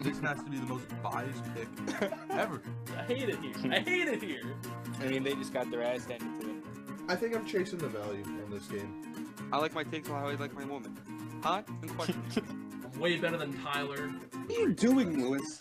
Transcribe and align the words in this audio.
this 0.00 0.20
has 0.20 0.42
to 0.42 0.50
be 0.50 0.58
the 0.58 0.66
most 0.66 0.86
biased 1.02 1.42
pick 1.54 1.68
ever. 2.30 2.62
I 2.96 3.02
hate 3.02 3.28
it 3.28 3.40
here. 3.40 3.72
I 3.72 3.80
hate 3.80 4.08
it 4.08 4.22
here. 4.22 4.54
I 5.00 5.06
mean, 5.06 5.24
they 5.24 5.34
just 5.34 5.52
got 5.52 5.70
their 5.70 5.82
ass 5.82 6.04
handed 6.04 6.40
to 6.40 6.46
them. 6.46 6.62
I 7.08 7.16
think 7.16 7.34
I'm 7.34 7.46
chasing 7.46 7.78
the 7.78 7.88
value 7.88 8.22
on 8.24 8.50
this 8.50 8.66
game. 8.66 9.34
I 9.52 9.58
like 9.58 9.74
my 9.74 9.82
takes 9.82 10.08
how 10.08 10.26
I 10.26 10.34
like 10.34 10.54
my 10.54 10.64
woman. 10.64 10.96
Hot 11.42 11.66
and 11.68 11.96
questionable. 11.96 12.28
I'm 12.92 13.00
way 13.00 13.16
better 13.16 13.36
than 13.36 13.58
Tyler. 13.62 14.08
What 14.08 14.58
are 14.58 14.60
you 14.60 14.74
doing, 14.74 15.22
Lewis? 15.22 15.60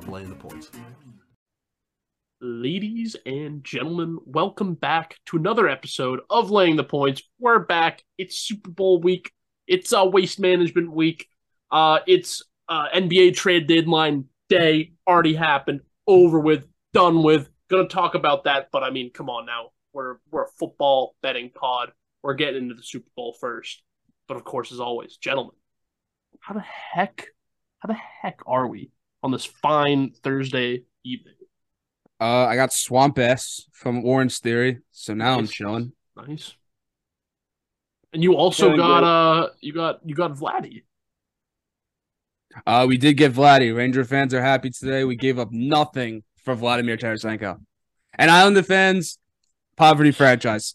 I'm 0.00 0.10
laying 0.10 0.30
the 0.30 0.36
points. 0.36 0.70
Ladies 2.40 3.16
and 3.26 3.64
gentlemen, 3.64 4.18
welcome 4.26 4.74
back 4.74 5.16
to 5.26 5.36
another 5.36 5.68
episode 5.68 6.20
of 6.30 6.50
Laying 6.50 6.76
the 6.76 6.84
Points. 6.84 7.22
We're 7.38 7.60
back. 7.60 8.02
It's 8.18 8.38
Super 8.38 8.70
Bowl 8.70 9.00
week. 9.00 9.32
It's 9.66 9.92
uh, 9.92 10.04
waste 10.04 10.38
management 10.38 10.92
week. 10.92 11.28
Uh, 11.70 12.00
it's 12.06 12.42
uh, 12.68 12.88
NBA 12.94 13.34
trade 13.34 13.66
deadline 13.66 14.26
day. 14.48 14.92
Already 15.06 15.34
happened. 15.34 15.80
Over 16.06 16.38
with. 16.38 16.66
Done 16.92 17.22
with. 17.22 17.48
Gonna 17.68 17.88
talk 17.88 18.14
about 18.14 18.44
that, 18.44 18.68
but 18.70 18.82
I 18.82 18.90
mean, 18.90 19.10
come 19.12 19.28
on 19.30 19.46
now. 19.46 19.70
We're 19.92 20.16
we're 20.30 20.44
a 20.44 20.48
football 20.58 21.16
betting 21.22 21.50
pod. 21.50 21.92
We're 22.22 22.34
getting 22.34 22.62
into 22.64 22.74
the 22.74 22.82
Super 22.82 23.08
Bowl 23.16 23.34
first. 23.40 23.82
But 24.28 24.36
of 24.36 24.44
course, 24.44 24.70
as 24.72 24.80
always, 24.80 25.16
gentlemen, 25.16 25.54
how 26.40 26.54
the 26.54 26.60
heck, 26.60 27.28
how 27.80 27.88
the 27.88 27.94
heck 28.22 28.40
are 28.46 28.66
we 28.66 28.90
on 29.22 29.30
this 29.32 29.44
fine 29.44 30.12
Thursday 30.22 30.84
evening? 31.04 31.34
Uh, 32.20 32.46
I 32.46 32.54
got 32.56 32.72
Swamp 32.72 33.18
S 33.18 33.66
from 33.72 34.04
Orange 34.04 34.38
Theory, 34.38 34.78
so 34.92 35.14
now 35.14 35.38
I'm 35.38 35.46
chilling. 35.48 35.92
Nice. 36.16 36.54
And 38.12 38.22
you 38.22 38.34
also 38.36 38.66
Feeling 38.66 38.76
got 38.76 39.00
good. 39.00 39.06
uh 39.06 39.48
you 39.60 39.72
got 39.72 40.00
you 40.04 40.14
got 40.14 40.32
Vladdy. 40.34 40.84
Uh, 42.66 42.84
we 42.88 42.96
did 42.96 43.14
get 43.14 43.32
Vladdy. 43.32 43.74
Ranger 43.76 44.04
fans 44.04 44.32
are 44.34 44.42
happy 44.42 44.70
today. 44.70 45.04
We 45.04 45.16
gave 45.16 45.38
up 45.38 45.50
nothing 45.50 46.22
for 46.44 46.54
Vladimir 46.54 46.96
Tarasenko, 46.96 47.58
and 48.18 48.30
Islander 48.30 48.62
fans, 48.62 49.18
poverty 49.76 50.10
franchise. 50.12 50.74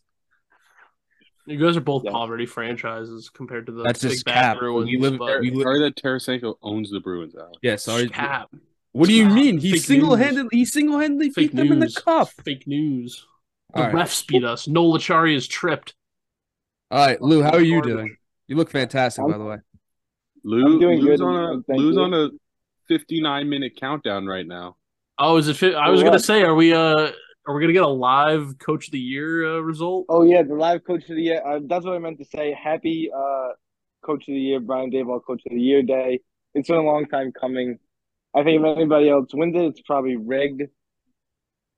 You 1.46 1.58
guys 1.58 1.78
are 1.78 1.82
both 1.82 2.04
Yeah. 2.06 2.12
poverty 2.12 2.46
franchises 2.46 3.30
compared 3.30 3.66
to 3.68 3.72
the 3.72 3.84
That's 3.84 4.02
big 4.04 4.12
just 4.12 4.26
bad 4.26 4.34
cap. 4.34 4.60
Bruins. 4.60 4.86
We 4.88 4.98
live- 4.98 5.18
but 5.18 5.40
we 5.42 5.50
li- 5.52 5.64
Heard 5.64 5.82
that 5.82 5.96
Tarasenko 5.96 6.56
owns 6.62 6.92
the 6.92 7.00
Bruins 7.00 7.36
out. 7.36 7.58
Yeah, 7.64 7.76
sorry. 7.78 8.08
cap. 8.10 8.50
What 8.92 9.08
do 9.08 9.14
you 9.14 9.26
Stop. 9.26 9.34
mean? 9.36 9.58
He 9.60 9.72
Fake 9.74 9.82
single 9.82 10.16
handedly 10.16 10.50
he 10.52 10.66
single 10.66 11.00
handedly 11.00 11.30
Fake 11.32 11.52
beat 11.52 11.58
them 11.58 11.72
in 11.72 11.80
the 11.80 11.86
news. 11.86 11.96
cup. 11.98 12.30
Fake 12.44 12.68
news. 12.68 13.26
The 13.74 13.80
All 13.80 13.86
right, 13.86 13.96
refs 13.96 14.26
beat 14.28 14.44
us. 14.44 14.68
Noel 14.68 14.98
Acciari 14.98 15.36
is 15.36 15.48
tripped. 15.48 15.94
all 16.92 17.06
right, 17.06 17.22
Lou, 17.22 17.42
how 17.44 17.52
are 17.52 17.62
you 17.62 17.82
doing? 17.84 18.16
You 18.48 18.56
look 18.56 18.70
fantastic, 18.72 19.24
by 19.28 19.38
the 19.38 19.44
way. 19.46 19.58
Lou, 20.44 20.66
I'm 20.66 20.80
doing 20.80 21.00
Lou's 21.00 21.20
good, 21.20 21.26
on 21.26 21.36
a 21.36 21.64
Thank 21.64 21.80
Lou's 21.80 21.96
you. 21.96 22.02
on 22.02 22.14
a 22.14 22.30
59 22.88 23.50
minute 23.50 23.76
countdown 23.80 24.26
right 24.26 24.46
now. 24.46 24.78
Oh, 25.18 25.38
is 25.38 25.48
it? 25.48 25.56
Fi- 25.56 25.74
I 25.74 25.90
was 25.90 26.02
For 26.02 26.08
gonna 26.08 26.20
say, 26.20 26.44
are 26.44 26.56
we? 26.56 26.74
Uh, 26.74 27.12
are 27.46 27.56
we 27.56 27.62
gonna 27.62 27.74
get 27.74 27.84
a 27.84 27.88
live 27.88 28.58
Coach 28.60 28.88
of 28.88 28.92
the 28.92 29.00
Year 29.00 29.58
uh, 29.58 29.60
result? 29.60 30.06
Oh 30.10 30.24
yeah, 30.24 30.44
the 30.44 30.56
live 30.56 30.84
coach 30.84 31.10
of 31.10 31.16
the 31.16 31.22
year. 31.22 31.42
Uh, 31.46 31.60
that's 31.68 31.86
what 31.86 31.96
I 31.96 32.00
meant 32.00 32.20
to 32.20 32.26
say. 32.26 32.54
Happy 32.54 33.10
uh, 33.16 33.50
coach 34.06 34.22
of 34.28 34.34
the 34.34 34.40
year, 34.40 34.60
Brian 34.60 34.92
Daboll, 34.92 35.24
coach 35.26 35.42
of 35.46 35.52
the 35.52 35.62
year 35.62 35.84
day. 35.84 36.22
It's 36.54 36.68
been 36.68 36.78
a 36.78 36.84
long 36.84 37.06
time 37.08 37.32
coming. 37.32 37.80
I 38.36 38.44
think 38.44 38.62
if 38.62 38.78
anybody 38.78 39.10
else 39.10 39.30
wins 39.34 39.56
it, 39.56 39.64
it's 39.64 39.82
probably 39.82 40.16
rigged. 40.16 40.64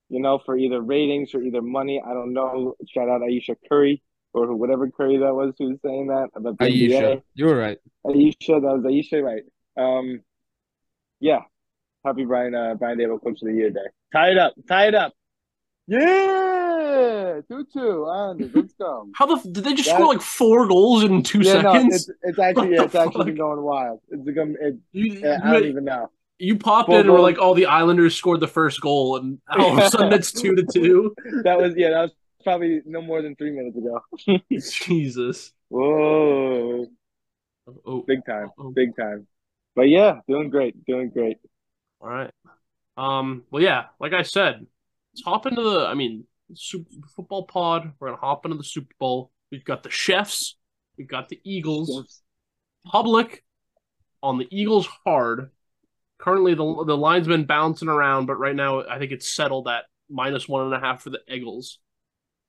You 0.09 0.19
know, 0.19 0.39
for 0.45 0.57
either 0.57 0.81
ratings 0.81 1.33
or 1.33 1.41
either 1.41 1.61
money. 1.61 2.01
I 2.05 2.13
don't 2.13 2.33
know. 2.33 2.75
Shout 2.93 3.07
out 3.07 3.21
Ayesha 3.23 3.55
Curry 3.69 4.03
or 4.33 4.55
whatever 4.55 4.89
Curry 4.89 5.17
that 5.17 5.33
was 5.33 5.53
who 5.59 5.69
was 5.71 5.79
saying 5.85 6.07
that 6.07 6.29
about 6.35 6.57
the 6.57 6.65
Ayesha, 6.65 6.93
NBA. 7.17 7.21
you 7.35 7.45
were 7.45 7.57
right. 7.57 7.77
Ayesha, 8.07 8.59
that 8.59 8.61
was 8.61 8.85
Ayesha, 8.85 9.21
right? 9.21 9.43
Um, 9.77 10.21
yeah. 11.19 11.39
Happy 12.05 12.25
Brian 12.25 12.55
uh, 12.55 12.73
Brian 12.75 12.97
Daboll, 12.97 13.21
coach 13.23 13.41
of 13.41 13.47
the 13.47 13.53
year 13.53 13.69
day. 13.69 13.79
Tie 14.13 14.31
it 14.31 14.37
up. 14.37 14.53
Tie 14.67 14.87
it 14.87 14.95
up. 14.95 15.13
Yeah, 15.87 17.41
two 17.47 17.65
two. 17.73 18.05
Islanders, 18.05 18.51
let's 18.53 18.73
go. 18.73 19.07
How 19.15 19.25
the 19.25 19.35
f- 19.35 19.43
did 19.43 19.63
they 19.63 19.73
just 19.73 19.89
That- 19.89 19.95
score 19.95 20.07
like 20.07 20.21
four 20.21 20.67
goals 20.67 21.03
in 21.03 21.23
two 21.23 21.41
yeah, 21.41 21.61
no, 21.61 21.73
seconds? 21.73 21.95
it's 22.09 22.19
it's 22.23 22.39
actually 22.39 22.69
What 22.77 22.85
it's 22.85 22.95
actually 22.95 23.13
fuck? 23.19 23.25
been 23.27 23.35
going 23.35 23.61
wild. 23.61 23.99
It's 24.09 24.23
become 24.23 24.55
it, 24.59 24.77
you, 24.91 25.13
yeah, 25.13 25.39
I 25.43 25.53
don't 25.53 25.65
even 25.65 25.83
know. 25.85 26.09
you 26.39 26.57
popped 26.57 26.87
Four 26.87 26.95
in 26.95 27.01
and 27.01 27.09
were 27.11 27.17
goals. 27.17 27.27
like, 27.29 27.37
"Oh, 27.39 27.53
the 27.53 27.65
Islanders 27.67 28.15
scored 28.15 28.39
the 28.39 28.47
first 28.47 28.81
goal," 28.81 29.17
and 29.17 29.39
all 29.49 29.73
of 29.77 29.77
a 29.77 29.89
sudden 29.89 30.13
it's 30.13 30.31
two 30.41 30.55
to 30.55 30.63
two. 30.73 31.13
That 31.43 31.57
was 31.59 31.73
yeah, 31.75 31.89
that 31.91 32.01
was 32.03 32.11
probably 32.43 32.81
no 32.85 33.01
more 33.01 33.21
than 33.21 33.35
three 33.35 33.51
minutes 33.51 33.77
ago. 33.77 34.01
Jesus. 34.59 35.51
Whoa, 35.69 36.85
Oh, 37.85 38.01
big 38.07 38.25
time, 38.25 38.49
Oh. 38.59 38.71
big 38.71 38.95
time. 38.97 39.27
But 39.75 39.83
yeah, 39.89 40.19
doing 40.27 40.49
great, 40.49 40.83
doing 40.85 41.09
great. 41.09 41.37
all 42.01 42.09
right. 42.09 42.31
Um. 42.97 43.43
Well, 43.51 43.63
yeah. 43.63 43.85
Like 43.99 44.13
I 44.13 44.23
said, 44.23 44.65
let's 45.13 45.23
hop 45.23 45.45
into 45.45 45.61
the. 45.61 45.85
I 45.87 45.93
mean, 45.93 46.25
Super 46.53 46.89
Football 47.15 47.45
Pod. 47.45 47.93
We're 47.99 48.09
gonna 48.09 48.19
hop 48.19 48.45
into 48.45 48.57
the 48.57 48.63
Super 48.65 48.93
Bowl. 48.99 49.31
We've 49.51 49.63
got 49.63 49.83
the 49.83 49.89
chefs. 49.89 50.57
We've 50.97 51.07
got 51.07 51.29
the 51.29 51.39
Eagles. 51.45 52.21
Public 52.85 53.43
on 54.21 54.37
the 54.39 54.47
Eagles 54.51 54.87
hard. 55.05 55.51
Currently, 56.19 56.53
the 56.55 56.83
the 56.85 56.97
line's 56.97 57.27
been 57.27 57.45
bouncing 57.45 57.87
around, 57.87 58.25
but 58.25 58.35
right 58.35 58.55
now 58.55 58.83
I 58.85 58.99
think 58.99 59.11
it's 59.13 59.33
settled 59.33 59.67
at 59.69 59.85
minus 60.09 60.49
one 60.49 60.65
and 60.65 60.73
a 60.73 60.79
half 60.79 61.01
for 61.01 61.11
the 61.11 61.21
Eagles, 61.29 61.79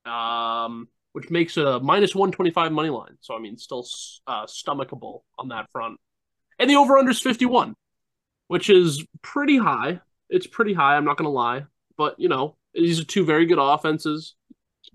um, 0.04 0.88
which 1.12 1.30
makes 1.30 1.56
a 1.56 1.80
minus 1.80 2.14
one 2.14 2.32
twenty 2.32 2.50
five 2.50 2.72
money 2.72 2.90
line. 2.90 3.16
So 3.20 3.36
I 3.36 3.38
mean, 3.38 3.56
still 3.58 3.86
uh, 4.26 4.46
stomachable 4.46 5.20
on 5.38 5.48
that 5.48 5.70
front. 5.70 5.98
And 6.58 6.68
the 6.70 6.76
over 6.76 6.98
under 6.98 7.10
is 7.10 7.20
fifty 7.20 7.46
one, 7.46 7.74
which 8.48 8.70
is 8.70 9.04
pretty 9.22 9.58
high. 9.58 10.00
It's 10.30 10.46
pretty 10.46 10.72
high. 10.74 10.96
I'm 10.96 11.04
not 11.04 11.16
gonna 11.16 11.30
lie, 11.30 11.64
but 11.96 12.18
you 12.18 12.28
know, 12.28 12.56
these 12.74 13.00
are 13.00 13.04
two 13.04 13.24
very 13.24 13.46
good 13.46 13.58
offenses, 13.58 14.34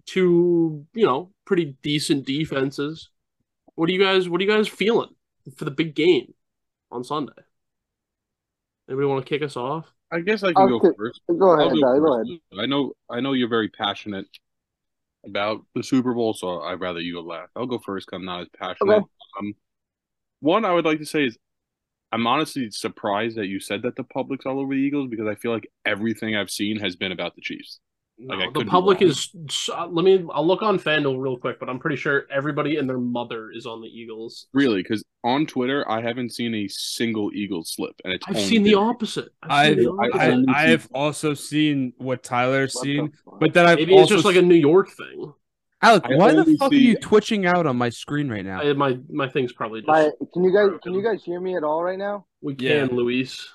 two 0.05 0.85
you 0.93 1.05
know 1.05 1.31
pretty 1.45 1.77
decent 1.81 2.25
defenses. 2.25 3.09
What 3.75 3.87
do 3.87 3.93
you 3.93 3.99
guys 3.99 4.27
What 4.27 4.41
are 4.41 4.43
you 4.43 4.49
guys 4.49 4.67
feeling 4.67 5.13
for 5.55 5.65
the 5.65 5.71
big 5.71 5.93
game 5.95 6.33
on 6.91 7.03
Sunday? 7.03 7.33
Anybody 8.89 9.07
want 9.07 9.25
to 9.25 9.29
kick 9.29 9.43
us 9.43 9.57
off? 9.57 9.93
I 10.11 10.21
guess 10.21 10.43
I 10.43 10.53
can 10.53 10.67
go 10.67 10.77
Okay. 10.77 10.89
first. 10.97 11.21
Go 11.27 11.51
ahead, 11.51 11.73
go 11.73 11.81
Tyler, 11.81 11.99
go 11.99 12.13
ahead. 12.21 12.39
I 12.57 12.65
know 12.65 12.93
I 13.09 13.19
know 13.19 13.33
you're 13.33 13.49
very 13.49 13.67
passionate 13.69 14.25
about 15.27 15.65
the 15.75 15.83
Super 15.83 16.13
Bowl, 16.13 16.33
so 16.33 16.61
I'd 16.61 16.79
rather 16.79 16.99
you 16.99 17.13
go 17.13 17.21
last. 17.21 17.51
I'll 17.55 17.65
go 17.65 17.79
first 17.79 18.09
I'm 18.13 18.25
not 18.25 18.41
as 18.41 18.47
passionate. 18.57 18.95
Okay. 18.95 19.05
Um, 19.39 19.53
one 20.39 20.65
I 20.65 20.73
would 20.73 20.85
like 20.85 20.99
to 20.99 21.05
say 21.05 21.25
is 21.25 21.37
I'm 22.11 22.25
honestly 22.25 22.69
surprised 22.71 23.37
that 23.37 23.47
you 23.47 23.59
said 23.59 23.81
that 23.83 23.95
the 23.95 24.03
public's 24.03 24.45
all 24.45 24.59
over 24.59 24.73
the 24.73 24.79
Eagles 24.79 25.09
because 25.09 25.27
I 25.27 25.35
feel 25.35 25.51
like 25.51 25.69
everything 25.85 26.35
I've 26.35 26.49
seen 26.49 26.79
has 26.79 26.95
been 26.95 27.11
about 27.11 27.35
the 27.35 27.41
Chiefs. 27.41 27.79
Like, 28.19 28.39
No, 28.39 28.51
could 28.51 28.67
the 28.67 28.69
public 28.69 29.01
is. 29.01 29.29
uh, 29.71 29.87
Let 29.87 30.03
me. 30.03 30.25
I'll 30.33 30.45
look 30.45 30.63
on 30.63 30.79
FanDuel 30.79 31.21
real 31.21 31.37
quick, 31.37 31.59
but 31.59 31.69
I'm 31.69 31.77
pretty 31.77 31.97
sure 31.97 32.25
everybody 32.31 32.77
and 32.77 32.89
their 32.89 32.97
mother 32.97 33.51
is 33.51 33.67
on 33.67 33.81
the 33.81 33.87
Eagles. 33.87 34.47
Really, 34.53 34.81
because 34.81 35.03
on 35.23 35.45
Twitter 35.45 35.89
I 35.89 36.01
haven't 36.01 36.33
seen 36.33 36.55
a 36.55 36.67
single 36.67 37.31
Eagles 37.33 37.73
slip, 37.75 37.93
and 38.03 38.13
it's 38.13 38.25
I've 38.27 38.35
only 38.35 38.47
seen 38.47 38.63
the 38.63 38.73
opposite. 38.73 39.29
I've 39.43 39.71
I've 39.71 39.77
the 39.77 39.91
opposite. 39.91 40.19
I, 40.19 40.31
only 40.31 40.53
I, 40.53 40.67
have 40.69 40.87
also 40.93 41.33
seen 41.35 41.93
what 41.97 42.23
Tyler's 42.23 42.73
What 42.73 42.83
seen, 42.83 43.11
but 43.39 43.53
then 43.53 43.67
I've 43.67 43.77
Maybe 43.77 43.93
it's 43.93 44.01
also 44.01 44.15
just 44.15 44.25
like 44.25 44.35
a 44.35 44.41
New 44.41 44.55
York 44.55 44.89
thing. 44.89 45.33
Alec, 45.83 46.05
I 46.05 46.15
why 46.15 46.31
the 46.31 46.39
only 46.39 46.57
fuck 46.57 46.71
are 46.71 46.75
you 46.75 46.97
twitching 46.97 47.45
out 47.45 47.67
on 47.67 47.77
my 47.77 47.89
screen 47.89 48.29
right 48.29 48.43
now? 48.43 48.61
I, 48.61 48.73
my 48.73 48.97
my 49.09 49.29
thing's 49.29 49.53
probably 49.53 49.81
just. 49.81 49.89
My, 49.89 50.09
can 50.33 50.43
you 50.43 50.51
guys 50.51 50.69
broken. 50.69 50.79
can 50.79 50.93
you 50.95 51.03
guys 51.03 51.23
hear 51.23 51.39
me 51.39 51.55
at 51.55 51.63
all 51.63 51.83
right 51.83 51.99
now? 51.99 52.25
we 52.41 52.55
Yeah. 52.57 52.87
can, 52.87 52.95
Luis. 52.95 53.47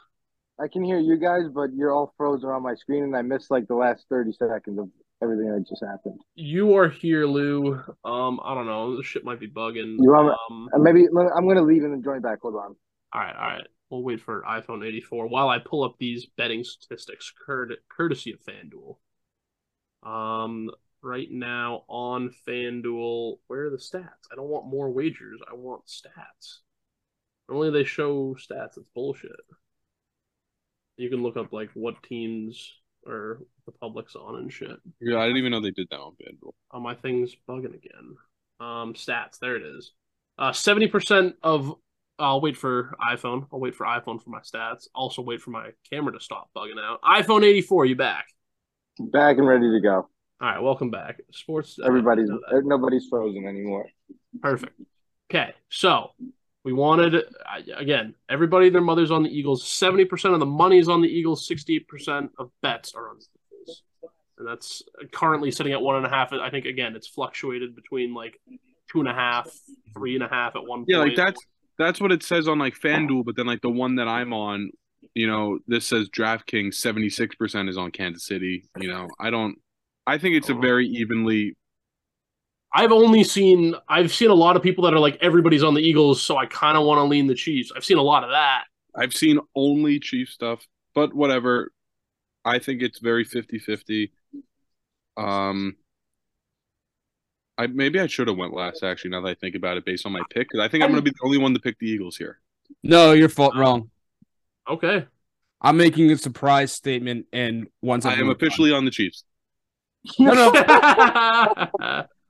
I 0.60 0.68
can 0.68 0.84
hear 0.84 0.98
you 0.98 1.16
guys, 1.18 1.42
but 1.52 1.70
you're 1.74 1.92
all 1.92 2.12
frozen 2.16 2.48
on 2.50 2.62
my 2.62 2.74
screen, 2.74 3.04
and 3.04 3.16
I 3.16 3.22
missed 3.22 3.50
like 3.50 3.66
the 3.68 3.74
last 3.74 4.06
thirty 4.08 4.32
seconds 4.32 4.78
of 4.78 4.88
everything 5.22 5.46
that 5.52 5.66
just 5.68 5.82
happened. 5.84 6.20
You 6.34 6.76
are 6.76 6.88
here, 6.88 7.26
Lou. 7.26 7.74
Um, 8.04 8.40
I 8.44 8.54
don't 8.54 8.66
know. 8.66 8.96
This 8.96 9.06
shit 9.06 9.24
might 9.24 9.41
be 9.41 9.48
bugging. 9.48 9.96
You 9.98 10.10
want- 10.10 10.36
um, 10.50 10.68
Uh, 10.74 10.78
maybe 10.78 11.06
I'm 11.36 11.46
gonna 11.48 11.62
leave 11.62 11.84
and 11.84 11.92
then 11.92 12.02
join 12.02 12.20
back. 12.20 12.41
Hold 12.42 12.56
on. 12.56 12.76
all 13.14 13.20
right, 13.20 13.34
all 13.36 13.46
right. 13.48 13.66
We'll 13.91 14.02
wait 14.02 14.20
for 14.20 14.42
iPhone 14.48 14.86
84 14.86 15.27
while 15.28 15.48
I 15.50 15.59
pull 15.59 15.84
up 15.84 15.97
these 15.98 16.24
betting 16.27 16.65
statistics, 16.65 17.30
curt- 17.44 17.86
courtesy 17.91 18.32
of 18.32 18.41
FanDuel. 18.41 18.97
Um, 20.03 20.71
right 21.03 21.28
now 21.30 21.84
on 21.88 22.30
FanDuel, 22.48 23.38
where 23.48 23.66
are 23.66 23.71
the 23.71 23.77
stats? 23.77 24.27
I 24.32 24.34
don't 24.34 24.48
want 24.48 24.66
more 24.66 24.91
wagers. 24.91 25.41
I 25.50 25.54
want 25.54 25.84
stats. 25.86 26.60
Only 27.50 27.71
they 27.71 27.84
show 27.84 28.34
stats. 28.34 28.78
It's 28.78 28.88
bullshit. 28.94 29.32
You 30.97 31.10
can 31.10 31.22
look 31.22 31.36
up 31.36 31.53
like 31.53 31.71
what 31.74 32.03
teams 32.03 32.74
or 33.06 33.41
the 33.66 33.72
public's 33.72 34.15
on 34.15 34.36
and 34.36 34.53
shit. 34.53 34.77
Yeah, 35.00 35.18
I 35.18 35.22
didn't 35.27 35.39
even 35.39 35.50
know 35.53 35.60
they 35.60 35.71
did 35.71 35.89
that 35.91 35.98
on 35.98 36.12
FanDuel. 36.12 36.53
Oh, 36.72 36.80
my 36.80 36.94
thing's 36.94 37.34
bugging 37.48 37.74
again. 37.74 38.16
Um, 38.60 38.94
stats. 38.94 39.39
There 39.41 39.56
it 39.56 39.62
is. 39.62 39.92
Uh, 40.39 40.53
seventy 40.53 40.86
percent 40.89 41.34
of. 41.42 41.74
I'll 42.18 42.41
wait 42.41 42.56
for 42.56 42.94
iPhone. 43.04 43.47
I'll 43.53 43.59
wait 43.59 43.74
for 43.74 43.84
iPhone 43.86 44.22
for 44.22 44.30
my 44.30 44.41
stats. 44.41 44.86
Also 44.94 45.22
wait 45.22 45.41
for 45.41 45.50
my 45.50 45.71
camera 45.91 46.12
to 46.12 46.21
stop 46.21 46.50
bugging 46.56 46.78
out. 46.80 47.00
iPhone 47.03 47.42
eighty 47.42 47.62
four. 47.62 47.84
You 47.86 47.97
back? 47.97 48.27
Back 48.98 49.39
and 49.39 49.47
ready 49.48 49.71
to 49.71 49.80
go. 49.80 49.94
All 49.94 50.09
right. 50.41 50.60
Welcome 50.62 50.91
back. 50.91 51.21
Sports. 51.33 51.78
uh, 51.83 51.86
Everybody's 51.86 52.28
nobody's 52.53 53.06
frozen 53.09 53.47
anymore. 53.47 53.86
perfect. 54.41 54.78
Okay, 55.30 55.54
so 55.71 56.10
We 56.64 56.72
wanted 56.72 57.24
again, 57.76 58.14
everybody 58.28 58.70
their 58.70 58.80
mother's 58.80 59.10
on 59.10 59.24
the 59.24 59.30
Eagles. 59.30 59.66
Seventy 59.66 60.04
percent 60.04 60.34
of 60.34 60.41
the 60.41 60.47
money 60.47 60.78
is 60.78 60.88
on 60.88 61.03
the 61.03 61.09
Eagles. 61.09 61.47
Sixty-eight 61.47 61.88
percent 61.88 62.30
of 62.38 62.50
bets 62.62 62.94
are 62.94 63.09
on 63.09 63.16
the 63.18 63.26
Eagles, 63.62 63.82
and 64.38 64.47
that's 64.47 64.82
currently 65.12 65.50
sitting 65.50 65.72
at 65.72 65.80
one 65.80 65.97
and 65.97 66.06
a 66.06 66.09
half. 66.09 66.32
I 66.32 66.50
think 66.50 66.66
again, 66.66 66.94
it's 66.94 67.09
fluctuated 67.09 67.74
between 67.74 68.14
like 68.14 68.41
two 68.91 69.00
and 69.00 69.09
a 69.09 69.14
half, 69.14 69.50
three 69.92 70.14
and 70.14 70.22
a 70.22 70.28
half 70.28 70.54
at 70.54 70.64
one 70.64 70.80
point. 70.80 70.91
Yeah, 70.91 70.98
like 70.98 71.16
that's 71.16 71.41
that's 71.78 72.00
what 72.00 72.12
it 72.12 72.22
says 72.22 72.47
on 72.47 72.59
like 72.59 72.74
FanDuel, 72.74 73.24
but 73.24 73.36
then 73.36 73.47
like 73.47 73.60
the 73.60 73.70
one 73.70 73.97
that 73.97 74.06
I'm 74.06 74.32
on, 74.32 74.70
you 75.15 75.26
know, 75.26 75.58
this 75.66 75.86
says 75.86 76.08
DraftKings 76.10 76.74
76% 76.74 77.68
is 77.68 77.76
on 77.76 77.91
Kansas 77.91 78.24
City. 78.24 78.68
You 78.78 78.88
know, 78.88 79.08
I 79.18 79.30
don't 79.30 79.56
I 80.06 80.18
think 80.18 80.36
it's 80.36 80.48
a 80.48 80.54
oh. 80.54 80.60
very 80.60 80.86
evenly 80.86 81.56
I've 82.74 82.92
only 82.92 83.24
seen 83.24 83.74
I've 83.89 84.13
seen 84.13 84.30
a 84.30 84.34
lot 84.34 84.57
of 84.57 84.63
people 84.63 84.84
that 84.84 84.95
are 84.95 84.98
like 84.98 85.19
everybody's 85.21 85.63
on 85.63 85.74
the 85.74 85.83
Eagles, 85.83 86.22
so 86.22 86.36
I 86.36 86.47
kind 86.47 86.77
of 86.77 86.84
want 86.84 86.98
to 86.98 87.04
lean 87.04 87.27
the 87.27 87.34
Chiefs. 87.34 87.72
I've 87.74 87.84
seen 87.84 87.98
a 87.98 88.03
lot 88.03 88.24
of 88.24 88.30
that. 88.30 88.65
I've 88.95 89.15
seen 89.15 89.41
only 89.54 89.98
Chief 89.98 90.28
stuff, 90.28 90.66
but 90.95 91.15
whatever. 91.15 91.72
I 92.45 92.59
think 92.59 92.83
it's 92.83 92.98
very 92.98 93.24
50-50. 93.24 94.10
Um 95.16 95.77
I 97.59 97.66
maybe 97.66 98.01
I 98.01 98.07
should 98.07 98.28
have 98.28 98.36
went 98.36 98.54
last 98.54 98.83
actually 98.83 99.10
now 99.10 99.21
that 99.21 99.28
I 99.28 99.34
think 99.34 99.54
about 99.54 99.77
it 99.77 99.84
based 99.84 100.07
on 100.07 100.13
my 100.13 100.22
pick 100.30 100.48
cuz 100.51 100.60
I 100.60 100.68
think 100.68 100.83
I'm 100.83 100.91
going 100.91 101.04
to 101.04 101.10
be 101.10 101.10
the 101.10 101.25
only 101.25 101.39
one 101.39 101.53
to 101.54 101.60
pick 101.60 101.78
the 101.78 101.86
Eagles 101.86 102.16
here. 102.16 102.41
No, 102.83 103.13
your 103.13 103.28
fault. 103.28 103.54
Wrong. 103.54 103.91
Okay. 104.68 105.07
I'm 105.60 105.77
making 105.77 106.10
a 106.10 106.16
surprise 106.16 106.72
statement, 106.72 107.27
and 107.33 107.68
once 107.83 108.04
I 108.04 108.15
am 108.15 108.30
officially 108.30 108.72
on 108.72 108.84
the 108.84 108.91
Chiefs. 108.91 109.25
No, 110.18 110.33
no. 110.34 112.03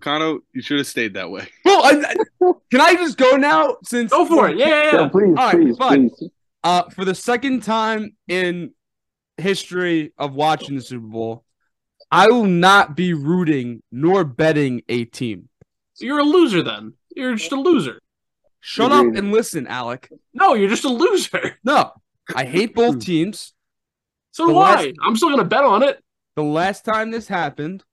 Kano, 0.00 0.40
you 0.52 0.60
should 0.62 0.78
have 0.78 0.86
stayed 0.86 1.14
that 1.14 1.30
way. 1.30 1.48
Well, 1.64 1.82
I, 1.84 2.14
I- 2.42 2.52
can 2.70 2.80
I 2.80 2.94
just 2.94 3.16
go 3.16 3.36
now? 3.36 3.76
Since 3.84 4.10
Go 4.10 4.26
for 4.26 4.48
it. 4.48 4.56
Yeah, 4.58 4.68
yeah, 4.68 4.82
Yeah, 4.84 5.00
yeah. 5.02 5.08
please, 5.08 5.24
All 5.28 5.34
right, 5.34 5.56
please, 5.56 5.76
fine. 5.76 6.10
please. 6.10 6.30
Uh, 6.62 6.82
for 6.90 7.04
the 7.04 7.14
second 7.14 7.62
time 7.62 8.16
in 8.28 8.72
history 9.38 10.12
of 10.18 10.34
watching 10.34 10.76
the 10.76 10.82
Super 10.82 11.06
Bowl, 11.06 11.44
I 12.10 12.28
will 12.28 12.44
not 12.46 12.96
be 12.96 13.12
rooting 13.14 13.82
nor 13.92 14.24
betting 14.24 14.82
a 14.88 15.04
team. 15.04 15.48
So 15.94 16.04
You're 16.06 16.20
a 16.20 16.24
loser 16.24 16.62
then. 16.62 16.94
You're 17.14 17.34
just 17.36 17.52
a 17.52 17.56
loser. 17.56 18.00
Shut 18.60 18.92
up 18.92 19.04
Agreed. 19.06 19.18
and 19.18 19.32
listen, 19.32 19.66
Alec. 19.66 20.10
No, 20.32 20.54
you're 20.54 20.68
just 20.70 20.84
a 20.84 20.88
loser. 20.88 21.56
No, 21.64 21.92
I 22.34 22.44
hate 22.44 22.74
both 22.74 23.00
teams. 23.04 23.52
So 24.32 24.46
do 24.46 24.54
The 24.54 24.58
I. 24.58 24.92
I'm 25.02 25.16
still 25.16 25.30
gonna 25.30 25.44
bet 25.44 25.64
on 25.64 25.82
it. 25.82 26.02
The 26.36 26.42
last 26.42 26.84
time 26.84 27.10
this 27.10 27.28
happened, 27.28 27.84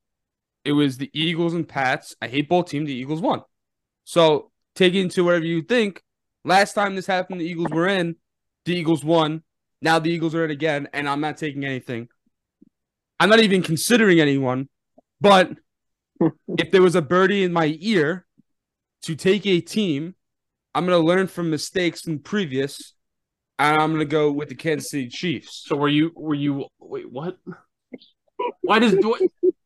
it 0.63 0.74
was 0.74 0.98
the 0.98 1.10
Eagles 1.13 1.54
and 1.54 1.68
Pats. 1.68 2.16
I 2.22 2.28
hate 2.28 2.50
both 2.50 2.69
teams. 2.69 2.88
The 2.88 2.94
Eagles 2.94 3.22
won. 3.22 3.42
So 4.04 4.52
take 4.75 4.94
it 4.94 5.02
into 5.02 5.24
whatever 5.24 5.46
you 5.46 5.62
think. 5.62 6.04
Last 6.44 6.74
time 6.74 6.96
this 6.96 7.08
happened, 7.08 7.42
the 7.42 7.46
Eagles 7.46 7.69
were 7.72 7.88
in. 7.88 8.16
The 8.66 8.75
Eagles 8.75 9.04
won. 9.04 9.44
Now 9.81 10.00
the 10.00 10.12
Eagles 10.12 10.36
are 10.36 10.46
in 10.46 10.52
again, 10.52 10.88
and 10.94 11.10
I'm 11.10 11.22
not 11.22 11.38
taking 11.38 11.66
anything. 11.66 12.08
I'm 13.19 13.30
not 13.30 13.40
even 13.40 13.63
considering 13.63 14.19
anyone. 14.19 14.69
But 15.19 15.52
if 16.58 16.72
there 16.72 16.81
was 16.81 16.96
a 16.96 17.02
birdie 17.02 17.44
in 17.44 17.54
my 17.54 17.78
ear 17.80 18.25
to 19.04 19.16
take 19.16 19.46
a 19.46 19.62
team, 19.62 20.16
I'm 20.74 20.86
going 20.86 21.00
to 21.00 21.06
learn 21.06 21.28
from 21.28 21.50
mistakes 21.50 22.02
from 22.02 22.19
previous, 22.19 22.94
and 23.60 23.78
I'm 23.78 23.90
going 23.90 24.00
to 24.00 24.06
go 24.06 24.31
with 24.31 24.50
the 24.50 24.56
Kansas 24.56 24.92
City 24.92 25.10
Chiefs. 25.10 25.63
So 25.66 25.75
were 25.75 25.90
you? 25.90 26.12
Were 26.16 26.36
you? 26.36 26.66
Wait, 26.80 27.12
what? 27.12 27.38
Why 28.62 28.80
does 28.80 28.94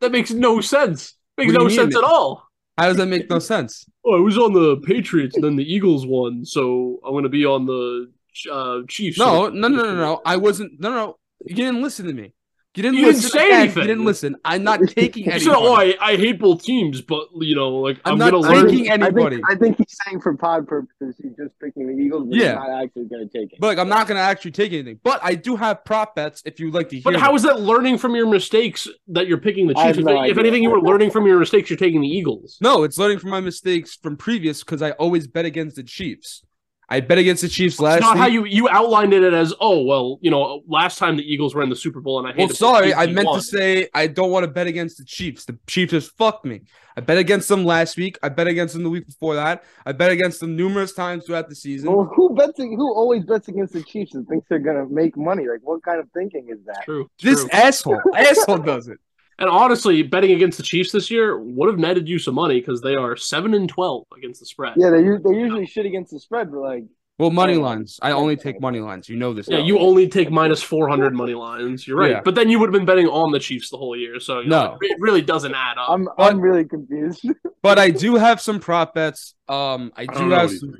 that 0.01 0.11
makes 0.11 0.31
no 0.31 0.61
sense? 0.61 1.15
Makes 1.37 1.53
no 1.53 1.67
sense 1.69 1.95
at 1.95 2.03
all. 2.03 2.47
How 2.77 2.87
does 2.87 2.97
that 2.97 3.07
make 3.07 3.29
no 3.29 3.39
sense? 3.39 3.85
Oh, 4.05 4.15
I 4.17 4.19
was 4.19 4.37
on 4.37 4.53
the 4.53 4.77
Patriots, 4.77 5.35
and 5.35 5.43
then 5.43 5.55
the 5.55 5.63
Eagles 5.63 6.05
won, 6.05 6.45
so 6.45 6.99
I'm 7.05 7.13
gonna 7.13 7.29
be 7.29 7.45
on 7.45 7.65
the 7.65 8.11
uh, 8.51 8.81
Chiefs. 8.87 9.17
No, 9.17 9.47
no, 9.49 9.67
no, 9.67 9.83
no, 9.83 9.95
no. 9.95 10.21
I 10.25 10.35
wasn't. 10.37 10.79
No, 10.79 10.93
no. 10.93 11.17
You 11.45 11.55
didn't 11.55 11.81
listen 11.81 12.05
to 12.07 12.13
me. 12.13 12.33
You 12.75 12.83
didn't 12.83 12.95
You 12.97 13.05
didn't 13.05 13.15
listen. 13.17 13.29
say 13.31 13.47
again. 13.47 13.61
anything. 13.61 13.81
You 13.83 13.87
didn't 13.87 14.05
listen. 14.05 14.35
I'm 14.43 14.63
not 14.63 14.79
taking 14.87 15.25
You 15.25 15.31
anybody. 15.31 15.45
said, 15.45 15.55
"Oh, 15.55 15.73
I, 15.73 15.95
I 16.01 16.15
hate 16.17 16.39
both 16.39 16.63
teams," 16.63 17.01
but 17.01 17.27
you 17.39 17.55
know, 17.55 17.69
like 17.77 17.99
I'm 18.05 18.13
I'm, 18.13 18.17
not 18.19 18.31
gonna 18.31 18.47
I 18.47 18.51
learn. 18.51 18.65
taking 18.67 18.85
think, 18.85 18.89
I 18.89 18.93
anybody. 19.07 19.35
think, 19.37 19.51
I 19.51 19.55
think 19.55 19.77
he's 19.77 19.97
saying 20.05 20.21
for 20.21 20.35
pod 20.35 20.67
purposes, 20.67 21.15
he's 21.21 21.31
just 21.37 21.57
picking 21.59 21.87
the 21.87 21.93
Eagles, 22.03 22.27
but 22.29 22.37
Yeah. 22.37 22.45
he's 22.49 22.55
not 22.55 22.83
actually 22.83 23.05
going 23.05 23.29
to 23.29 23.37
take 23.39 23.53
it. 23.53 23.59
But 23.59 23.67
like, 23.67 23.77
I'm 23.79 23.89
not 23.89 24.07
gonna 24.07 24.19
actually 24.19 24.51
take 24.51 24.73
anything. 24.73 24.99
But 25.03 25.19
I 25.23 25.35
do 25.35 25.55
have 25.55 25.83
prop 25.85 26.15
bets 26.15 26.41
if 26.45 26.59
you'd 26.59 26.73
like 26.73 26.89
to 26.89 26.95
hear. 26.95 27.03
But 27.03 27.15
how 27.19 27.27
them. 27.27 27.35
is 27.37 27.43
that 27.43 27.61
learning 27.61 27.97
from 27.97 28.15
your 28.15 28.27
mistakes 28.27 28.87
that 29.07 29.27
you're 29.27 29.37
picking 29.39 29.67
the 29.67 29.77
I 29.77 29.87
Chiefs? 29.87 29.99
If, 29.99 30.05
no 30.05 30.11
if 30.11 30.31
idea. 30.31 30.39
anything, 30.39 30.63
you 30.63 30.69
were 30.69 30.81
learning 30.81 31.11
from 31.11 31.25
your 31.25 31.39
mistakes. 31.39 31.69
You're 31.69 31.77
taking 31.77 32.01
the 32.01 32.07
Eagles. 32.07 32.57
No, 32.61 32.83
it's 32.83 32.97
learning 32.97 33.19
from 33.19 33.31
my 33.31 33.39
mistakes 33.41 33.95
from 33.95 34.17
previous 34.17 34.63
because 34.63 34.81
I 34.81 34.91
always 34.91 35.27
bet 35.27 35.45
against 35.45 35.75
the 35.77 35.83
Chiefs. 35.83 36.43
I 36.87 36.99
bet 36.99 37.17
against 37.17 37.41
the 37.41 37.47
Chiefs 37.49 37.79
last 37.79 37.97
It's 37.97 38.01
not 38.05 38.13
week. 38.15 38.21
how 38.21 38.27
you 38.27 38.45
you 38.45 38.69
outlined 38.69 39.13
it 39.13 39.33
as 39.33 39.53
oh 39.59 39.81
well 39.83 40.19
you 40.21 40.29
know 40.29 40.61
last 40.67 40.97
time 40.99 41.17
the 41.17 41.23
Eagles 41.23 41.55
were 41.55 41.63
in 41.63 41.69
the 41.69 41.75
Super 41.75 41.99
Bowl 42.01 42.19
and 42.19 42.27
I 42.27 42.31
hate. 42.31 42.37
well, 42.37 42.47
hated 42.47 42.57
sorry, 42.57 42.93
I 42.93 43.07
meant 43.07 43.27
won. 43.27 43.39
to 43.39 43.45
say 43.45 43.89
I 43.93 44.07
don't 44.07 44.31
want 44.31 44.43
to 44.43 44.51
bet 44.51 44.67
against 44.67 44.97
the 44.97 45.03
Chiefs. 45.05 45.45
The 45.45 45.57
Chiefs 45.67 45.91
just 45.91 46.15
fucked 46.17 46.45
me. 46.45 46.61
I 46.97 47.01
bet 47.01 47.17
against 47.17 47.49
them 47.49 47.65
last 47.65 47.97
week. 47.97 48.17
I 48.23 48.29
bet 48.29 48.47
against 48.47 48.73
them 48.73 48.83
the 48.83 48.89
week 48.89 49.05
before 49.05 49.35
that. 49.35 49.63
I 49.85 49.91
bet 49.91 50.11
against 50.11 50.39
them 50.39 50.55
numerous 50.55 50.93
times 50.93 51.25
throughout 51.25 51.49
the 51.49 51.55
season. 51.55 51.91
Well, 51.91 52.09
who 52.15 52.33
bets? 52.35 52.53
Who 52.57 52.93
always 52.95 53.25
bets 53.25 53.47
against 53.49 53.73
the 53.73 53.83
Chiefs 53.83 54.13
and 54.15 54.25
thinks 54.27 54.47
they're 54.47 54.59
going 54.59 54.77
to 54.77 54.85
make 54.93 55.17
money? 55.17 55.45
Like, 55.47 55.59
what 55.63 55.83
kind 55.83 55.99
of 55.99 56.07
thinking 56.13 56.47
is 56.49 56.59
that? 56.65 56.83
True. 56.85 57.09
this 57.21 57.41
true. 57.41 57.49
asshole, 57.51 58.01
asshole 58.15 58.59
does 58.59 58.87
it. 58.87 58.99
And 59.37 59.49
honestly, 59.49 60.01
betting 60.01 60.31
against 60.31 60.57
the 60.57 60.63
Chiefs 60.63 60.91
this 60.91 61.11
year 61.11 61.37
would 61.37 61.67
have 61.69 61.77
netted 61.79 62.07
you 62.07 62.19
some 62.19 62.35
money 62.35 62.59
because 62.59 62.81
they 62.81 62.95
are 62.95 63.15
seven 63.17 63.53
and 63.53 63.67
twelve 63.67 64.05
against 64.15 64.39
the 64.39 64.45
spread. 64.45 64.73
Yeah, 64.77 64.89
they 64.91 65.01
they 65.03 65.37
usually 65.37 65.65
shit 65.65 65.85
against 65.85 66.11
the 66.11 66.19
spread, 66.21 66.51
but 66.51 66.59
like, 66.61 66.83
Well, 67.19 67.31
money 67.31 67.55
lines. 67.55 67.99
I 68.01 68.11
only 68.11 68.37
take 68.37 68.61
money 68.61 68.79
lines. 68.79 69.09
You 69.09 69.17
know 69.17 69.33
this. 69.33 69.47
Yeah, 69.49 69.57
now. 69.59 69.65
you 69.65 69.77
only 69.79 70.07
take 70.07 70.31
minus 70.31 70.63
four 70.63 70.87
hundred 70.87 71.13
money 71.13 71.33
lines. 71.33 71.85
You're 71.85 71.97
right, 71.97 72.11
Yeah. 72.11 72.21
but 72.23 72.35
then 72.35 72.49
you 72.49 72.59
would 72.59 72.67
have 72.69 72.73
been 72.73 72.85
betting 72.85 73.07
on 73.07 73.31
the 73.33 73.39
Chiefs 73.39 73.69
the 73.69 73.77
whole 73.77 73.95
year, 73.97 74.19
so 74.21 74.39
you 74.39 74.47
No. 74.49 74.77
it 74.81 74.97
really 74.99 75.21
doesn't 75.21 75.53
add 75.53 75.77
up. 75.77 75.89
I'm 75.89 76.05
But- 76.05 76.31
I'm 76.31 76.39
really 76.39 76.63
confused. 76.65 77.25
But 77.61 77.79
I 77.79 77.89
do 77.89 78.13
have 78.15 78.39
some 78.39 78.59
prop 78.59 78.93
bets. 78.93 79.33
Um, 79.49 79.91
I 79.97 80.03
I 80.03 80.05
do 80.05 80.13
don't 80.19 80.31
have 80.31 80.51
some. 80.51 80.75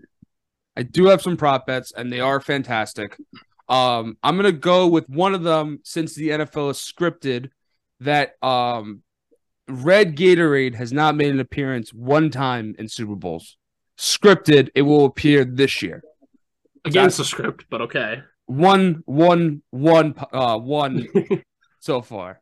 I 0.78 0.84
do 0.84 1.06
have 1.08 1.22
some 1.22 1.36
prop 1.36 1.66
bets, 1.66 1.92
and 1.98 2.12
they 2.14 2.20
are 2.20 2.40
fantastic. 2.40 3.18
Um, 3.68 4.18
I'm 4.22 4.36
gonna 4.36 4.52
go 4.52 4.86
with 4.88 5.10
one 5.10 5.34
of 5.34 5.42
them 5.42 5.80
since 5.84 6.14
the 6.14 6.30
NFL 6.30 6.70
is 6.70 6.78
scripted. 6.78 7.50
That 8.02 8.36
um, 8.44 9.02
Red 9.68 10.16
Gatorade 10.16 10.76
has 10.76 10.92
not 10.92 11.16
made 11.16 11.32
an 11.32 11.40
appearance 11.40 11.94
one 11.94 12.30
time 12.30 12.76
in 12.78 12.88
Super 12.88 13.16
Bowls. 13.16 13.58
Scripted, 13.98 14.70
it 14.76 14.82
will 14.84 15.06
appear 15.06 15.46
this 15.46 15.82
year. 15.82 16.04
against 16.84 17.18
the 17.18 17.26
script, 17.26 17.66
but 17.70 17.82
okay. 17.82 18.22
One, 18.48 19.02
one, 19.06 19.64
one, 19.72 20.14
uh, 20.32 20.58
one 20.60 21.08
so 21.80 22.02
far. 22.02 22.42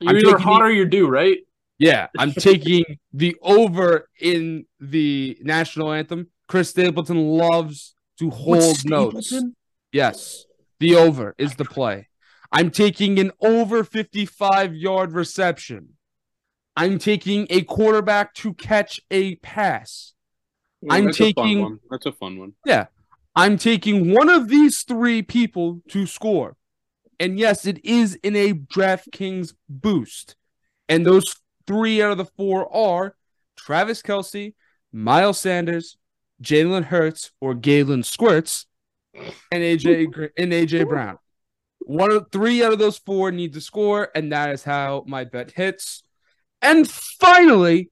You're 0.00 0.10
I'm 0.10 0.16
either 0.16 0.26
taking 0.32 0.40
hot 0.42 0.58
the- 0.58 0.64
or 0.64 0.70
you 0.70 0.84
do, 0.86 1.06
right? 1.08 1.38
Yeah, 1.78 2.06
I'm 2.18 2.32
taking 2.38 2.84
the 3.12 3.36
over 3.42 4.08
in 4.20 4.66
the 4.80 5.36
national 5.42 5.92
anthem. 5.92 6.28
Chris 6.48 6.70
Stapleton 6.70 7.18
loves 7.18 7.94
to 8.18 8.30
hold 8.30 8.84
notes. 8.84 9.32
Yes, 9.92 10.44
the 10.80 10.96
over 10.96 11.34
is 11.38 11.54
the 11.54 11.64
play. 11.64 12.08
I'm 12.54 12.70
taking 12.70 13.18
an 13.18 13.32
over 13.40 13.82
55 13.82 14.76
yard 14.76 15.12
reception. 15.12 15.90
I'm 16.76 16.98
taking 16.98 17.48
a 17.50 17.62
quarterback 17.62 18.32
to 18.34 18.54
catch 18.54 19.00
a 19.10 19.34
pass. 19.36 20.14
I'm 20.88 21.06
That's 21.06 21.18
taking- 21.18 21.62
one. 21.62 21.80
That's 21.90 22.06
a 22.06 22.12
fun 22.12 22.38
one. 22.38 22.52
Yeah. 22.64 22.86
I'm 23.34 23.58
taking 23.58 24.12
one 24.12 24.28
of 24.28 24.48
these 24.48 24.82
three 24.82 25.20
people 25.20 25.82
to 25.88 26.06
score. 26.06 26.56
And 27.18 27.38
yes, 27.38 27.66
it 27.66 27.84
is 27.84 28.14
in 28.22 28.36
a 28.36 28.52
DraftKings 28.52 29.54
boost. 29.68 30.36
And 30.88 31.04
those 31.04 31.34
three 31.66 32.00
out 32.00 32.12
of 32.12 32.18
the 32.18 32.24
four 32.24 32.72
are 32.74 33.16
Travis 33.56 34.00
Kelce, 34.00 34.54
Miles 34.92 35.40
Sanders, 35.40 35.96
Jalen 36.42 36.84
Hurts, 36.84 37.32
or 37.40 37.54
Galen 37.54 38.04
Squirts, 38.04 38.66
and 39.14 39.62
AJ 39.62 40.30
and 40.36 40.52
AJ 40.52 40.88
Brown. 40.88 41.18
One 41.86 42.10
of 42.10 42.28
three 42.32 42.64
out 42.64 42.72
of 42.72 42.78
those 42.78 42.98
four 42.98 43.30
need 43.30 43.52
to 43.54 43.60
score, 43.60 44.10
and 44.14 44.32
that 44.32 44.50
is 44.50 44.64
how 44.64 45.04
my 45.06 45.24
bet 45.24 45.50
hits. 45.50 46.02
And 46.62 46.88
finally, 46.88 47.90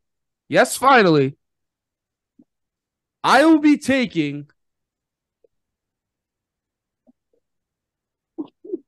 yes, 0.48 0.76
finally, 0.76 1.36
I 3.22 3.44
will 3.44 3.60
be 3.60 3.76
taking 3.76 4.48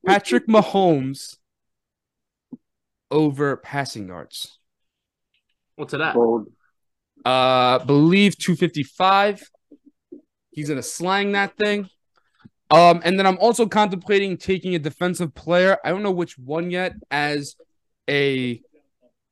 Patrick 0.06 0.46
Mahomes 0.46 1.36
over 3.10 3.56
passing 3.56 4.08
yards. 4.08 4.58
What's 5.76 5.94
it 5.94 6.00
at? 6.00 6.16
Uh, 7.24 7.78
believe 7.84 8.38
255. 8.38 9.50
He's 10.50 10.68
gonna 10.68 10.82
slang 10.82 11.32
that 11.32 11.56
thing. 11.56 11.88
Um, 12.70 13.02
and 13.04 13.18
then 13.18 13.26
I'm 13.26 13.38
also 13.38 13.66
contemplating 13.66 14.36
taking 14.36 14.74
a 14.74 14.78
defensive 14.78 15.34
player. 15.34 15.78
I 15.84 15.90
don't 15.90 16.02
know 16.02 16.10
which 16.10 16.38
one 16.38 16.70
yet 16.70 16.94
as 17.10 17.56
a 18.08 18.60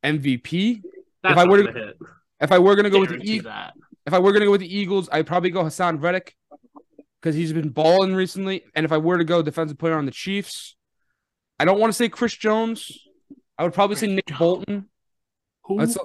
MVP. 0.05 0.83
That's 1.23 1.39
I 1.39 1.45
were 1.47 1.63
to- 1.63 1.73
hit. 1.73 1.97
If 2.41 2.51
I 2.53 2.59
were 2.59 2.75
gonna 2.75 2.91
go 2.91 3.01
with 3.01 3.11
the 3.11 3.21
Eagles. 3.23 3.55
If 4.05 4.13
I 4.13 4.19
were 4.19 4.33
gonna 4.33 4.45
go 4.47 4.51
with 4.51 4.61
the 4.61 4.77
Eagles, 4.77 5.09
I'd 5.13 5.27
probably 5.27 5.51
go 5.51 5.63
Haason 5.63 6.03
Reddick 6.03 6.37
because 7.21 7.37
he's 7.37 7.53
been 7.53 7.69
balling 7.69 8.15
recently. 8.15 8.65
And 8.75 8.85
if 8.85 8.91
I 8.91 8.99
were 8.99 9.17
to 9.19 9.25
go 9.25 9.43
defensive 9.43 9.79
player 9.79 9.97
on 9.97 10.07
the 10.07 10.11
Chiefs, 10.11 10.75
I 11.61 11.65
don't 11.65 11.79
want 11.79 11.93
to 11.93 11.97
say 11.97 12.09
Chris 12.09 12.35
Jones. 12.35 13.07
I 13.57 13.63
would 13.63 13.73
probably 13.75 13.95
say 13.95 14.09
Nick 14.09 14.27
Bolton. 14.37 14.89
Who? 15.65 15.79
That's 15.79 15.97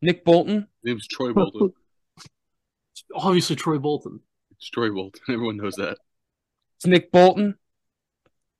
Nick 0.00 0.24
Bolton. 0.24 0.66
His 0.82 0.94
name's 0.94 1.06
Troy 1.08 1.34
Bolton. 1.34 1.74
Obviously, 3.14 3.56
Troy 3.56 3.76
Bolton. 3.78 4.20
it's 4.52 4.70
Troy 4.70 4.90
Bolton. 4.90 5.20
Everyone 5.28 5.58
knows 5.58 5.74
that. 5.74 5.98
It's 6.82 6.88
Nick 6.88 7.12
Bolton. 7.12 7.54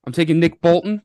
I'm 0.07 0.13
taking 0.13 0.39
Nick 0.39 0.61
Bolton. 0.61 1.03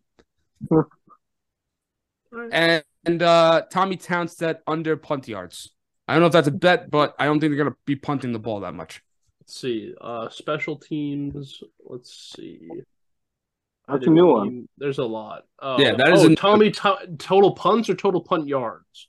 and 2.51 2.83
and 3.07 3.23
uh, 3.23 3.63
Tommy 3.71 3.97
Townsend 3.97 4.59
under 4.67 4.95
punt 4.97 5.27
yards. 5.27 5.71
I 6.07 6.13
don't 6.13 6.21
know 6.21 6.27
if 6.27 6.33
that's 6.33 6.47
a 6.47 6.51
bet, 6.51 6.91
but 6.91 7.15
I 7.17 7.25
don't 7.25 7.39
think 7.39 7.49
they're 7.55 7.63
gonna 7.63 7.75
be 7.85 7.95
punting 7.95 8.33
the 8.33 8.39
ball 8.39 8.59
that 8.59 8.75
much. 8.75 9.01
Let's 9.41 9.59
see. 9.59 9.95
Uh, 9.99 10.29
special 10.29 10.75
teams. 10.75 11.63
Let's 11.83 12.13
see. 12.35 12.59
I 13.87 13.93
That's 13.93 13.95
a 13.95 13.99
didn't 14.01 14.13
new 14.13 14.27
one. 14.27 14.69
There's 14.77 14.99
a 14.99 15.03
lot. 15.03 15.45
Oh, 15.59 15.79
Yeah, 15.79 15.95
that 15.95 16.09
is 16.13 16.23
oh, 16.23 16.29
a- 16.33 16.35
Tommy. 16.35 16.69
To- 16.69 17.15
total 17.17 17.53
punts 17.55 17.89
or 17.89 17.95
total 17.95 18.21
punt 18.21 18.47
yards 18.47 19.07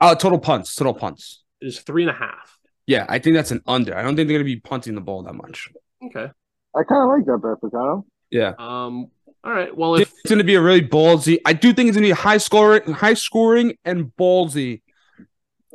Oh, 0.00 0.14
total 0.16 0.40
punts, 0.40 0.74
total 0.74 0.94
punts. 0.94 1.44
is 1.60 1.78
three 1.78 2.02
and 2.02 2.10
a 2.10 2.14
half. 2.14 2.58
Yeah, 2.88 3.06
I 3.08 3.20
think 3.20 3.36
that's 3.36 3.52
an 3.52 3.62
under. 3.68 3.96
I 3.96 4.02
don't 4.02 4.16
think 4.16 4.26
they're 4.26 4.38
gonna 4.38 4.44
be 4.46 4.56
punting 4.58 4.96
the 4.96 5.00
ball 5.00 5.22
that 5.22 5.34
much. 5.34 5.68
Okay. 6.06 6.32
I 6.74 6.82
kind 6.84 7.02
of 7.02 7.08
like 7.08 7.26
that 7.26 7.38
bet, 7.38 7.60
Picano. 7.60 8.04
Yeah, 8.30 8.54
Um. 8.58 9.10
All 9.42 9.52
right. 9.52 9.74
Well, 9.74 9.94
if 9.96 10.12
it's 10.22 10.30
gonna 10.30 10.44
be 10.44 10.54
a 10.54 10.60
really 10.60 10.82
ballsy. 10.82 11.38
I 11.46 11.52
do 11.52 11.72
think 11.72 11.88
it's 11.88 11.96
gonna 11.96 12.08
be 12.08 12.12
high 12.12 12.36
scoring, 12.36 12.92
high 12.92 13.14
scoring, 13.14 13.76
and 13.84 14.12
ballsy 14.18 14.82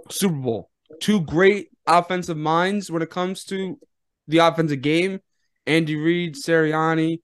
Super 0.10 0.36
Bowl. 0.36 0.70
Two 1.00 1.22
great 1.22 1.70
offensive 1.88 2.38
minds 2.38 2.92
when 2.92 3.02
it 3.02 3.10
comes 3.10 3.44
to 3.46 3.80
the 4.28 4.38
offensive 4.38 4.82
game. 4.82 5.20
Andy 5.68 5.96
Reid, 5.96 6.36
Sirianni, 6.36 7.22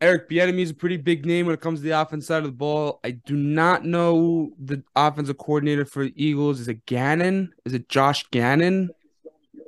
Eric 0.00 0.28
Bieniemy 0.28 0.60
is 0.60 0.70
a 0.70 0.74
pretty 0.74 0.96
big 0.96 1.26
name 1.26 1.46
when 1.46 1.54
it 1.54 1.60
comes 1.60 1.80
to 1.80 1.84
the 1.84 2.00
offense 2.00 2.26
side 2.26 2.38
of 2.38 2.44
the 2.44 2.52
ball. 2.52 3.00
I 3.02 3.12
do 3.12 3.34
not 3.34 3.84
know 3.84 4.52
the 4.62 4.82
offensive 4.94 5.38
coordinator 5.38 5.84
for 5.84 6.04
the 6.04 6.12
Eagles. 6.14 6.60
Is 6.60 6.68
it 6.68 6.86
Gannon? 6.86 7.52
Is 7.64 7.74
it 7.74 7.88
Josh 7.88 8.24
Gannon? 8.30 8.90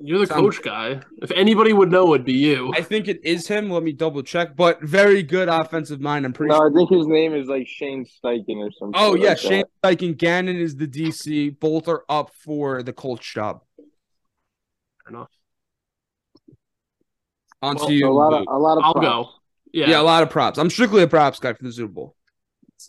You're 0.02 0.18
the 0.20 0.26
Sound- 0.26 0.40
coach 0.42 0.62
guy, 0.62 1.00
if 1.22 1.30
anybody 1.32 1.72
would 1.72 1.90
know, 1.90 2.14
it'd 2.14 2.24
be 2.26 2.32
you. 2.32 2.72
I 2.74 2.82
think 2.82 3.06
it 3.08 3.20
is 3.24 3.46
him. 3.46 3.70
Let 3.70 3.82
me 3.82 3.92
double 3.92 4.22
check. 4.22 4.56
But 4.56 4.82
very 4.82 5.22
good 5.22 5.48
offensive 5.48 6.00
mind. 6.00 6.24
I'm 6.24 6.32
pretty 6.32 6.50
No, 6.50 6.56
sure. 6.58 6.70
I 6.70 6.74
think 6.74 6.90
his 6.90 7.06
name 7.06 7.34
is 7.34 7.48
like 7.48 7.66
Shane 7.68 8.04
Steichen 8.06 8.56
or 8.56 8.70
something. 8.72 8.94
Oh 9.00 9.14
yeah, 9.14 9.30
like 9.30 9.38
Shane 9.38 9.64
that. 9.82 9.98
Steichen, 9.98 10.16
Gannon 10.16 10.56
is 10.56 10.76
the 10.76 10.86
DC. 10.86 11.58
Both 11.60 11.88
are 11.88 12.04
up 12.08 12.30
for 12.34 12.82
the 12.82 12.92
Colts 12.92 13.30
job. 13.32 13.60
Fair 13.76 13.86
enough. 15.16 15.28
On 17.62 17.76
Well, 17.76 17.86
to 17.88 17.92
you. 17.92 18.08
A 18.08 18.10
lot 18.10 18.32
of 18.32 18.46
a 18.48 18.58
lot 18.58 18.78
of. 18.78 18.84
I'll 18.84 18.92
props. 18.94 19.06
go. 19.06 19.28
Yeah, 19.72 19.90
yeah. 19.90 20.00
a 20.00 20.02
lot 20.02 20.22
of 20.22 20.30
props. 20.30 20.58
I'm 20.58 20.70
strictly 20.70 21.02
a 21.02 21.06
props 21.08 21.38
guy 21.38 21.52
for 21.52 21.62
the 21.62 21.72
Super 21.72 21.92
Bowl. 21.92 22.16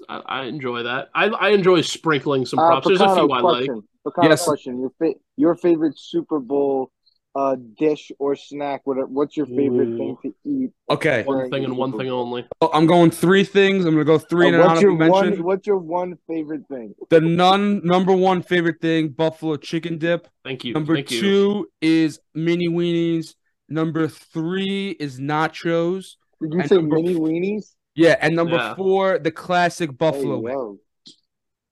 I, 0.08 0.22
I 0.26 0.44
enjoy 0.46 0.84
that. 0.84 1.10
I 1.14 1.26
I 1.28 1.50
enjoy 1.50 1.82
sprinkling 1.82 2.46
some 2.46 2.60
Uh, 2.60 2.68
props. 2.68 2.88
There's 2.88 3.02
a 3.02 3.06
Picano, 3.06 3.16
few 3.16 3.32
I 3.32 3.42
like. 3.42 3.42
question. 3.42 3.84
Yes. 4.24 4.46
question. 4.46 4.80
Your 4.80 4.92
fa- 4.98 5.20
your 5.36 5.56
favorite 5.56 6.00
Super 6.00 6.40
Bowl 6.40 6.92
uh 7.36 7.56
dish 7.78 8.12
or 8.20 8.36
snack? 8.36 8.82
What 8.86 9.10
what's 9.10 9.38
your 9.38 9.46
favorite 9.46 9.90
Ooh. 9.90 9.98
thing 9.98 10.18
to 10.24 10.36
eat? 10.46 10.72
Okay, 10.90 11.24
One 11.24 11.50
thing 11.50 11.64
and 11.64 11.78
one 11.78 11.92
thing 11.92 12.10
Bowl? 12.10 12.20
only. 12.20 12.46
I'm 12.62 12.86
going 12.86 13.12
three 13.12 13.44
things. 13.44 13.86
I'm 13.86 13.94
gonna 13.94 14.04
go 14.04 14.18
three 14.18 14.48
Uh, 14.48 14.50
and 14.50 14.60
what's 14.60 14.82
your 14.82 14.92
mention. 14.94 15.32
one? 15.32 15.44
What's 15.44 15.68
your 15.68 15.78
one 15.78 16.18
favorite 16.28 16.68
thing? 16.68 16.94
The 17.10 17.22
none 17.22 17.82
number 17.86 18.14
one 18.14 18.42
favorite 18.42 18.82
thing: 18.82 19.10
buffalo 19.10 19.56
chicken 19.56 19.98
dip. 19.98 20.28
Thank 20.44 20.66
you. 20.66 20.74
Number 20.74 20.96
Thank 20.96 21.12
you. 21.12 21.20
two 21.20 21.68
is 21.82 22.20
mini 22.34 22.68
weenies. 22.68 23.36
Number 23.70 24.08
three 24.10 24.90
is 25.00 25.20
nachos. 25.20 26.16
Did 26.42 26.54
you 26.54 26.60
And 26.60 26.70
say 26.70 26.76
number 26.76 26.96
mini 26.98 27.16
weenies? 27.16 27.76
Yeah, 27.96 28.18
and 28.20 28.36
number 28.36 28.56
Yeah. 28.58 28.76
four, 28.76 29.20
the 29.20 29.32
classic 29.32 29.98
buffalo 29.98 30.38
Hey, 30.38 30.56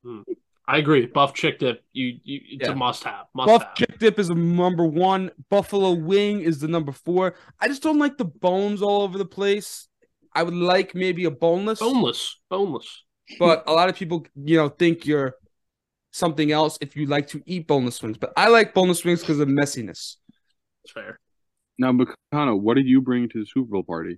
wing. 0.03 0.25
Yo. 0.69 0.75
I 0.75 0.77
agree. 0.79 1.05
Buff 1.05 1.33
chick 1.33 1.59
dip. 1.59 1.83
You, 1.93 2.19
you 2.23 2.39
it's 2.51 2.67
Yeah. 2.67 2.73
a 2.73 2.75
must 2.75 3.03
have. 3.03 3.25
Must 3.33 3.47
Buff 3.47 3.63
have. 3.63 3.75
chick 3.75 3.99
dip 3.99 4.19
is 4.19 4.29
a 4.29 4.35
number 4.35 4.85
one. 4.85 5.31
Buffalo 5.49 5.91
wing 5.93 6.41
is 6.41 6.59
the 6.59 6.67
number 6.67 6.91
four. 6.91 7.35
I 7.59 7.67
just 7.67 7.81
don't 7.83 7.99
like 7.99 8.17
the 8.17 8.25
bones 8.25 8.81
all 8.81 9.01
over 9.01 9.17
the 9.17 9.25
place. 9.25 9.87
I 10.33 10.43
would 10.43 10.53
like 10.53 10.93
maybe 10.93 11.25
a 11.25 11.31
boneless, 11.31 11.79
Boneless. 11.79 12.39
Boneless. 12.49 13.03
but 13.39 13.63
a 13.67 13.73
lot 13.73 13.89
of 13.89 13.95
people, 13.95 14.25
you 14.35 14.57
know, 14.57 14.69
think 14.69 15.05
you're 15.05 15.33
something 16.11 16.51
else 16.51 16.77
if 16.81 16.95
you 16.95 17.05
like 17.07 17.27
to 17.29 17.41
eat 17.45 17.67
boneless 17.67 18.01
wings. 18.01 18.17
But 18.17 18.33
I 18.37 18.49
like 18.49 18.73
boneless 18.73 19.03
wings 19.03 19.21
because 19.21 19.39
of 19.39 19.47
messiness. 19.47 20.15
It's 20.83 20.91
fair. 20.93 21.19
Now, 21.79 21.91
Makana, 21.91 22.59
what 22.59 22.75
did 22.75 22.85
you 22.87 23.01
bring 23.01 23.27
to 23.29 23.39
the 23.39 23.45
Super 23.45 23.71
Bowl 23.71 23.83
party? 23.83 24.17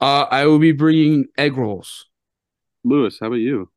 Uh, 0.00 0.26
I 0.30 0.46
will 0.46 0.58
be 0.58 0.72
bringing 0.72 1.26
egg 1.38 1.56
rolls. 1.56 2.06
Lewis, 2.84 3.18
how 3.20 3.26
about 3.28 3.36
you? 3.36 3.70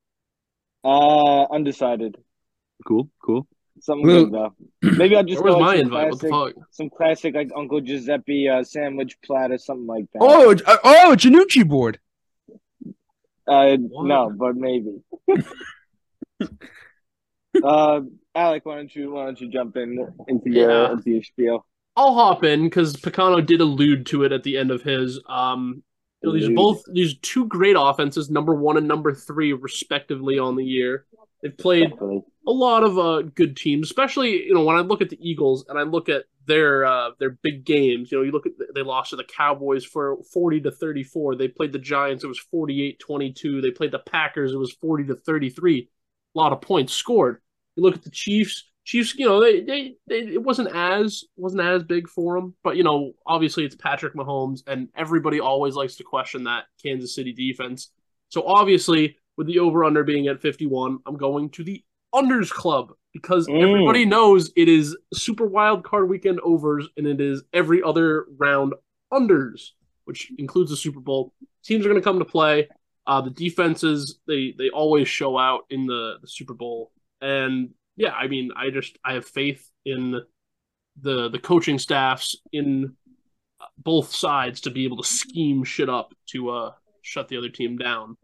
Uh, 0.83 1.43
undecided. 1.51 2.17
Cool, 2.85 3.09
cool. 3.23 3.47
Something 3.79 4.05
Well- 4.07 4.25
good 4.25 4.33
though. 4.33 4.53
Maybe 4.97 5.15
I'll 5.15 5.23
just 5.23 5.41
Where 5.43 5.53
was 5.53 5.55
go 5.55 5.59
my 5.61 5.67
like 5.75 5.77
some 5.77 5.85
invite? 5.87 6.09
What 6.11 6.19
the 6.21 6.27
classic, 6.29 6.55
fuck? 6.55 6.65
some 6.71 6.89
classic 6.89 7.35
like 7.35 7.49
Uncle 7.55 7.81
Giuseppe 7.81 8.49
uh, 8.49 8.63
sandwich 8.63 9.17
platter, 9.25 9.57
something 9.57 9.87
like 9.87 10.05
that. 10.13 10.19
Oh, 10.21 10.51
uh, 10.51 10.77
oh, 10.83 11.15
Janucci 11.17 11.67
board. 11.67 11.99
Uh, 13.47 13.77
What? 13.77 14.05
no, 14.07 14.29
but 14.37 14.55
maybe. 14.55 15.01
uh, 17.63 18.01
Alec, 18.35 18.65
why 18.65 18.75
don't 18.75 18.95
you 18.95 19.11
why 19.13 19.25
don't 19.25 19.39
you 19.39 19.49
jump 19.49 19.77
in 19.77 20.07
into 20.27 20.49
your 20.49 20.69
Yeah. 20.71 20.91
into 20.91 21.09
your 21.11 21.23
spiel? 21.23 21.65
I'll 21.95 22.13
hop 22.15 22.43
in 22.43 22.63
because 22.63 22.95
Picano 22.95 23.45
did 23.45 23.61
allude 23.61 24.05
to 24.07 24.23
it 24.23 24.31
at 24.31 24.43
the 24.43 24.57
end 24.57 24.71
of 24.71 24.81
his. 24.81 25.19
Um, 25.27 25.83
you 26.23 26.29
know, 26.29 26.33
these 26.33 26.49
are 26.49 26.53
both 26.53 26.83
these 26.91 27.17
two 27.19 27.47
great 27.47 27.75
offenses, 27.77 28.29
number 28.29 28.55
one 28.55 28.77
and 28.77 28.87
number 28.87 29.13
three, 29.13 29.53
respectively, 29.53 30.39
on 30.39 30.55
the 30.55 30.63
year. 30.63 31.05
They've 31.41 31.57
played 31.57 31.91
Definitely. 31.91 32.23
a 32.47 32.51
lot 32.51 32.83
of 32.83 32.97
uh, 32.97 33.23
good 33.23 33.57
teams, 33.57 33.87
especially 33.87 34.45
you 34.45 34.53
know 34.53 34.63
when 34.63 34.77
I 34.77 34.79
look 34.79 35.01
at 35.01 35.09
the 35.09 35.19
Eagles 35.19 35.65
and 35.67 35.77
I 35.77 35.83
look 35.83 36.07
at 36.07 36.23
their 36.45 36.85
uh, 36.85 37.09
their 37.19 37.31
big 37.31 37.65
games. 37.65 38.11
You 38.11 38.19
know, 38.19 38.23
you 38.23 38.31
look 38.31 38.45
at 38.45 38.53
they 38.73 38.81
lost 38.81 39.09
to 39.09 39.17
the 39.17 39.25
Cowboys 39.25 39.83
for 39.83 40.17
forty 40.31 40.61
to 40.61 40.71
thirty 40.71 41.03
four. 41.03 41.35
They 41.35 41.49
played 41.49 41.73
the 41.73 41.79
Giants. 41.79 42.23
It 42.23 42.27
was 42.27 42.41
48-22. 42.53 43.61
They 43.61 43.71
played 43.71 43.91
the 43.91 43.99
Packers. 43.99 44.53
It 44.53 44.57
was 44.57 44.71
forty 44.71 45.03
to 45.05 45.15
thirty 45.15 45.49
three. 45.49 45.89
A 46.35 46.39
lot 46.39 46.53
of 46.53 46.61
points 46.61 46.93
scored. 46.93 47.41
You 47.75 47.83
look 47.83 47.95
at 47.95 48.03
the 48.03 48.09
Chiefs. 48.09 48.63
Chiefs, 48.85 49.15
you 49.15 49.25
know, 49.25 49.39
they, 49.41 49.61
they, 49.61 49.95
they 50.07 50.19
it 50.33 50.43
wasn't 50.43 50.75
as 50.75 51.23
wasn't 51.37 51.61
as 51.61 51.83
big 51.83 52.07
for 52.09 52.35
them, 52.35 52.53
but 52.63 52.75
you 52.75 52.83
know, 52.83 53.13
obviously 53.25 53.63
it's 53.63 53.75
Patrick 53.75 54.13
Mahomes, 54.13 54.61
and 54.67 54.89
everybody 54.95 55.39
always 55.39 55.75
likes 55.75 55.95
to 55.97 56.03
question 56.03 56.43
that 56.45 56.65
Kansas 56.81 57.15
City 57.15 57.31
defense. 57.31 57.91
So 58.29 58.43
obviously, 58.45 59.17
with 59.37 59.47
the 59.47 59.59
over 59.59 59.85
under 59.85 60.03
being 60.03 60.27
at 60.27 60.41
fifty 60.41 60.65
one, 60.65 60.97
I'm 61.05 61.15
going 61.17 61.49
to 61.51 61.63
the 61.63 61.83
unders 62.13 62.49
club 62.51 62.91
because 63.13 63.47
Mm. 63.47 63.61
everybody 63.61 64.05
knows 64.05 64.51
it 64.55 64.67
is 64.67 64.97
super 65.13 65.45
wild 65.45 65.83
card 65.83 66.09
weekend 66.09 66.39
overs, 66.41 66.87
and 66.97 67.07
it 67.07 67.21
is 67.21 67.43
every 67.53 67.81
other 67.81 68.25
round 68.37 68.73
unders, 69.13 69.69
which 70.05 70.31
includes 70.37 70.71
the 70.71 70.75
Super 70.77 70.99
Bowl. 70.99 71.31
Teams 71.63 71.85
are 71.85 71.89
going 71.89 72.01
to 72.01 72.03
come 72.03 72.19
to 72.19 72.25
play. 72.25 72.67
Uh, 73.07 73.21
the 73.21 73.29
defenses 73.29 74.19
they 74.27 74.53
they 74.57 74.69
always 74.69 75.07
show 75.07 75.37
out 75.37 75.61
in 75.69 75.85
the, 75.85 76.15
the 76.21 76.27
Super 76.27 76.53
Bowl, 76.53 76.91
and 77.21 77.69
yeah, 77.95 78.11
I 78.11 78.27
mean, 78.27 78.51
I 78.55 78.69
just 78.69 78.97
I 79.03 79.13
have 79.13 79.25
faith 79.25 79.69
in 79.85 80.21
the 81.01 81.29
the 81.29 81.39
coaching 81.39 81.79
staffs 81.79 82.37
in 82.51 82.95
both 83.77 84.13
sides 84.13 84.61
to 84.61 84.71
be 84.71 84.85
able 84.85 84.97
to 84.97 85.07
scheme 85.07 85.63
shit 85.63 85.89
up 85.89 86.13
to 86.27 86.49
uh 86.49 86.71
shut 87.01 87.27
the 87.27 87.37
other 87.37 87.49
team 87.49 87.77
down. 87.77 88.17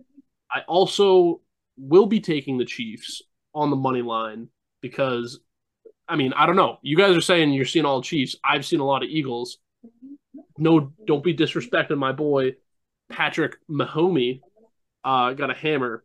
I 0.52 0.62
also 0.68 1.42
will 1.78 2.08
be 2.08 2.20
taking 2.20 2.58
the 2.58 2.66
Chiefs 2.66 3.22
on 3.54 3.70
the 3.70 3.76
money 3.76 4.02
line 4.02 4.50
because 4.82 5.40
I 6.08 6.16
mean, 6.16 6.34
I 6.34 6.46
don't 6.46 6.56
know. 6.56 6.80
You 6.82 6.98
guys 6.98 7.16
are 7.16 7.22
saying 7.22 7.54
you're 7.54 7.66
seeing 7.66 7.86
all 7.86 8.02
Chiefs. 8.02 8.36
I've 8.44 8.66
seen 8.66 8.80
a 8.80 8.86
lot 8.86 9.04
of 9.04 9.10
Eagles. 9.10 9.60
No, 10.58 10.92
don't 11.06 11.24
be 11.24 11.36
disrespecting 11.36 11.98
my 11.98 12.12
boy 12.12 12.56
Patrick 13.10 13.58
Mahomey. 13.70 14.42
Uh, 15.04 15.34
got 15.34 15.52
a 15.52 15.54
hammer. 15.54 16.04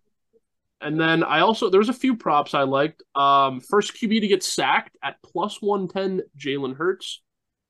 And 0.85 1.01
then 1.01 1.25
I 1.25 1.41
also 1.41 1.71
there 1.71 1.81
was 1.81 1.89
a 1.89 1.93
few 1.95 2.15
props 2.17 2.55
I 2.55 2.63
liked. 2.63 3.03
Um, 3.17 3.61
first 3.61 3.95
QB 3.95 4.21
to 4.21 4.29
get 4.29 4.43
sacked 4.45 4.97
at 5.03 5.17
plus 5.25 5.61
one 5.61 5.89
ten, 5.89 6.21
Jalen 6.39 6.77
Hurts. 6.77 7.23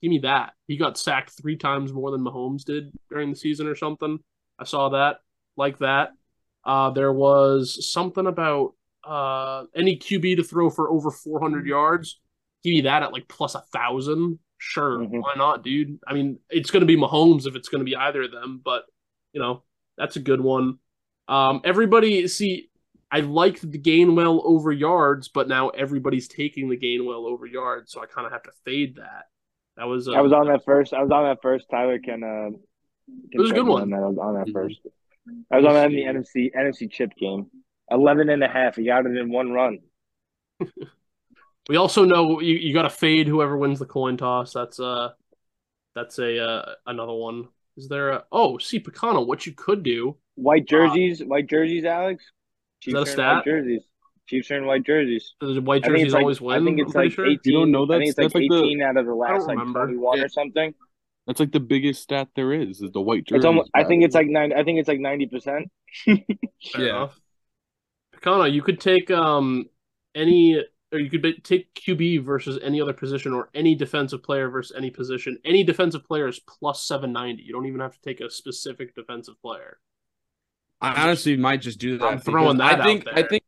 Give 0.03 0.11
me 0.11 0.19
that. 0.19 0.53
He 0.67 0.77
got 0.77 0.99
sacked 0.99 1.31
three 1.31 1.57
times 1.57 1.93
more 1.93 2.11
than 2.11 2.21
Mahomes 2.21 2.65
did 2.65 2.93
during 3.09 3.31
the 3.31 3.37
season 3.37 3.67
or 3.69 3.75
something. 3.77 4.19
I 4.59 4.65
saw 4.65 4.91
that. 4.91 5.21
Like 5.57 5.79
that. 5.79 6.11
Uh, 6.65 6.91
there 6.91 7.13
was 7.13 7.91
something 7.91 8.27
about 8.27 8.73
uh, 9.05 9.65
any 9.77 9.97
QB 9.99 10.37
to 10.37 10.43
throw 10.45 10.69
for 10.69 10.91
over 10.91 11.11
400 11.11 11.67
yards. 11.67 12.21
Give 12.65 12.73
me 12.73 12.81
that 12.83 13.03
at 13.03 13.13
like 13.13 13.29
plus 13.29 13.55
a 13.55 13.61
thousand. 13.73 14.39
Sure, 14.59 14.99
Mhm. 14.99 15.21
why 15.21 15.35
not, 15.37 15.63
dude? 15.63 15.99
I 16.07 16.15
mean, 16.15 16.39
it's 16.49 16.71
going 16.71 16.81
to 16.81 16.87
be 16.87 16.97
Mahomes 16.97 17.47
if 17.47 17.55
it's 17.55 17.69
going 17.69 17.81
to 17.81 17.85
be 17.85 17.95
either 17.97 18.23
of 18.23 18.33
them, 18.33 18.61
but 18.65 18.85
you 19.33 19.41
know 19.41 19.63
that's 19.99 20.17
a 20.17 20.21
good 20.21 20.41
one. 20.41 20.79
Um, 21.29 21.61
everybody, 21.65 22.27
see, 22.29 22.71
I 23.15 23.21
liked 23.21 23.71
the 23.71 23.79
Gainwell 23.79 24.43
over 24.45 24.73
yards, 24.73 25.29
but 25.29 25.47
now 25.47 25.69
everybody's 25.69 26.27
taking 26.27 26.69
the 26.69 26.77
Gainwell 26.77 27.27
over 27.31 27.47
yards, 27.47 27.93
so 27.93 28.03
I 28.03 28.07
kind 28.07 28.27
of 28.27 28.33
have 28.33 28.43
to 28.43 28.51
fade 28.65 28.97
that. 28.97 29.27
That 29.77 29.85
was 29.85 30.09
uh, 30.09 30.13
I 30.15 30.21
was 30.21 30.33
on 30.33 30.49
that 30.49 30.65
first. 30.65 30.93
I 30.93 31.01
was 31.01 31.13
on 31.13 31.23
that 31.25 31.39
first. 31.41 31.67
Tyler 31.71 32.01
can. 32.01 32.25
Uh, 32.25 32.51
can 32.51 32.61
It 33.33 33.39
was 33.39 33.53
a 33.53 33.55
good 33.55 33.69
one. 33.69 33.83
on 33.83 33.91
that. 33.91 34.03
I 34.03 34.09
was 34.09 34.19
on 34.19 34.35
that 34.35 34.47
Mhm. 34.49 34.53
first. 34.53 34.81
I 35.53 35.57
was 35.59 35.65
on 35.65 35.75
that 35.75 35.93
in 35.93 35.97
the 35.97 36.03
NFC 36.07 36.51
NFC 36.57 36.91
chip 36.91 37.15
game. 37.17 37.47
11 37.89 38.31
and 38.31 38.43
a 38.43 38.49
half. 38.49 38.75
He 38.75 38.85
got 38.85 39.07
it 39.07 39.17
in 39.17 39.31
one 39.31 39.53
run. 39.53 39.79
We 41.69 41.77
also 41.77 42.05
know 42.05 42.41
you, 42.41 42.57
you 42.57 42.75
got 42.75 42.83
to 42.83 42.91
fade 42.91 43.27
whoever 43.27 43.57
wins 43.57 43.79
the 43.79 43.87
coin 43.87 44.19
toss. 44.19 44.53
That's 44.53 44.79
uh, 44.79 45.13
that's 45.95 46.19
a 46.19 46.39
uh, 46.45 46.75
another 46.87 47.15
one. 47.15 47.49
Is 47.79 47.89
there 47.89 48.11
a 48.11 48.25
oh 48.31 48.59
see 48.59 48.81
Picano? 48.81 49.27
What 49.27 49.47
you 49.47 49.53
could 49.53 49.83
do? 49.83 50.19
White 50.35 50.67
jerseys. 50.67 51.23
white 51.25 51.47
jerseys, 51.47 51.87
Alex. 51.87 52.25
Chiefs 52.85 52.95
that 52.95 52.99
a 52.99 53.01
are 53.01 53.07
in 53.07 53.07
stat? 53.07 53.35
White 53.37 53.45
jerseys. 53.45 53.83
Chiefs 54.27 54.51
are 54.51 54.57
in 54.57 54.67
white 54.67 54.83
jerseys. 54.85 55.35
The 55.41 55.61
white 55.61 55.85
jerseys 55.85 56.05
it's 56.05 56.15
like, 56.15 56.21
always 56.23 56.41
win. 56.41 56.63
I 56.63 56.65
think 56.65 56.81
it's 56.81 56.95
like 56.95 57.13
sure. 57.13 57.27
18. 57.27 57.41
You 57.45 57.53
don't 57.59 57.71
know 57.71 57.85
I 57.85 57.87
that's- 57.99 57.99
think 58.01 58.09
it's 58.11 58.19
like 58.19 58.25
that's 58.25 58.35
like 58.35 58.51
the- 58.51 58.67
18 58.67 58.83
out 58.83 58.97
of 58.97 59.07
the 59.07 59.15
last 59.15 59.47
like 59.47 59.59
remember. 59.59 59.85
21 59.87 60.21
or 60.21 60.29
something. 60.29 60.75
That's 61.27 61.41
like 61.41 61.53
the 61.53 61.61
biggest 61.61 62.03
stat 62.03 62.29
there 62.37 62.53
is. 62.53 62.81
Is 62.83 62.91
the 62.93 63.01
white 63.01 63.25
jersey. 63.25 63.49
I 63.75 63.85
think 63.85 64.05
it's 64.05 64.15
like 64.15 64.27
nine. 64.29 64.53
I 64.53 64.63
think 64.65 64.79
it's 64.79 64.89
like 64.89 65.01
90 65.01 65.27
percent. 65.27 65.71
Yeah. 66.07 66.81
enough. 66.87 67.21
Picano, 68.17 68.51
you 68.51 68.63
could 68.63 68.81
take 68.81 69.11
um 69.11 69.67
any 70.15 70.63
or 70.93 70.99
you 70.99 71.11
could 71.11 71.23
be, 71.23 71.35
take 71.41 71.75
QB 71.75 72.25
versus 72.25 72.59
any 72.63 72.81
other 72.81 72.93
position 72.93 73.33
or 73.33 73.49
any 73.55 73.75
defensive 73.75 74.23
player 74.23 74.49
versus 74.49 74.77
any 74.77 74.91
position. 74.91 75.39
Any 75.45 75.65
defensive 75.65 76.05
player 76.05 76.29
is 76.29 76.39
plus 76.41 76.85
790. 76.87 77.43
You 77.43 77.53
don't 77.53 77.67
even 77.67 77.81
have 77.81 77.95
to 77.95 78.01
take 78.03 78.21
a 78.21 78.31
specific 78.31 78.95
defensive 78.95 79.35
player. 79.43 79.79
I 80.85 81.03
honestly 81.03 81.37
might 81.37 81.61
just 81.61 81.79
do 81.79 81.99
that. 81.99 82.05
I'm 82.05 82.19
throwing 82.19 82.57
because 82.57 82.71
that 82.71 82.81
I 82.81 82.85
think 82.85 83.07
out 83.09 83.19
I 83.19 83.23
think 83.23 83.43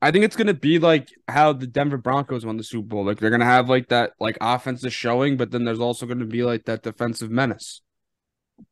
I 0.00 0.10
think 0.10 0.24
it's 0.24 0.36
gonna 0.36 0.52
be 0.52 0.78
like 0.80 1.08
how 1.28 1.52
the 1.52 1.66
Denver 1.66 1.96
Broncos 1.96 2.44
won 2.44 2.56
the 2.56 2.64
Super 2.64 2.88
Bowl. 2.88 3.04
Like 3.04 3.18
they're 3.18 3.30
gonna 3.30 3.44
have 3.44 3.68
like 3.68 3.88
that 3.88 4.12
like 4.18 4.36
offensive 4.40 4.92
showing, 4.92 5.36
but 5.36 5.52
then 5.52 5.64
there's 5.64 5.80
also 5.80 6.06
gonna 6.06 6.24
be 6.24 6.42
like 6.42 6.64
that 6.64 6.82
defensive 6.82 7.30
menace. 7.30 7.82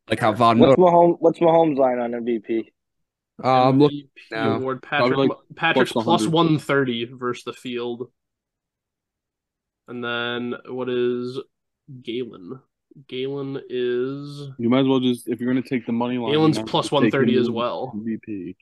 Like 0.08 0.18
how 0.18 0.32
Von 0.32 0.58
What's 0.58 0.76
Miller. 0.76 0.90
Mahomes? 0.90 1.16
What's 1.20 1.38
Mahomes 1.38 1.76
line 1.76 2.00
on 2.00 2.12
MVP? 2.12 2.72
Um, 3.42 3.78
look, 3.78 3.92
MVP 3.92 4.08
now. 4.32 4.56
award 4.56 4.82
Patrick 4.82 5.12
Probably 5.12 5.28
like 5.28 5.38
Patrick's 5.54 5.92
plus 5.92 6.04
plus 6.04 6.26
130 6.26 7.10
versus 7.14 7.44
the 7.44 7.52
field. 7.52 8.10
And 9.86 10.04
then 10.04 10.54
what 10.66 10.88
is 10.88 11.38
Galen? 12.02 12.60
Galen 13.08 13.60
is 13.68 14.48
You 14.58 14.68
might 14.68 14.80
as 14.80 14.86
well 14.86 15.00
just 15.00 15.28
if 15.28 15.40
you're 15.40 15.52
gonna 15.52 15.66
take 15.66 15.86
the 15.86 15.92
money 15.92 16.18
line. 16.18 16.32
Galen's 16.32 16.56
you 16.56 16.62
might 16.62 16.68
as 16.68 16.70
plus 16.70 16.92
well 16.92 17.02
take 17.02 17.12
130 17.12 17.40
as 17.40 17.50
well. 17.50 17.92
MVP. 17.96 18.56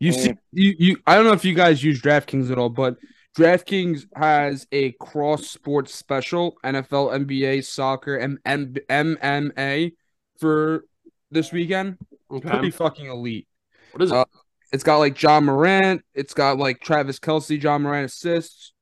You 0.00 0.12
see, 0.12 0.32
you 0.52 0.74
you. 0.78 0.96
I 1.06 1.16
don't 1.16 1.24
know 1.24 1.32
if 1.32 1.44
you 1.44 1.54
guys 1.54 1.84
use 1.84 2.00
DraftKings 2.00 2.50
at 2.50 2.58
all, 2.58 2.70
but 2.70 2.96
DraftKings 3.36 4.06
has 4.16 4.66
a 4.72 4.92
cross 4.92 5.46
sports 5.48 5.94
special: 5.94 6.56
NFL, 6.64 7.12
NBA, 7.26 7.64
soccer, 7.64 8.16
and 8.16 8.38
M- 8.44 8.74
MMA 8.88 9.92
for 10.38 10.84
this 11.30 11.52
weekend. 11.52 11.98
Okay. 12.30 12.48
Pretty 12.48 12.70
fucking 12.70 13.06
elite. 13.06 13.46
What 13.92 14.02
is 14.02 14.10
it? 14.10 14.16
Uh, 14.16 14.24
It's 14.72 14.82
got 14.84 14.96
like 14.98 15.20
Ja 15.20 15.40
Morant. 15.40 16.02
It's 16.14 16.32
got 16.32 16.56
like 16.56 16.80
Travis 16.80 17.18
Kelce, 17.18 17.62
Ja 17.62 17.78
Morant 17.78 18.06
assists. 18.06 18.72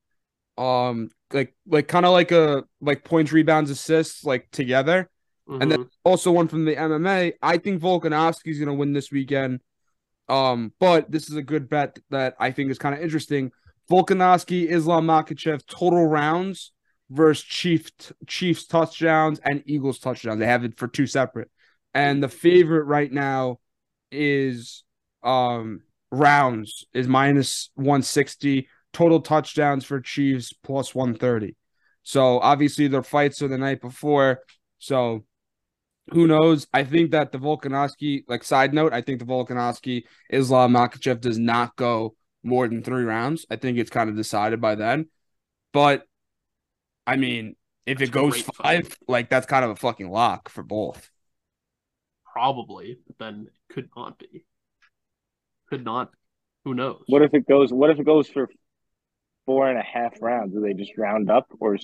Um, 0.56 1.10
like 1.32 1.54
like 1.66 1.88
kind 1.88 2.06
of 2.06 2.12
like 2.12 2.32
a 2.32 2.64
like 2.80 3.04
points, 3.04 3.32
rebounds, 3.32 3.70
assists, 3.70 4.24
like 4.24 4.50
together. 4.50 5.08
and 5.48 5.70
then 5.70 5.80
Mhm. 5.80 5.88
also 6.04 6.30
one 6.30 6.46
from 6.46 6.64
the 6.64 6.76
MMA. 6.76 7.32
I 7.42 7.58
think 7.58 7.82
Volkanovski's 7.82 8.60
gonna 8.60 8.72
win 8.74 8.92
this 8.92 9.10
weekend. 9.10 9.60
Um, 10.28 10.72
but 10.78 11.10
this 11.10 11.28
is 11.28 11.34
a 11.36 11.42
good 11.42 11.68
bet 11.68 11.98
that 12.10 12.36
I 12.38 12.52
think 12.52 12.70
is 12.70 12.78
kind 12.78 12.94
of 12.94 13.00
interesting. 13.00 13.50
Volkanovski, 13.90 14.68
Islam 14.70 15.06
Makhachev, 15.08 15.66
total 15.66 16.06
rounds 16.06 16.72
versus 17.10 17.44
Chief 17.44 17.90
Chiefs 18.28 18.66
touchdowns 18.68 19.40
and 19.40 19.64
Eagles 19.66 19.98
touchdowns. 19.98 20.38
They 20.38 20.46
have 20.46 20.62
it 20.64 20.78
for 20.78 20.86
two 20.86 21.08
separate. 21.08 21.50
And 21.94 22.22
the 22.22 22.28
favorite 22.28 22.84
right 22.84 23.10
now 23.10 23.58
is 24.12 24.84
um 25.24 25.82
rounds 26.12 26.84
is 26.94 27.08
minus 27.08 27.70
160. 27.74 28.68
Total 28.92 29.20
touchdowns 29.20 29.84
for 29.84 30.00
Chiefs 30.00 30.52
plus 30.52 30.94
130. 30.94 31.56
So 32.02 32.40
obviously 32.40 32.88
their 32.88 33.02
fights 33.02 33.42
are 33.42 33.48
the 33.48 33.58
night 33.58 33.80
before. 33.80 34.40
So 34.78 35.24
who 36.12 36.26
knows? 36.26 36.66
I 36.72 36.84
think 36.84 37.12
that 37.12 37.30
the 37.30 37.38
Volkanovski, 37.38 38.24
like 38.26 38.42
side 38.42 38.74
note, 38.74 38.92
I 38.92 39.00
think 39.00 39.20
the 39.20 39.26
Volkanovski 39.26 40.04
Islam 40.30 40.72
Makhachev 40.72 41.20
does 41.20 41.38
not 41.38 41.76
go 41.76 42.14
more 42.42 42.66
than 42.66 42.82
three 42.82 43.04
rounds. 43.04 43.46
I 43.50 43.56
think 43.56 43.78
it's 43.78 43.90
kind 43.90 44.10
of 44.10 44.16
decided 44.16 44.60
by 44.60 44.74
then. 44.74 45.06
But 45.72 46.04
I 47.06 47.16
mean, 47.16 47.54
if 47.86 47.98
That's 47.98 48.08
it 48.08 48.12
goes 48.12 48.40
five, 48.42 48.88
fight. 48.88 48.96
like 49.08 49.30
that's 49.30 49.46
kind 49.46 49.64
of 49.64 49.70
a 49.70 49.76
fucking 49.76 50.10
lock 50.10 50.48
for 50.48 50.62
both. 50.62 51.10
Probably, 52.32 52.98
but 53.06 53.18
then 53.18 53.48
it 53.48 53.74
could 53.74 53.88
not 53.96 54.18
be. 54.18 54.44
Could 55.68 55.84
not. 55.84 56.10
Who 56.64 56.74
knows? 56.74 57.02
What 57.06 57.22
if 57.22 57.34
it 57.34 57.46
goes? 57.48 57.72
What 57.72 57.90
if 57.90 57.98
it 57.98 58.04
goes 58.04 58.28
for 58.28 58.48
four 59.50 59.68
and 59.68 59.78
a 59.78 59.82
half 59.82 60.14
rounds? 60.20 60.54
Do 60.54 60.60
they 60.60 60.74
just 60.74 60.92
round 60.96 61.30
up, 61.30 61.46
or 61.60 61.76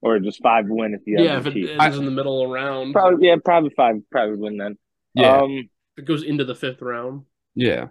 or 0.00 0.18
just 0.18 0.42
five 0.42 0.64
win 0.68 0.94
if 0.94 1.02
you 1.06 1.18
have 1.18 1.26
yeah, 1.26 1.38
if 1.38 1.44
the 1.44 1.50
it 1.50 1.52
Chiefs? 1.52 1.72
ends 1.78 1.96
in 1.98 2.04
the 2.04 2.10
middle 2.10 2.42
of 2.44 2.50
round, 2.50 2.92
Probably, 2.92 3.28
yeah, 3.28 3.36
probably 3.44 3.70
five. 3.76 3.96
Probably 4.10 4.36
win 4.36 4.56
then. 4.56 4.78
Yeah, 5.14 5.42
Um, 5.42 5.50
if 5.96 6.02
it 6.02 6.06
goes 6.06 6.22
into 6.22 6.44
the 6.44 6.54
fifth 6.54 6.80
round. 6.82 7.24
yeah. 7.54 7.88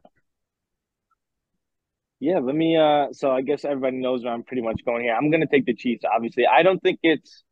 yeah. 2.19 2.39
Let 2.39 2.55
me. 2.55 2.77
Uh, 2.77 3.07
so 3.13 3.31
I 3.31 3.41
guess 3.41 3.65
everybody 3.65 3.97
knows 3.97 4.23
where 4.23 4.33
I'm 4.33 4.43
pretty 4.43 4.63
much 4.63 4.81
going 4.85 5.03
here. 5.03 5.15
I'm 5.15 5.31
gonna 5.31 5.47
take 5.47 5.65
the 5.65 5.73
Chiefs. 5.75 6.03
Obviously, 6.11 6.45
I 6.47 6.63
don't 6.63 6.81
think 6.81 6.99
it's. 7.03 7.43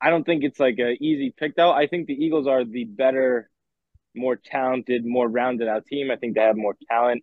I 0.00 0.10
don't 0.10 0.24
think 0.24 0.44
it's 0.44 0.60
like 0.60 0.78
a 0.78 0.92
easy 1.00 1.32
pick 1.36 1.56
though. 1.56 1.70
I 1.72 1.86
think 1.86 2.06
the 2.06 2.14
Eagles 2.14 2.46
are 2.46 2.64
the 2.64 2.84
better, 2.84 3.48
more 4.14 4.36
talented, 4.36 5.06
more 5.06 5.28
rounded 5.28 5.68
out 5.68 5.86
team. 5.86 6.10
I 6.10 6.16
think 6.16 6.34
they 6.34 6.42
have 6.42 6.56
more 6.56 6.76
talent 6.90 7.22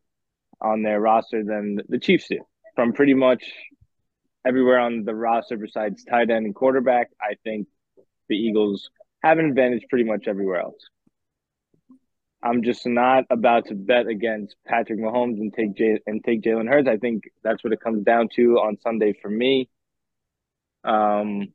on 0.62 0.82
their 0.84 1.00
roster 1.00 1.44
than 1.44 1.80
the 1.90 2.00
Chiefs 2.00 2.28
do. 2.30 2.40
From 2.76 2.94
pretty 2.94 3.14
much 3.14 3.44
everywhere 4.46 4.80
on 4.80 5.04
the 5.04 5.14
roster 5.14 5.58
besides 5.58 6.04
tight 6.04 6.30
end 6.30 6.46
and 6.46 6.56
quarterback, 6.56 7.10
I 7.22 7.36
think 7.44 7.68
the 8.30 8.36
Eagles 8.36 8.90
have 9.24 9.38
an 9.38 9.46
advantage 9.46 9.84
pretty 9.90 10.06
much 10.06 10.28
everywhere 10.28 10.62
else. 10.62 10.82
I'm 12.44 12.64
just 12.64 12.88
not 12.88 13.26
about 13.30 13.66
to 13.68 13.76
bet 13.76 14.08
against 14.08 14.56
Patrick 14.66 15.00
Mahomes 15.00 15.40
and 15.40 15.54
take 15.54 15.76
J- 15.76 16.00
and 16.08 16.24
take 16.24 16.42
Jalen 16.42 16.68
Hurts. 16.68 16.88
I 16.88 16.98
think 16.98 17.26
that's 17.44 17.64
what 17.64 17.72
it 17.72 17.82
comes 17.82 18.04
down 18.04 18.30
to 18.36 18.58
on 18.58 18.80
Sunday 18.82 19.14
for 19.22 19.30
me. 19.30 19.70
Um, 20.84 21.54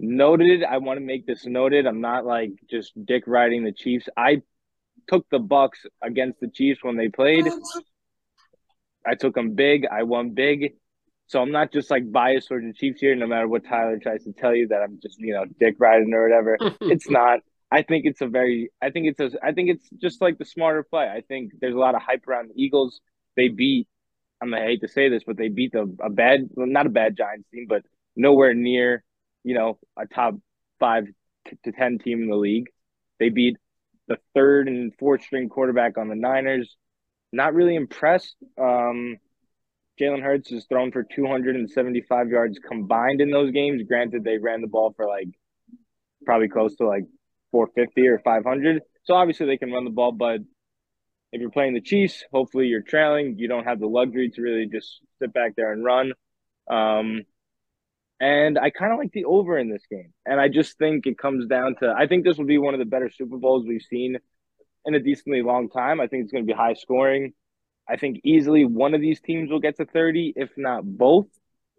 noted. 0.00 0.64
I 0.64 0.78
want 0.78 0.98
to 0.98 1.04
make 1.04 1.26
this 1.26 1.44
noted. 1.44 1.86
I'm 1.86 2.00
not 2.00 2.24
like 2.24 2.52
just 2.70 2.92
dick 3.04 3.24
riding 3.26 3.64
the 3.64 3.72
Chiefs. 3.72 4.08
I 4.16 4.40
took 5.08 5.28
the 5.30 5.38
Bucks 5.38 5.80
against 6.02 6.40
the 6.40 6.48
Chiefs 6.48 6.82
when 6.82 6.96
they 6.96 7.08
played. 7.08 7.46
I 9.06 9.14
took 9.14 9.34
them 9.34 9.54
big. 9.54 9.86
I 9.90 10.02
won 10.04 10.30
big. 10.30 10.74
So 11.26 11.40
I'm 11.40 11.52
not 11.52 11.72
just 11.72 11.90
like 11.90 12.10
biased 12.10 12.48
towards 12.48 12.66
the 12.66 12.72
Chiefs 12.74 13.00
here, 13.00 13.14
no 13.14 13.26
matter 13.26 13.48
what 13.48 13.64
Tyler 13.64 13.98
tries 13.98 14.24
to 14.24 14.32
tell 14.32 14.54
you 14.54 14.68
that 14.68 14.82
I'm 14.82 14.98
just, 15.02 15.18
you 15.18 15.32
know, 15.32 15.44
dick 15.58 15.76
riding 15.78 16.12
or 16.12 16.22
whatever. 16.22 16.58
it's 16.80 17.08
not. 17.08 17.40
I 17.70 17.82
think 17.82 18.04
it's 18.04 18.20
a 18.20 18.26
very 18.26 18.70
I 18.82 18.90
think 18.90 19.06
it's 19.08 19.20
a 19.20 19.38
I 19.42 19.52
think 19.52 19.70
it's 19.70 19.88
just 19.90 20.20
like 20.20 20.38
the 20.38 20.44
smarter 20.44 20.82
play. 20.82 21.04
I 21.08 21.22
think 21.22 21.52
there's 21.60 21.74
a 21.74 21.78
lot 21.78 21.94
of 21.94 22.02
hype 22.02 22.28
around 22.28 22.50
the 22.50 22.62
Eagles. 22.62 23.00
They 23.34 23.48
beat 23.48 23.88
I'm 24.42 24.50
gonna 24.50 24.62
hate 24.62 24.80
to 24.80 24.88
say 24.88 25.08
this, 25.08 25.22
but 25.26 25.36
they 25.36 25.48
beat 25.48 25.72
the 25.72 25.82
a 26.02 26.10
bad 26.10 26.48
well, 26.50 26.66
not 26.66 26.86
a 26.86 26.90
bad 26.90 27.16
Giants 27.16 27.48
team, 27.50 27.66
but 27.68 27.82
nowhere 28.16 28.52
near, 28.52 29.04
you 29.44 29.54
know, 29.54 29.78
a 29.96 30.06
top 30.06 30.34
five 30.80 31.06
to 31.64 31.72
ten 31.72 31.98
team 31.98 32.22
in 32.22 32.28
the 32.28 32.36
league. 32.36 32.66
They 33.18 33.30
beat 33.30 33.56
the 34.08 34.18
third 34.34 34.68
and 34.68 34.92
fourth 34.98 35.22
string 35.22 35.48
quarterback 35.48 35.96
on 35.96 36.08
the 36.08 36.16
Niners. 36.16 36.76
Not 37.32 37.54
really 37.54 37.76
impressed. 37.76 38.36
Um 38.58 39.18
Jalen 40.00 40.22
Hurts 40.22 40.50
has 40.50 40.64
thrown 40.66 40.90
for 40.90 41.04
275 41.04 42.28
yards 42.28 42.58
combined 42.58 43.20
in 43.20 43.30
those 43.30 43.50
games. 43.52 43.82
Granted, 43.86 44.24
they 44.24 44.38
ran 44.38 44.62
the 44.62 44.66
ball 44.66 44.92
for 44.96 45.06
like 45.06 45.28
probably 46.24 46.48
close 46.48 46.74
to 46.76 46.86
like 46.86 47.04
450 47.52 48.08
or 48.08 48.18
500. 48.18 48.82
So 49.04 49.14
obviously 49.14 49.46
they 49.46 49.58
can 49.58 49.70
run 49.70 49.84
the 49.84 49.90
ball, 49.90 50.12
but 50.12 50.40
if 51.32 51.40
you're 51.40 51.50
playing 51.50 51.74
the 51.74 51.80
Chiefs, 51.80 52.24
hopefully 52.32 52.66
you're 52.66 52.82
trailing. 52.82 53.38
You 53.38 53.48
don't 53.48 53.64
have 53.64 53.80
the 53.80 53.86
luxury 53.86 54.30
to 54.30 54.42
really 54.42 54.66
just 54.66 55.00
sit 55.18 55.32
back 55.32 55.56
there 55.56 55.72
and 55.72 55.84
run. 55.84 56.12
Um, 56.70 57.22
and 58.20 58.58
I 58.58 58.70
kind 58.70 58.92
of 58.92 58.98
like 58.98 59.12
the 59.12 59.24
over 59.24 59.58
in 59.58 59.70
this 59.70 59.82
game. 59.90 60.12
And 60.24 60.40
I 60.40 60.48
just 60.48 60.78
think 60.78 61.06
it 61.06 61.18
comes 61.18 61.46
down 61.46 61.76
to 61.80 61.92
I 61.96 62.06
think 62.06 62.24
this 62.24 62.38
will 62.38 62.46
be 62.46 62.58
one 62.58 62.74
of 62.74 62.80
the 62.80 62.86
better 62.86 63.10
Super 63.10 63.36
Bowls 63.38 63.66
we've 63.66 63.82
seen 63.82 64.18
in 64.84 64.94
a 64.94 65.00
decently 65.00 65.42
long 65.42 65.68
time. 65.68 66.00
I 66.00 66.06
think 66.06 66.24
it's 66.24 66.32
going 66.32 66.44
to 66.44 66.52
be 66.52 66.56
high 66.56 66.74
scoring. 66.74 67.32
I 67.88 67.96
think 67.96 68.20
easily 68.24 68.64
one 68.64 68.94
of 68.94 69.00
these 69.00 69.20
teams 69.20 69.50
will 69.50 69.60
get 69.60 69.76
to 69.76 69.84
30, 69.84 70.34
if 70.36 70.50
not 70.56 70.84
both, 70.84 71.26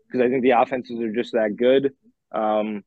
because 0.06 0.22
I 0.22 0.30
think 0.30 0.44
the 0.44 0.52
offenses 0.52 1.00
are 1.00 1.14
just 1.14 1.34
that 1.34 1.56
good. 1.56 1.94
Um, 2.32 2.84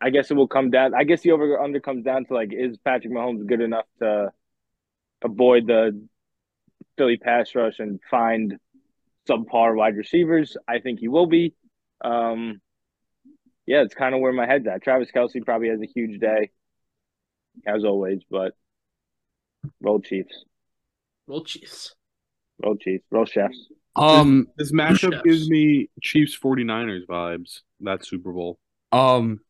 I 0.00 0.10
guess 0.10 0.30
it 0.30 0.34
will 0.34 0.48
come 0.48 0.70
down. 0.70 0.94
I 0.94 1.04
guess 1.04 1.20
the 1.22 1.32
over 1.32 1.60
under 1.60 1.80
comes 1.80 2.04
down 2.04 2.24
to 2.26 2.34
like, 2.34 2.52
is 2.52 2.78
Patrick 2.78 3.12
Mahomes 3.12 3.46
good 3.46 3.60
enough 3.60 3.86
to 3.98 4.32
avoid 5.22 5.66
the 5.66 6.00
Philly 6.96 7.18
pass 7.18 7.54
rush 7.54 7.78
and 7.78 8.00
find 8.10 8.56
subpar 9.28 9.76
wide 9.76 9.96
receivers. 9.96 10.56
I 10.66 10.78
think 10.78 11.00
he 11.00 11.08
will 11.08 11.26
be. 11.26 11.54
Um, 12.02 12.60
yeah, 13.66 13.82
it's 13.82 13.94
kind 13.94 14.14
of 14.14 14.20
where 14.20 14.32
my 14.32 14.46
head's 14.46 14.66
at. 14.66 14.82
Travis 14.82 15.10
Kelce 15.14 15.44
probably 15.44 15.68
has 15.68 15.80
a 15.80 15.86
huge 15.86 16.18
day, 16.18 16.50
as 17.66 17.84
always, 17.84 18.22
but 18.30 18.54
roll 19.80 20.00
Chiefs, 20.00 20.44
Well, 21.26 21.44
Chiefs. 21.44 21.94
roll 22.62 22.76
Chiefs, 22.76 23.04
roll 23.10 23.24
Chefs. 23.26 23.68
Um, 23.96 24.48
This 24.56 24.72
matchup 24.72 25.12
Chefs. 25.12 25.22
gives 25.24 25.50
me 25.50 25.90
Chiefs 26.02 26.38
49ers 26.38 27.06
vibes. 27.06 27.60
That 27.80 28.04
Super 28.04 28.32
Bowl. 28.32 28.58
um, 28.92 29.40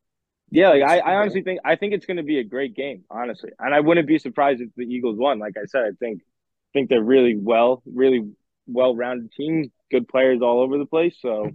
Yeah, 0.51 0.71
like 0.71 0.83
I, 0.83 0.99
I 0.99 1.15
honestly 1.17 1.43
think 1.43 1.61
I 1.65 1.77
think 1.77 1.95
it's 1.95 2.07
going 2.07 2.17
to 2.17 2.23
be 2.23 2.39
a 2.39 2.45
great 2.45 2.75
game, 2.75 3.05
honestly, 3.11 3.51
and 3.59 3.75
I 3.75 3.81
wouldn't 3.81 4.07
be 4.09 4.19
surprised 4.19 4.61
if 4.61 4.71
the 4.77 4.85
Eagles 4.85 5.19
won. 5.19 5.39
Like 5.39 5.55
I 5.57 5.67
said, 5.67 5.83
I 5.85 5.91
think 5.99 6.23
think 6.73 6.89
they're 6.89 7.03
really 7.03 7.37
well, 7.37 7.83
really 7.87 8.33
well 8.67 8.95
rounded 8.95 9.33
team, 9.33 9.73
good 9.91 10.09
players 10.09 10.41
all 10.43 10.61
over 10.61 10.79
the 10.79 10.87
place. 10.87 11.17
So, 11.21 11.51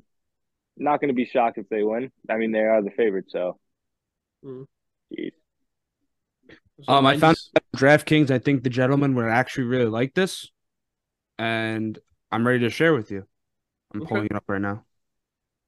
not 0.78 1.00
going 1.00 1.10
to 1.10 1.14
be 1.16 1.26
shocked 1.26 1.58
if 1.58 1.70
they 1.70 1.84
win. 1.84 2.12
I 2.30 2.38
mean, 2.38 2.52
they 2.52 2.60
are 2.60 2.82
the 2.82 2.92
favorite, 2.92 3.26
so. 3.30 3.58
Mm. 4.46 4.66
Jeez. 5.14 5.32
Um, 6.88 7.06
I 7.06 7.18
found 7.18 7.38
DraftKings. 7.76 8.32
I 8.32 8.40
think 8.40 8.64
the 8.64 8.70
gentleman 8.70 9.16
would 9.16 9.26
actually 9.26 9.66
really 9.66 9.86
like 9.86 10.14
this, 10.14 10.50
and 11.38 11.98
I'm 12.32 12.46
ready 12.46 12.60
to 12.60 12.70
share 12.70 12.94
with 12.94 13.12
you. 13.12 13.26
I'm 13.94 14.02
Okay. 14.02 14.10
pulling 14.10 14.26
it 14.26 14.36
up 14.36 14.44
right 14.48 14.62
now. 14.62 14.86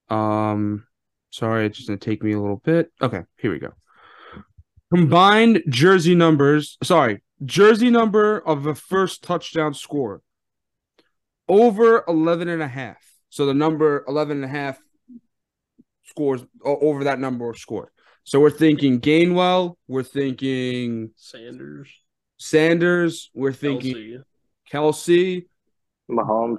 Um, 0.10 0.86
sorry, 1.32 1.65
it's 1.65 1.78
just 1.78 1.88
gonna 1.89 1.98
take 1.98 2.24
me 2.24 2.34
a 2.34 2.39
little 2.39 2.62
bit. 2.63 2.91
Okay, 3.02 3.24
here 3.38 3.52
we 3.52 3.60
go. 3.60 3.74
Combined 4.93 5.63
jersey 5.70 6.15
numbers. 6.15 6.78
Sorry, 6.84 7.22
jersey 7.43 7.89
number 7.89 8.39
of 8.39 8.63
the 8.63 8.76
first 8.76 9.24
touchdown 9.24 9.74
score. 9.74 10.22
Over 11.50 12.04
11 12.08 12.50
and 12.50 12.62
a 12.62 12.67
half. 12.67 12.98
So 13.30 13.46
the 13.46 13.54
number 13.54 14.04
11 14.08 14.38
and 14.38 14.46
a 14.46 14.50
half 14.50 14.80
scores 16.06 16.43
over 16.63 17.06
that 17.06 17.20
number 17.20 17.50
of 17.50 17.58
score. 17.58 17.91
So 18.28 18.42
we're 18.42 18.50
thinking 18.50 19.00
Gainwell, 19.00 19.78
we're 19.88 20.04
thinking 20.04 21.12
Sanders. 21.16 21.88
Sanders, 22.36 23.32
we're 23.34 23.54
thinking 23.54 24.22
Kelce. 24.70 25.46
Kelce, 25.46 25.46
Mahomes. 26.12 26.58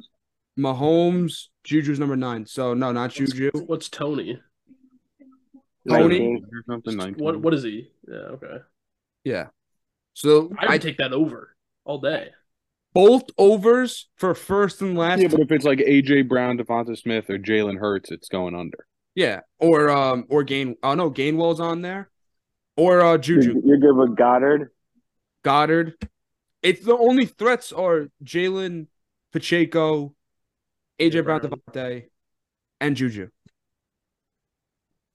Mahomes, 0.58 1.48
Juju's 1.64 1.98
number 1.98 2.16
nine. 2.16 2.46
So 2.46 2.72
no, 2.72 2.90
not 2.92 3.10
Juju. 3.10 3.50
What's 3.66 3.90
Toney? 3.90 4.40
Toney? 5.86 6.42
Or 6.42 6.62
something 6.66 6.96
19. 6.96 7.22
What 7.22 7.38
what 7.42 7.52
is 7.52 7.64
he? 7.64 7.90
Yeah, 8.08 8.16
okay. 8.16 8.56
Yeah. 9.24 9.48
So 10.14 10.50
I 10.58 10.64
would 10.64 10.70
I 10.70 10.78
take 10.78 10.96
that 10.96 11.12
over 11.12 11.54
all 11.84 11.98
day. 12.00 12.30
both 12.94 13.24
overs 13.36 14.08
for 14.16 14.34
first 14.34 14.80
and 14.80 14.96
last. 14.96 15.20
Yeah, 15.20 15.28
but 15.28 15.40
if 15.40 15.52
it's 15.52 15.66
like 15.66 15.80
AJ 15.80 16.28
Brown, 16.28 16.56
Devonta 16.56 16.96
Smith, 16.96 17.28
or 17.28 17.38
Jalen 17.38 17.78
Hurts, 17.78 18.10
it's 18.10 18.28
going 18.28 18.54
under. 18.54 18.86
Yeah, 19.18 19.40
or 19.58 19.90
um, 19.90 20.26
or 20.28 20.44
Gain. 20.44 20.76
Oh 20.80 20.94
no, 20.94 21.10
Gainwell's 21.10 21.58
on 21.58 21.82
there, 21.82 22.08
or 22.76 23.00
uh, 23.00 23.18
Juju 23.18 23.60
You're, 23.64 23.78
good 23.78 23.96
with 23.96 24.16
Goddard. 24.16 24.70
Goddard. 25.42 25.94
It's 26.62 26.84
the 26.84 26.96
only 26.96 27.26
threats 27.26 27.72
are 27.72 28.06
Jalen 28.22 28.86
Pacheco, 29.32 30.14
AJ 31.00 31.24
Brown, 31.24 31.40
Brown. 31.40 31.60
DeVonta, 31.68 32.04
and 32.80 32.94
Juju. 32.94 33.30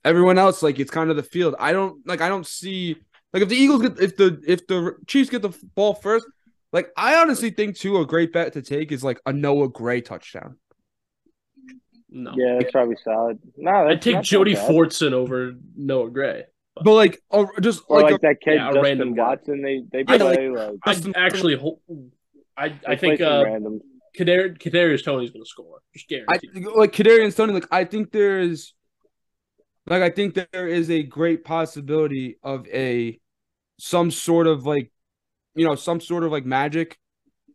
Everyone 0.04 0.38
else, 0.38 0.62
like 0.62 0.80
it's 0.80 0.92
kind 0.92 1.10
of 1.10 1.16
the 1.16 1.24
field. 1.24 1.56
I 1.58 1.72
don't 1.72 2.06
like. 2.06 2.20
I 2.20 2.28
don't 2.28 2.46
see 2.46 2.98
like 3.32 3.44
if 3.44 3.48
the 3.48 3.56
Eagles 3.56 3.84
get 3.84 4.02
if 4.02 4.18
the 4.18 4.44
if 4.46 4.68
the 4.68 4.98
Chiefs 5.08 5.30
get 5.30 5.44
the 5.44 5.58
ball 5.76 5.94
first. 5.94 6.26
Like 6.74 6.90
I 6.98 7.22
honestly 7.22 7.52
think 7.52 7.78
too 7.78 8.02
a 8.02 8.06
great 8.06 8.34
bet 8.34 8.52
to 8.52 8.62
take 8.62 8.92
is 8.92 9.02
like 9.02 9.22
a 9.26 9.32
Noah 9.32 9.70
Gray 9.70 10.02
touchdown. 10.02 10.58
No. 12.16 12.32
Yeah, 12.38 12.58
that's 12.60 12.72
probably 12.72 12.96
solid. 13.04 13.40
No, 13.58 13.72
I'd 13.88 14.02
take 14.02 14.22
Jody 14.22 14.54
bad. 14.54 14.70
Fortson 14.70 15.14
over 15.14 15.54
Noah 15.76 16.12
Gray. 16.12 16.44
But 16.76 16.94
like, 16.94 17.22
or 17.30 17.52
just 17.60 17.84
Or 17.88 18.02
like, 18.02 18.12
like, 18.14 18.22
that 18.22 18.42
kid 18.42 18.56
yeah, 18.56 18.70
a 18.70 18.74
Justin 18.74 18.84
random 18.84 19.14
guy. 19.16 19.28
Watson. 19.30 19.62
They 19.64 19.84
they 19.92 20.00
I 20.08 20.18
play 20.18 20.50
like- 20.50 20.80
like, 20.86 21.16
I 21.16 21.20
actually 21.20 21.60
I 22.56 22.74
I 22.88 22.96
think 22.96 23.20
some 23.20 23.28
uh 23.32 23.44
random. 23.44 23.82
Kadar- 24.18 24.58
Kadarius 24.60 25.04
Toney's 25.04 25.32
gonna 25.32 25.46
score. 25.46 25.80
Just 25.96 26.06
I 26.12 26.38
guaranteed. 26.38 26.66
like 26.76 26.92
Kadarius 26.94 27.36
Toney. 27.36 27.54
Like 27.54 27.68
I 27.72 27.84
think 27.86 28.12
there 28.12 28.40
is, 28.40 28.74
like 29.88 30.04
I 30.04 30.12
think 30.12 30.36
there 30.36 30.68
is 30.68 30.92
a 30.92 31.02
great 31.02 31.44
possibility 31.44 32.38
of 32.44 32.68
a 32.68 33.20
some 33.80 34.12
sort 34.12 34.46
of 34.46 34.68
like, 34.68 34.92
you 35.56 35.66
know, 35.66 35.74
some 35.74 36.00
sort 36.00 36.24
of 36.24 36.32
like 36.32 36.46
magic 36.46 37.00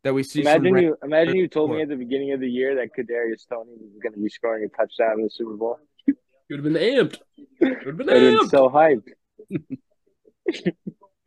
that 0.04 0.14
we 0.14 0.22
see. 0.22 0.40
Imagine 0.42 0.72
ran- 0.74 0.82
you 0.84 0.96
imagine 1.02 1.36
you 1.36 1.48
told 1.48 1.70
me 1.70 1.82
at 1.82 1.88
the 1.88 1.96
beginning 1.96 2.32
of 2.32 2.40
the 2.40 2.48
year 2.48 2.74
that 2.76 2.88
Kadarius 2.96 3.46
Toney 3.48 3.72
was 3.80 3.98
going 4.02 4.12
to 4.14 4.20
be 4.20 4.28
scoring 4.28 4.64
a 4.64 4.68
touchdown 4.76 5.18
in 5.18 5.24
the 5.24 5.30
Super 5.30 5.54
Bowl. 5.56 5.78
You 6.06 6.14
would 6.50 6.64
have 6.64 6.72
been 6.72 6.82
amped. 6.82 7.18
You 7.36 7.46
would 7.60 7.86
have 7.86 7.96
been 7.96 8.08
I'd 8.10 8.14
been 8.38 8.48
so 8.48 8.68
hyped. 8.70 9.08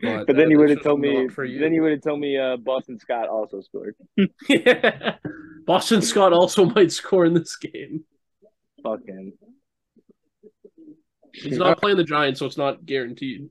but 0.02 0.26
But 0.28 0.36
then 0.36 0.50
you 0.50 0.58
would 0.58 0.70
have 0.72 0.82
told 0.82 1.00
me. 1.00 1.28
for 1.30 1.46
you. 1.46 1.60
Then 1.60 1.74
you 1.74 1.82
would 1.84 1.92
have 1.92 2.02
told 2.02 2.20
me 2.20 2.38
uh, 2.38 2.58
Boston 2.58 2.98
Scott 3.00 3.28
also 3.30 3.62
scored. 3.62 3.96
yeah. 4.50 5.16
Boston 5.66 6.02
Scott 6.02 6.34
also 6.34 6.66
might 6.76 6.92
score 6.92 7.26
in 7.26 7.34
this 7.36 7.56
game. 7.56 8.04
Fucking 8.84 9.34
He's 11.34 11.58
not 11.58 11.80
playing 11.80 11.98
the 11.98 12.04
Giants, 12.04 12.40
so 12.40 12.46
it's 12.46 12.58
not 12.58 12.86
guaranteed. 12.86 13.50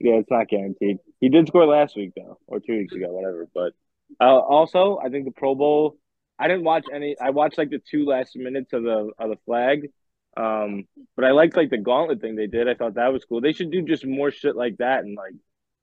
yeah, 0.00 0.14
it's 0.14 0.30
not 0.30 0.48
guaranteed. 0.48 0.98
He 1.20 1.28
did 1.28 1.46
score 1.46 1.66
last 1.66 1.96
week 1.96 2.12
though, 2.16 2.38
or 2.46 2.60
two 2.60 2.78
weeks 2.78 2.94
ago, 2.94 3.12
whatever. 3.12 3.46
But 3.54 3.72
uh, 4.20 4.38
also, 4.38 4.98
I 5.04 5.08
think 5.08 5.24
the 5.24 5.30
Pro 5.30 5.54
Bowl. 5.54 5.96
I 6.38 6.48
didn't 6.48 6.64
watch 6.64 6.86
any. 6.92 7.16
I 7.20 7.30
watched 7.30 7.58
like 7.58 7.70
the 7.70 7.80
two 7.90 8.06
last 8.06 8.36
minutes 8.36 8.72
of 8.72 8.82
the 8.82 9.10
of 9.18 9.30
the 9.30 9.36
flag. 9.46 9.88
Um, 10.36 10.88
but 11.14 11.24
I 11.24 11.30
liked 11.30 11.56
like 11.56 11.70
the 11.70 11.78
gauntlet 11.78 12.20
thing 12.20 12.34
they 12.34 12.48
did. 12.48 12.68
I 12.68 12.74
thought 12.74 12.94
that 12.94 13.12
was 13.12 13.24
cool. 13.24 13.40
They 13.40 13.52
should 13.52 13.70
do 13.70 13.82
just 13.82 14.04
more 14.04 14.32
shit 14.32 14.56
like 14.56 14.78
that 14.78 15.04
and 15.04 15.16
like 15.16 15.34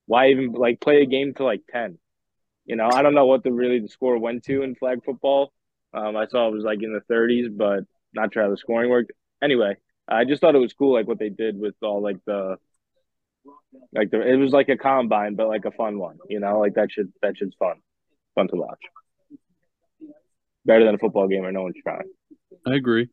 why 0.08 0.30
even 0.30 0.52
like 0.52 0.82
play 0.82 1.02
a 1.02 1.06
game 1.06 1.34
to 1.36 1.46
like 1.46 1.62
ten. 1.70 1.98
You 2.66 2.76
know, 2.76 2.90
I 2.92 3.02
don't 3.02 3.16
know 3.16 3.26
what 3.26 3.44
the 3.44 3.52
really 3.52 3.80
the 3.80 3.88
score 3.88 4.18
went 4.18 4.44
to 4.46 4.62
in 4.62 4.76
flag 4.76 5.04
football. 5.06 5.54
Um, 5.94 6.16
I 6.16 6.28
saw 6.28 6.48
it 6.48 6.54
was 6.54 6.64
like 6.64 6.82
in 6.82 6.94
the 6.94 7.14
30s, 7.14 7.56
but 7.56 7.84
not 8.14 8.34
sure 8.34 8.44
how 8.44 8.50
the 8.50 8.58
scoring 8.58 8.90
worked. 8.90 9.12
Anyway, 9.44 9.76
I 10.08 10.26
just 10.26 10.42
thought 10.42 10.56
it 10.56 10.60
was 10.60 10.74
cool, 10.74 10.94
like 10.94 11.08
what 11.08 11.20
they 11.20 11.30
did 11.30 11.60
with 11.60 11.76
all 11.82 12.02
like 12.02 12.18
the 12.26 12.58
like 13.94 14.12
the 14.12 14.22
it 14.22 14.36
was 14.36 14.52
like 14.52 14.70
a 14.70 14.78
combine, 14.78 15.36
but 15.36 15.48
like 15.48 15.66
a 15.66 15.72
fun 15.72 15.98
one. 15.98 16.18
You 16.30 16.40
know, 16.40 16.60
like 16.60 16.76
that 16.76 16.92
should 16.92 17.12
that 17.22 17.38
shit's 17.38 17.56
fun, 17.56 17.78
fun 18.36 18.48
to 18.50 18.56
watch. 18.56 18.80
Better 20.66 20.86
than 20.86 20.96
a 20.96 20.98
football 20.98 21.28
game 21.28 21.42
where 21.42 21.52
no 21.52 21.64
one's 21.64 21.76
trying. 21.82 22.10
I 22.68 22.76
agree. 22.76 23.10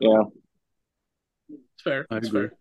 Yeah. 0.00 0.22
It's 1.48 1.82
fair. 1.82 2.06
I 2.10 2.16
It's 2.18 2.28
agree. 2.28 2.48
fair. 2.48 2.58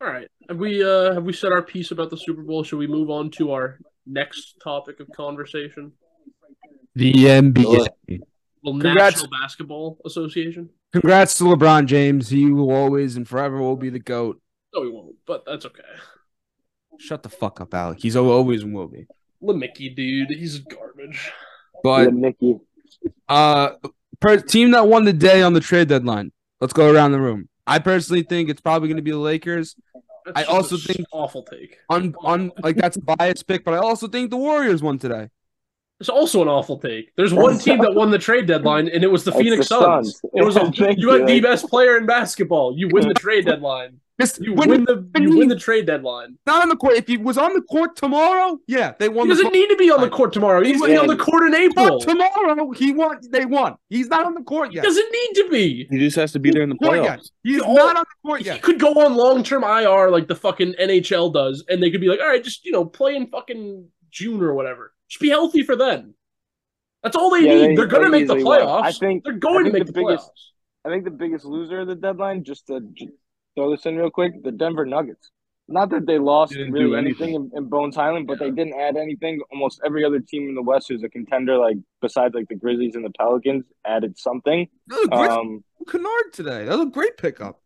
All 0.00 0.08
right. 0.12 0.28
Have 0.48 0.58
we 0.58 0.84
uh 0.84 1.14
have 1.14 1.24
we 1.24 1.32
said 1.32 1.52
our 1.52 1.62
piece 1.62 1.90
about 1.90 2.10
the 2.10 2.16
Super 2.18 2.42
Bowl? 2.42 2.62
Should 2.64 2.78
we 2.78 2.86
move 2.86 3.08
on 3.10 3.30
to 3.32 3.52
our 3.52 3.78
next 4.06 4.56
topic 4.62 5.00
of 5.00 5.08
conversation? 5.16 5.92
the 6.94 7.12
NBA. 7.12 7.86
Well, 8.62 8.72
Congrats. 8.80 9.16
National 9.16 9.30
Basketball 9.30 9.98
Association. 10.04 10.70
Congrats 10.92 11.36
to 11.38 11.44
LeBron 11.44 11.86
James. 11.86 12.28
He 12.30 12.50
will 12.50 12.72
always 12.72 13.16
and 13.16 13.28
forever 13.28 13.58
will 13.58 13.76
be 13.76 13.90
the 13.90 13.98
goat. 13.98 14.40
No, 14.74 14.82
he 14.82 14.88
won't, 14.90 15.14
but 15.26 15.44
that's 15.46 15.66
okay. 15.66 15.82
Shut 16.98 17.22
the 17.22 17.28
fuck 17.28 17.60
up, 17.60 17.72
Alec. 17.74 17.98
He's 18.00 18.16
always 18.16 18.62
and 18.62 18.74
will 18.74 18.88
be. 18.88 19.06
Lemicky, 19.42 19.94
dude, 19.94 20.30
he's 20.30 20.58
garbage. 20.60 21.30
But 21.82 22.04
yeah, 22.04 22.10
Mickey. 22.10 22.58
Uh, 23.28 23.70
per- 24.20 24.40
team 24.40 24.70
that 24.72 24.86
won 24.88 25.04
the 25.04 25.12
day 25.12 25.42
on 25.42 25.52
the 25.52 25.60
trade 25.60 25.88
deadline. 25.88 26.32
Let's 26.60 26.72
go 26.72 26.92
around 26.92 27.12
the 27.12 27.20
room. 27.20 27.48
I 27.66 27.78
personally 27.80 28.22
think 28.22 28.48
it's 28.48 28.60
probably 28.60 28.88
going 28.88 28.96
to 28.96 29.02
be 29.02 29.10
the 29.10 29.18
Lakers. 29.18 29.76
That's 30.24 30.38
I 30.38 30.40
just 30.42 30.50
a 30.50 30.54
also 30.54 30.76
think- 30.78 31.06
awful 31.12 31.42
take. 31.42 31.76
On 31.90 32.14
on 32.22 32.52
like 32.62 32.76
that's 32.76 32.96
a 32.96 33.00
biased 33.00 33.46
pick, 33.46 33.64
but 33.64 33.74
I 33.74 33.78
also 33.78 34.08
think 34.08 34.30
the 34.30 34.36
Warriors 34.36 34.82
won 34.82 34.98
today. 34.98 35.28
It's 35.98 36.08
also 36.10 36.42
an 36.42 36.48
awful 36.48 36.78
take. 36.78 37.12
There's 37.16 37.32
one 37.32 37.58
team 37.58 37.78
that 37.78 37.94
won 38.00 38.10
the 38.10 38.18
trade 38.18 38.46
deadline, 38.46 38.88
and 38.88 39.02
it 39.02 39.06
was 39.06 39.24
the 39.24 39.30
It's 39.30 39.40
Phoenix 39.40 39.68
the 39.68 39.80
Suns. 39.80 40.20
Suns. 40.20 40.32
It 40.34 40.42
was 40.42 40.56
a, 40.56 40.64
you 40.96 41.06
got 41.06 41.20
you. 41.20 41.26
the 41.26 41.40
best 41.40 41.68
player 41.68 41.96
in 41.96 42.04
basketball. 42.06 42.76
You 42.76 42.88
win 42.88 43.08
the 43.08 43.14
trade 43.14 43.46
deadline. 43.46 44.00
Just 44.18 44.40
You 44.40 44.54
when 44.54 44.70
win 44.70 44.84
the 44.84 45.06
when 45.12 45.22
you 45.24 45.32
he- 45.32 45.38
win 45.40 45.48
the 45.48 45.56
trade 45.58 45.84
deadline. 45.86 46.38
not 46.46 46.62
on 46.62 46.70
the 46.70 46.76
court. 46.76 46.94
If 46.96 47.06
he 47.06 47.18
was 47.18 47.36
on 47.36 47.52
the 47.52 47.60
court 47.60 47.96
tomorrow, 47.96 48.58
yeah, 48.66 48.94
they 48.98 49.06
He 49.06 49.08
won 49.10 49.28
the 49.28 49.34
doesn't 49.34 49.52
need 49.52 49.68
to 49.68 49.76
be 49.76 49.90
on 49.90 50.00
the 50.00 50.08
court 50.08 50.32
tomorrow. 50.32 50.64
He's 50.64 50.80
gonna 50.80 50.96
on 50.96 51.06
the 51.08 51.16
court 51.16 51.46
in 51.48 51.54
April. 51.54 51.86
court 51.98 52.00
tomorrow. 52.08 52.70
He 52.72 52.92
won. 52.92 53.18
They 53.30 53.44
won. 53.44 53.74
He's 53.90 54.08
not 54.08 54.24
on 54.24 54.32
the 54.32 54.40
court 54.42 54.70
He 54.70 54.76
yet. 54.76 54.84
doesn't 54.84 55.12
need 55.12 55.34
to 55.42 55.48
be. 55.50 55.86
He 55.90 55.98
just 55.98 56.16
has 56.16 56.32
to 56.32 56.38
be 56.38 56.50
there 56.50 56.62
in 56.62 56.70
the 56.70 56.76
Court 56.76 57.02
yet. 57.02 57.18
playoffs. 57.20 57.30
He's 57.42 57.60
Oh, 57.62 57.74
not 57.74 57.96
on 57.96 58.04
the 58.08 58.28
court 58.28 58.40
yet. 58.40 58.54
He 58.56 58.60
could 58.62 58.80
go 58.80 58.94
on 58.94 59.16
long 59.16 59.42
term 59.42 59.64
IR 59.64 60.10
like 60.10 60.28
the 60.28 60.34
fucking 60.34 60.72
NHL 60.80 61.30
does, 61.34 61.62
and 61.68 61.82
they 61.82 61.90
could 61.90 62.00
be 62.00 62.08
like, 62.08 62.20
all 62.20 62.26
right, 62.28 62.42
just 62.42 62.64
you 62.64 62.72
know, 62.72 62.86
play 62.86 63.16
in 63.16 63.26
fucking 63.26 63.86
June 64.10 64.42
or 64.42 64.54
whatever. 64.54 64.94
Just 65.10 65.20
be 65.20 65.28
healthy 65.28 65.62
for 65.62 65.76
then. 65.76 66.14
That's 67.02 67.16
all 67.16 67.28
they 67.28 67.40
Yeah, 67.40 67.54
need. 67.54 67.60
they- 67.60 67.74
They, 67.76 67.82
are 67.82 67.86
gonna 67.86 68.08
make 68.08 68.26
the 68.28 68.36
easily 68.36 68.44
will. 68.44 68.60
playoffs. 68.66 68.82
I 68.82 68.92
think- 68.92 69.24
they're 69.24 69.34
I 69.34 69.38
going 69.38 69.64
to 69.66 69.72
make 69.72 69.84
the 69.84 69.92
the, 69.92 70.00
biggest- 70.00 70.24
playoffs. 70.30 70.86
I 70.86 70.88
think 70.88 71.04
the 71.04 71.10
biggest 71.10 71.44
loser 71.44 71.80
of 71.80 71.88
the 71.88 71.94
deadline, 71.94 72.44
just 72.44 72.66
to 72.68 72.80
j- 72.94 73.10
throw 73.56 73.70
this 73.72 73.84
in 73.86 73.96
real 73.96 74.10
quick, 74.10 74.42
the 74.44 74.52
Denver 74.52 74.86
Nuggets. 74.86 75.30
not 75.68 75.90
that 75.90 76.06
they 76.06 76.18
lost 76.18 76.52
Didn't 76.52 76.72
really 76.72 76.86
do 76.90 76.94
anything 76.94 77.34
in, 77.34 77.50
in 77.54 77.68
Bones 77.68 77.96
Hyland, 77.96 78.28
but 78.28 78.38
they 78.38 78.50
didn't 78.52 78.74
add 78.78 78.96
anything. 78.96 79.40
Almost 79.50 79.80
every 79.84 80.04
other 80.04 80.20
team 80.20 80.48
in 80.48 80.54
the 80.54 80.62
West 80.62 80.86
who's 80.88 81.02
a 81.02 81.08
contender, 81.08 81.58
like 81.58 81.76
besides 82.00 82.34
like 82.36 82.46
the 82.48 82.54
Grizzlies 82.54 82.94
and 82.94 83.04
the 83.04 83.10
Pelicans, 83.18 83.64
added 83.84 84.16
something. 84.16 84.68
That 84.86 85.08
was 85.10 85.28
Um, 85.30 85.64
Kennard 85.90 86.32
today. 86.32 86.66
That 86.66 86.78
was 86.78 86.86
a 86.86 86.90
great 86.90 87.16
pickup. 87.16 87.60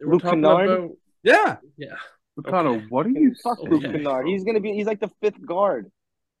We're 0.00 0.12
Luke 0.14 0.22
Kennard? 0.22 0.68
about 0.68 0.90
Yeah. 1.22 1.56
yeah. 1.78 1.96
Ricardo, 2.36 2.74
Okay. 2.74 2.84
what 2.90 3.06
are 3.06 3.10
you 3.10 3.34
fuck 3.42 3.58
Okay. 3.60 3.70
Luke 3.70 3.82
Kennard. 3.82 4.26
He's 4.28 4.44
gonna 4.44 4.60
be. 4.60 4.72
He's 4.74 4.84
like 4.86 5.00
the 5.00 5.10
fifth 5.22 5.40
guard. 5.46 5.90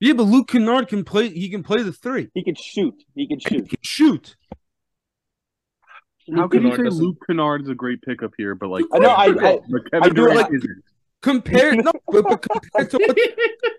Yeah, 0.00 0.12
but 0.12 0.24
Luke 0.24 0.48
Kennard 0.48 0.88
can 0.88 1.02
play. 1.04 1.30
He 1.30 1.48
can 1.48 1.62
play 1.62 1.82
the 1.82 1.92
three. 1.94 2.28
He 2.34 2.44
can 2.44 2.54
shoot. 2.54 2.92
He 3.14 3.26
could 3.26 3.40
He 3.42 3.48
shoot. 3.56 3.68
can 3.70 3.78
shoot. 3.82 4.36
How 6.34 6.42
Luke 6.42 6.52
can 6.52 6.62
you 6.62 6.76
say 6.76 6.82
doesn't- 6.84 7.04
Luke 7.04 7.18
Kennard 7.26 7.62
is 7.62 7.68
a 7.68 7.74
great 7.74 8.02
pickup 8.02 8.32
here, 8.36 8.54
but 8.54 8.68
like 8.68 8.84
I 8.92 8.98
know. 8.98 9.08
I, 9.10 9.24
I 9.24 9.32
but 9.32 10.02
I 10.02 10.08
do 10.08 10.32
like- 10.34 10.52
isn't? 10.52 10.82
Compared, 11.22 11.76
no, 11.84 11.92
but, 12.08 12.22
but 12.24 12.42
compared 12.42 12.90
to 12.90 12.98
what 12.98 13.16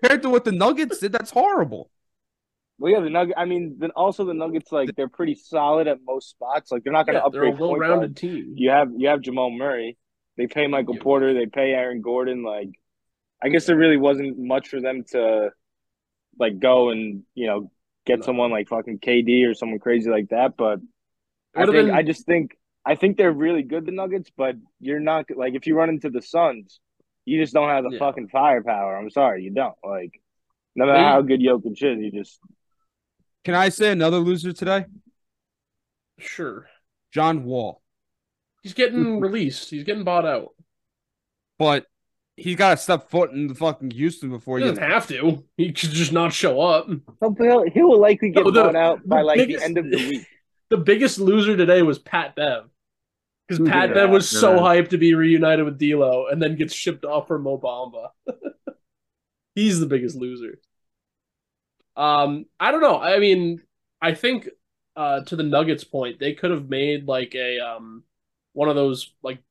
compared 0.00 0.22
to 0.22 0.28
what 0.28 0.44
the 0.44 0.52
Nuggets 0.52 0.98
did, 0.98 1.12
that's 1.12 1.30
horrible. 1.30 1.90
well, 2.78 2.92
yeah. 2.92 3.00
The 3.00 3.08
Nugget. 3.10 3.34
I 3.38 3.44
mean, 3.46 3.76
then 3.78 3.90
also 3.92 4.24
the 4.24 4.34
Nuggets 4.34 4.70
like 4.72 4.94
they're 4.96 5.08
pretty 5.08 5.34
solid 5.34 5.86
at 5.88 5.98
most 6.04 6.30
spots. 6.30 6.70
Like 6.72 6.82
they're 6.84 6.92
not 6.92 7.06
gonna 7.06 7.18
Yeah, 7.24 7.28
they're 7.32 7.44
a 7.44 7.48
upgrade. 7.50 7.58
point 7.58 7.80
well-rounded 7.80 8.16
team. 8.16 8.52
You 8.56 8.70
have 8.70 8.90
you 8.96 9.08
have 9.08 9.20
Jamal 9.22 9.50
Murray. 9.50 9.96
They 10.36 10.46
pay 10.46 10.66
Michael 10.66 10.96
Yeah. 10.96 11.02
Porter. 11.02 11.32
They 11.32 11.46
pay 11.46 11.72
Aaron 11.72 12.00
Gordon. 12.02 12.42
Like, 12.42 12.70
I 13.42 13.48
guess 13.48 13.66
there 13.66 13.76
really 13.76 13.96
wasn't 13.96 14.38
much 14.38 14.68
for 14.68 14.80
them 14.80 15.04
to 15.12 15.50
like 16.38 16.58
go 16.58 16.90
and 16.90 17.22
you 17.34 17.46
know 17.46 17.70
get 18.04 18.18
No. 18.20 18.26
someone 18.26 18.50
like 18.50 18.68
fucking 18.68 18.98
KD 18.98 19.48
or 19.48 19.54
someone 19.54 19.78
crazy 19.78 20.10
like 20.10 20.28
that. 20.30 20.56
But 20.58 20.80
I 21.54 21.62
think 21.64 21.72
been- 21.72 21.90
I 21.90 22.02
just 22.02 22.26
think 22.26 22.56
I 22.84 22.94
think 22.94 23.16
they're 23.16 23.32
really 23.32 23.62
good, 23.62 23.84
the 23.86 23.92
Nuggets. 23.92 24.30
But 24.36 24.56
you're 24.80 25.00
not 25.00 25.26
like 25.34 25.54
if 25.54 25.66
you 25.66 25.74
run 25.76 25.88
into 25.90 26.10
the 26.10 26.22
Suns, 26.22 26.80
you 27.24 27.40
just 27.40 27.52
don't 27.52 27.68
have 27.68 27.84
the 27.84 27.90
Yeah. 27.90 27.98
fucking 27.98 28.28
firepower. 28.28 28.96
I'm 28.96 29.10
sorry, 29.10 29.42
you 29.44 29.50
don't. 29.50 29.74
Like, 29.84 30.20
no 30.74 30.86
matter 30.86 30.98
They- 30.98 31.04
how 31.04 31.22
good 31.22 31.40
Jokic 31.40 31.72
is, 31.72 31.98
you 32.02 32.10
just 32.12 32.38
Can 33.44 33.54
I 33.54 33.68
say 33.70 33.92
another 33.92 34.18
loser 34.18 34.52
today? 34.52 34.84
Sure. 36.18 36.68
John 37.12 37.44
Wall. 37.44 37.82
He's 38.62 38.74
getting 38.74 39.20
released. 39.20 39.70
He's 39.70 39.84
getting 39.84 40.04
bought 40.04 40.26
out. 40.26 40.54
But 41.58 41.86
he's 42.36 42.56
got 42.56 42.70
to 42.70 42.76
step 42.76 43.10
foot 43.10 43.30
in 43.32 43.46
the 43.48 43.54
fucking 43.54 43.90
Houston 43.92 44.30
before 44.30 44.58
He 44.58 44.64
he 44.64 44.70
doesn't 44.70 44.82
gets. 44.84 44.92
have 44.92 45.06
to. 45.08 45.44
He 45.56 45.66
could 45.72 45.90
just 45.90 46.12
not 46.12 46.32
show 46.32 46.60
up. 46.60 46.88
he'll, 47.20 47.62
he 47.70 47.82
will 47.82 48.00
likely 48.00 48.30
get 48.30 48.44
No, 48.44 48.50
the- 48.50 48.62
bought 48.62 48.76
out 48.76 49.06
by 49.08 49.22
like 49.22 49.38
biggest- 49.38 49.60
the 49.60 49.64
end 49.64 49.78
of 49.78 49.90
the 49.90 49.96
week. 49.96 50.26
The 50.70 50.76
biggest 50.76 51.18
loser 51.18 51.56
today 51.56 51.82
was 51.82 51.98
Pat 51.98 52.36
Bev. 52.36 52.68
Because 53.46 53.66
Pat 53.66 53.88
Yeah, 53.88 53.94
Bev 53.94 54.10
was 54.10 54.28
so 54.28 54.58
hyped 54.58 54.90
to 54.90 54.98
be 54.98 55.14
reunited 55.14 55.64
with 55.64 55.78
D'Lo 55.78 56.26
and 56.26 56.42
then 56.42 56.56
gets 56.56 56.74
shipped 56.74 57.04
off 57.04 57.28
for 57.28 57.38
Mo 57.38 57.58
Bamba. 57.58 58.10
He's 59.54 59.80
the 59.80 59.86
biggest 59.86 60.16
loser. 60.16 60.60
Um, 61.96 62.46
I 62.60 62.70
don't 62.70 62.82
know. 62.82 63.00
I 63.00 63.18
mean, 63.18 63.62
I 64.00 64.14
think 64.14 64.48
uh 64.96 65.22
to 65.24 65.36
the 65.36 65.42
Nuggets 65.42 65.84
point, 65.84 66.18
they 66.18 66.34
could 66.34 66.50
have 66.50 66.68
made 66.68 67.06
like 67.06 67.34
a 67.34 67.58
um 67.60 68.04
one 68.52 68.68
of 68.68 68.76
those 68.76 69.12
like 69.22 69.42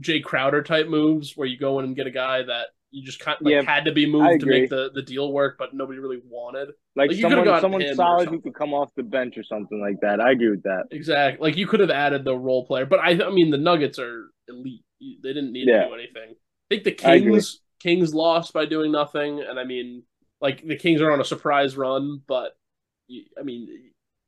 Jae 0.00 0.22
Crowder 0.22 0.62
type 0.62 0.88
moves 0.88 1.36
where 1.36 1.48
you 1.48 1.58
go 1.58 1.78
in 1.78 1.86
and 1.86 1.96
get 1.96 2.06
a 2.06 2.10
guy 2.10 2.42
that 2.42 2.68
you 2.96 3.04
just 3.04 3.20
kind 3.20 3.36
of 3.38 3.44
like, 3.44 3.52
Yeah, 3.52 3.62
had 3.62 3.84
to 3.84 3.92
be 3.92 4.06
moved 4.10 4.40
to 4.40 4.46
make 4.46 4.70
the, 4.70 4.90
the 4.94 5.02
deal 5.02 5.30
work, 5.30 5.56
but 5.58 5.74
nobody 5.74 5.98
really 5.98 6.22
wanted. 6.28 6.70
Like, 6.96 7.10
Like, 7.10 7.20
someone, 7.20 7.60
someone 7.60 7.94
solid 7.94 8.28
who 8.30 8.40
could 8.40 8.54
come 8.54 8.72
off 8.72 8.90
the 8.96 9.02
bench 9.02 9.36
or 9.36 9.42
something 9.42 9.80
like 9.80 10.00
that. 10.00 10.18
I 10.18 10.30
agree 10.32 10.48
with 10.50 10.62
that. 10.62 10.84
Exactly. 10.90 11.46
Like 11.46 11.56
you 11.58 11.66
could 11.66 11.80
have 11.80 11.90
added 11.90 12.24
the 12.24 12.34
role 12.34 12.66
player, 12.66 12.86
but 12.86 13.00
I 13.00 13.10
I 13.22 13.30
mean 13.30 13.50
the 13.50 13.58
Nuggets 13.58 13.98
are 13.98 14.30
elite. 14.48 14.82
They 15.00 15.32
didn't 15.34 15.52
need 15.52 15.68
Yeah. 15.68 15.82
to 15.82 15.88
do 15.88 15.94
anything. 15.94 16.30
I 16.30 16.66
think 16.70 16.84
the 16.84 16.92
Kings 16.92 17.60
Kings 17.80 18.14
lost 18.14 18.54
by 18.54 18.64
doing 18.64 18.90
nothing, 18.92 19.40
and 19.42 19.58
I 19.60 19.64
mean 19.64 20.02
like 20.40 20.66
the 20.66 20.76
Kings 20.76 21.02
are 21.02 21.10
on 21.12 21.20
a 21.20 21.24
surprise 21.24 21.76
run, 21.76 22.22
but 22.26 22.52
I 23.38 23.42
mean 23.42 23.68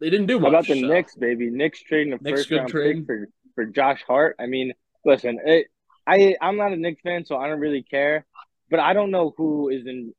they 0.00 0.10
didn't 0.10 0.26
do 0.26 0.38
How 0.38 0.50
much. 0.50 0.50
about 0.50 0.66
the 0.66 0.80
so. 0.80 0.86
Knicks, 0.88 1.14
baby? 1.16 1.48
Knicks 1.50 1.82
trading 1.82 2.12
a 2.12 2.18
Knicks 2.20 2.40
first 2.40 2.48
good 2.50 2.56
round 2.58 2.68
trade. 2.70 2.96
pick 2.98 3.06
for, 3.06 3.28
for 3.54 3.64
Josh 3.64 4.02
Hart. 4.06 4.36
I 4.38 4.46
mean, 4.46 4.72
listen, 5.06 5.38
it, 5.44 5.68
I 6.06 6.36
I'm 6.40 6.56
not 6.58 6.72
a 6.72 6.76
Knicks 6.76 7.00
fan, 7.02 7.24
so 7.24 7.36
I 7.38 7.48
don't 7.48 7.60
really 7.60 7.82
care. 7.82 8.26
But 8.70 8.80
I 8.80 8.92
don't 8.92 9.10
know 9.10 9.34
who 9.36 9.68
is 9.68 9.86
in 9.86 10.12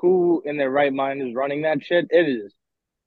who 0.00 0.42
in 0.44 0.56
their 0.56 0.70
right 0.70 0.92
mind 0.92 1.22
is 1.22 1.34
running 1.34 1.62
that 1.62 1.82
shit. 1.84 2.06
It 2.10 2.28
is. 2.28 2.52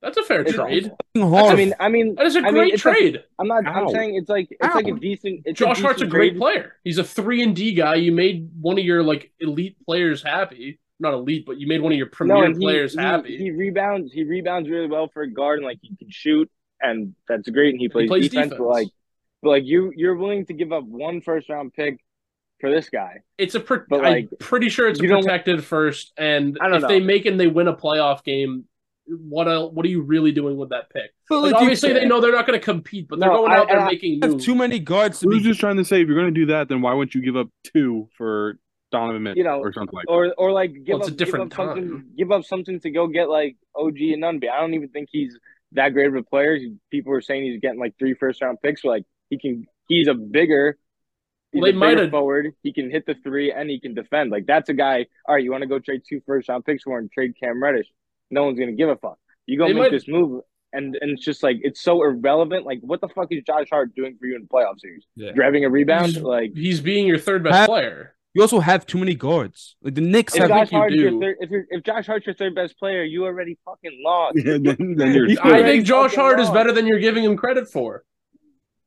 That's 0.01 0.15
a 0.17 0.23
fair 0.23 0.41
It's 0.41 0.53
trade. 0.53 0.91
Hard. 1.17 1.51
I 1.51 1.55
mean, 1.55 1.73
I 1.79 1.89
mean, 1.89 2.13
That 2.15 2.27
is 2.27 2.35
a 2.35 2.39
I 2.39 2.43
mean, 2.43 2.53
great 2.53 2.73
it's 2.75 2.85
like- 2.85 2.97
trade. 2.97 3.23
I'm 3.39 3.47
not. 3.47 3.65
How? 3.65 3.83
I'm 3.83 3.89
saying 3.89 4.15
it's 4.15 4.29
like 4.29 4.47
it's 4.51 4.75
like 4.75 4.87
a 4.87 4.93
decent. 4.93 5.41
It's 5.45 5.57
Josh 5.59 5.79
a 5.79 5.81
Hart's 5.81 6.01
a 6.01 6.05
great 6.05 6.33
grade. 6.33 6.39
player. 6.39 6.75
He's 6.83 6.99
a 6.99 7.03
three 7.03 7.41
and 7.41 7.55
D 7.55 7.73
guy. 7.73 7.95
You 7.95 8.11
made 8.11 8.49
one 8.61 8.77
of 8.77 8.85
your 8.85 9.01
like 9.03 9.31
elite 9.39 9.77
players 9.85 10.21
happy. 10.21 10.79
Not 10.99 11.13
elite, 11.13 11.45
but 11.45 11.59
you 11.59 11.67
made 11.67 11.81
one 11.81 11.91
of 11.91 11.97
your 11.97 12.07
premier 12.07 12.47
No, 12.47 12.53
he, 12.53 12.59
players 12.59 12.93
he, 12.93 12.99
happy. 12.99 13.37
He 13.37 13.51
rebounds. 13.51 14.11
He 14.11 14.23
rebounds 14.23 14.67
really 14.69 14.87
well 14.87 15.07
for 15.13 15.21
a 15.23 15.31
guard, 15.31 15.59
and 15.59 15.65
like 15.65 15.77
he 15.81 15.95
can 15.95 16.09
shoot, 16.09 16.49
and 16.81 17.13
that's 17.27 17.47
great. 17.49 17.71
And 17.73 17.79
he 17.79 17.87
plays, 17.89 18.07
plays 18.07 18.29
defense, 18.29 18.49
defense. 18.51 18.59
But 18.59 18.67
like, 18.67 18.87
but 19.43 19.49
like 19.49 19.63
you, 19.65 19.91
you're 19.95 20.15
willing 20.15 20.45
to 20.47 20.53
give 20.53 20.71
up 20.71 20.83
one 20.85 21.21
first 21.21 21.49
round 21.49 21.73
pick 21.73 21.99
for 22.59 22.69
this 22.71 22.89
guy. 22.89 23.21
It's 23.37 23.55
a 23.55 23.59
pre- 23.59 23.79
But, 23.89 23.97
I'm 24.05 24.11
like, 24.13 24.29
pretty 24.39 24.69
sure 24.69 24.87
it's 24.87 24.99
a 24.99 25.03
protected 25.07 25.63
first, 25.63 26.13
and 26.17 26.57
I 26.61 26.67
don't 26.67 26.77
if 26.77 26.81
know. 26.83 26.87
they 26.87 26.99
make 26.99 27.25
and 27.25 27.39
they 27.39 27.47
win 27.47 27.67
a 27.67 27.75
playoff 27.75 28.23
game, 28.23 28.65
what 29.05 29.47
el 29.47 29.71
what 29.71 29.85
are 29.85 29.89
you 29.89 30.01
really 30.01 30.31
doing 30.31 30.57
with 30.57 30.69
that 30.69 30.89
pick? 30.91 31.11
But, 31.29 31.39
Like, 31.41 31.51
like, 31.53 31.61
you 31.61 31.67
obviously 31.67 31.93
they 31.93 32.05
know 32.05 32.19
they're 32.19 32.31
not 32.33 32.45
going 32.47 32.59
to 32.59 32.63
compete, 32.65 33.07
but 33.07 33.19
they're 33.19 33.29
No, 33.29 33.37
going 33.37 33.51
I- 33.51 33.57
out 33.57 33.67
there 33.67 33.79
I- 33.79 33.85
making 33.91 34.19
have 34.21 34.31
moves. 34.31 34.45
too 34.45 34.55
many 34.55 34.79
guards 34.79 35.19
to 35.21 35.27
Who's 35.29 35.43
be. 35.43 35.49
just 35.49 35.59
trying 35.59 35.77
to 35.77 35.85
say 35.85 36.01
if 36.01 36.07
you're 36.07 36.17
going 36.17 36.33
to 36.33 36.39
do 36.39 36.47
that, 36.47 36.67
then 36.67 36.81
why 36.81 36.93
wouldn't 36.93 37.15
you 37.15 37.21
give 37.21 37.37
up 37.37 37.47
two 37.63 38.09
for 38.17 38.59
Donovan 38.91 39.23
Mitchell 39.23 39.37
You 39.37 39.43
know, 39.45 39.59
or 39.59 39.71
something 39.71 39.93
like 39.95 40.05
that? 40.07 40.11
Or 40.11 40.33
or 40.37 40.51
like 40.51 40.73
give 40.83 40.99
Well, 40.99 41.03
up 41.03 41.07
a 41.07 41.11
different 41.15 41.51
give 41.51 41.59
up 41.59 41.67
something 41.75 41.89
time. 41.89 42.09
give 42.17 42.31
up 42.31 42.43
something 42.43 42.79
to 42.81 42.89
go 42.89 43.07
get 43.07 43.29
like 43.29 43.55
OG 43.75 43.95
Anunoby. 44.15 44.49
I 44.49 44.59
don't 44.59 44.73
even 44.73 44.89
think 44.89 45.09
he's 45.11 45.37
that 45.73 45.89
great 45.89 46.07
of 46.07 46.15
a 46.15 46.23
player. 46.23 46.57
People 46.91 47.13
are 47.13 47.21
saying 47.21 47.43
he's 47.43 47.59
getting 47.61 47.79
like 47.79 47.93
three 47.99 48.13
first 48.13 48.41
round 48.41 48.57
picks. 48.61 48.81
But 48.81 48.89
like 48.89 49.03
he 49.29 49.37
can, 49.37 49.65
he's 49.87 50.07
a 50.07 50.13
bigger. 50.13 50.77
He's 51.57 51.61
Well, 51.61 51.71
they 51.71 51.77
might 51.77 51.97
have- 51.97 52.11
forward. 52.11 52.53
He 52.63 52.71
can 52.73 52.89
hit 52.91 53.05
the 53.05 53.15
three 53.23 53.51
and 53.51 53.69
he 53.69 53.79
can 53.79 53.93
defend. 53.93 54.31
Like 54.31 54.45
that's 54.45 54.69
a 54.69 54.73
guy. 54.73 55.05
All 55.27 55.35
right, 55.35 55.43
you 55.43 55.51
want 55.51 55.63
to 55.63 55.67
go 55.67 55.79
trade 55.79 56.01
two 56.07 56.21
first 56.25 56.49
round 56.49 56.65
picks 56.65 56.83
for 56.83 56.97
and 56.99 57.11
trade 57.11 57.33
Cam 57.41 57.61
Reddish? 57.61 57.87
No 58.31 58.43
one's 58.45 58.59
gonna 58.59 58.73
give 58.73 58.89
a 58.89 58.95
fuck. 58.97 59.17
You 59.45 59.57
go 59.57 59.67
They 59.67 59.73
make 59.73 59.83
might- 59.83 59.91
this 59.91 60.07
move, 60.07 60.41
and 60.73 60.97
and 61.01 61.11
it's 61.11 61.23
just 61.25 61.41
like 61.43 61.57
it's 61.61 61.81
so 61.81 62.03
irrelevant. 62.03 62.65
Like 62.65 62.79
what 62.81 63.01
the 63.01 63.07
fuck 63.09 63.27
is 63.31 63.43
Josh 63.45 63.67
Hart 63.71 63.95
doing 63.95 64.17
for 64.19 64.25
you 64.27 64.35
in 64.35 64.41
the 64.43 64.47
playoff 64.47 64.79
series? 64.79 65.05
Yeah. 65.15 65.31
Grabbing 65.33 65.65
a 65.65 65.69
rebound, 65.69 66.07
He's- 66.13 66.21
like 66.23 66.51
He's 66.55 66.81
being 66.81 67.07
your 67.07 67.17
third 67.19 67.43
best 67.43 67.55
Have- 67.55 67.67
player. 67.67 68.13
You 68.33 68.41
also 68.43 68.59
have 68.59 68.85
too 68.85 68.99
many 68.99 69.15
guards. 69.15 69.77
Like 69.81 69.95
the 69.95 70.01
Knicks 70.01 70.35
if 70.35 70.41
have. 70.41 70.49
think 70.49 70.59
Josh 70.67 70.71
you 70.71 70.77
Hart's 70.77 70.95
your 70.95 71.09
do. 71.11 71.19
third, 71.21 71.37
if 71.39 71.49
you're, 71.49 71.65
if 71.71 71.83
Josh 71.83 72.05
Hart's 72.05 72.25
your 72.27 72.35
third 72.35 72.53
best 72.53 72.77
player, 72.77 73.03
you 73.03 73.25
already 73.25 73.57
fucking 73.65 73.99
lost. 74.05 74.35
Yeah, 74.37 74.57
then, 74.61 74.95
then 74.95 75.13
you're 75.15 75.27
I 75.41 75.63
think 75.63 75.85
Josh 75.85 76.11
fucking 76.11 76.23
Hart 76.23 76.39
is 76.41 76.49
better 76.51 76.71
than 76.71 76.85
you're 76.85 76.99
giving 76.99 77.23
him 77.23 77.35
credit 77.35 77.67
for. 77.67 78.03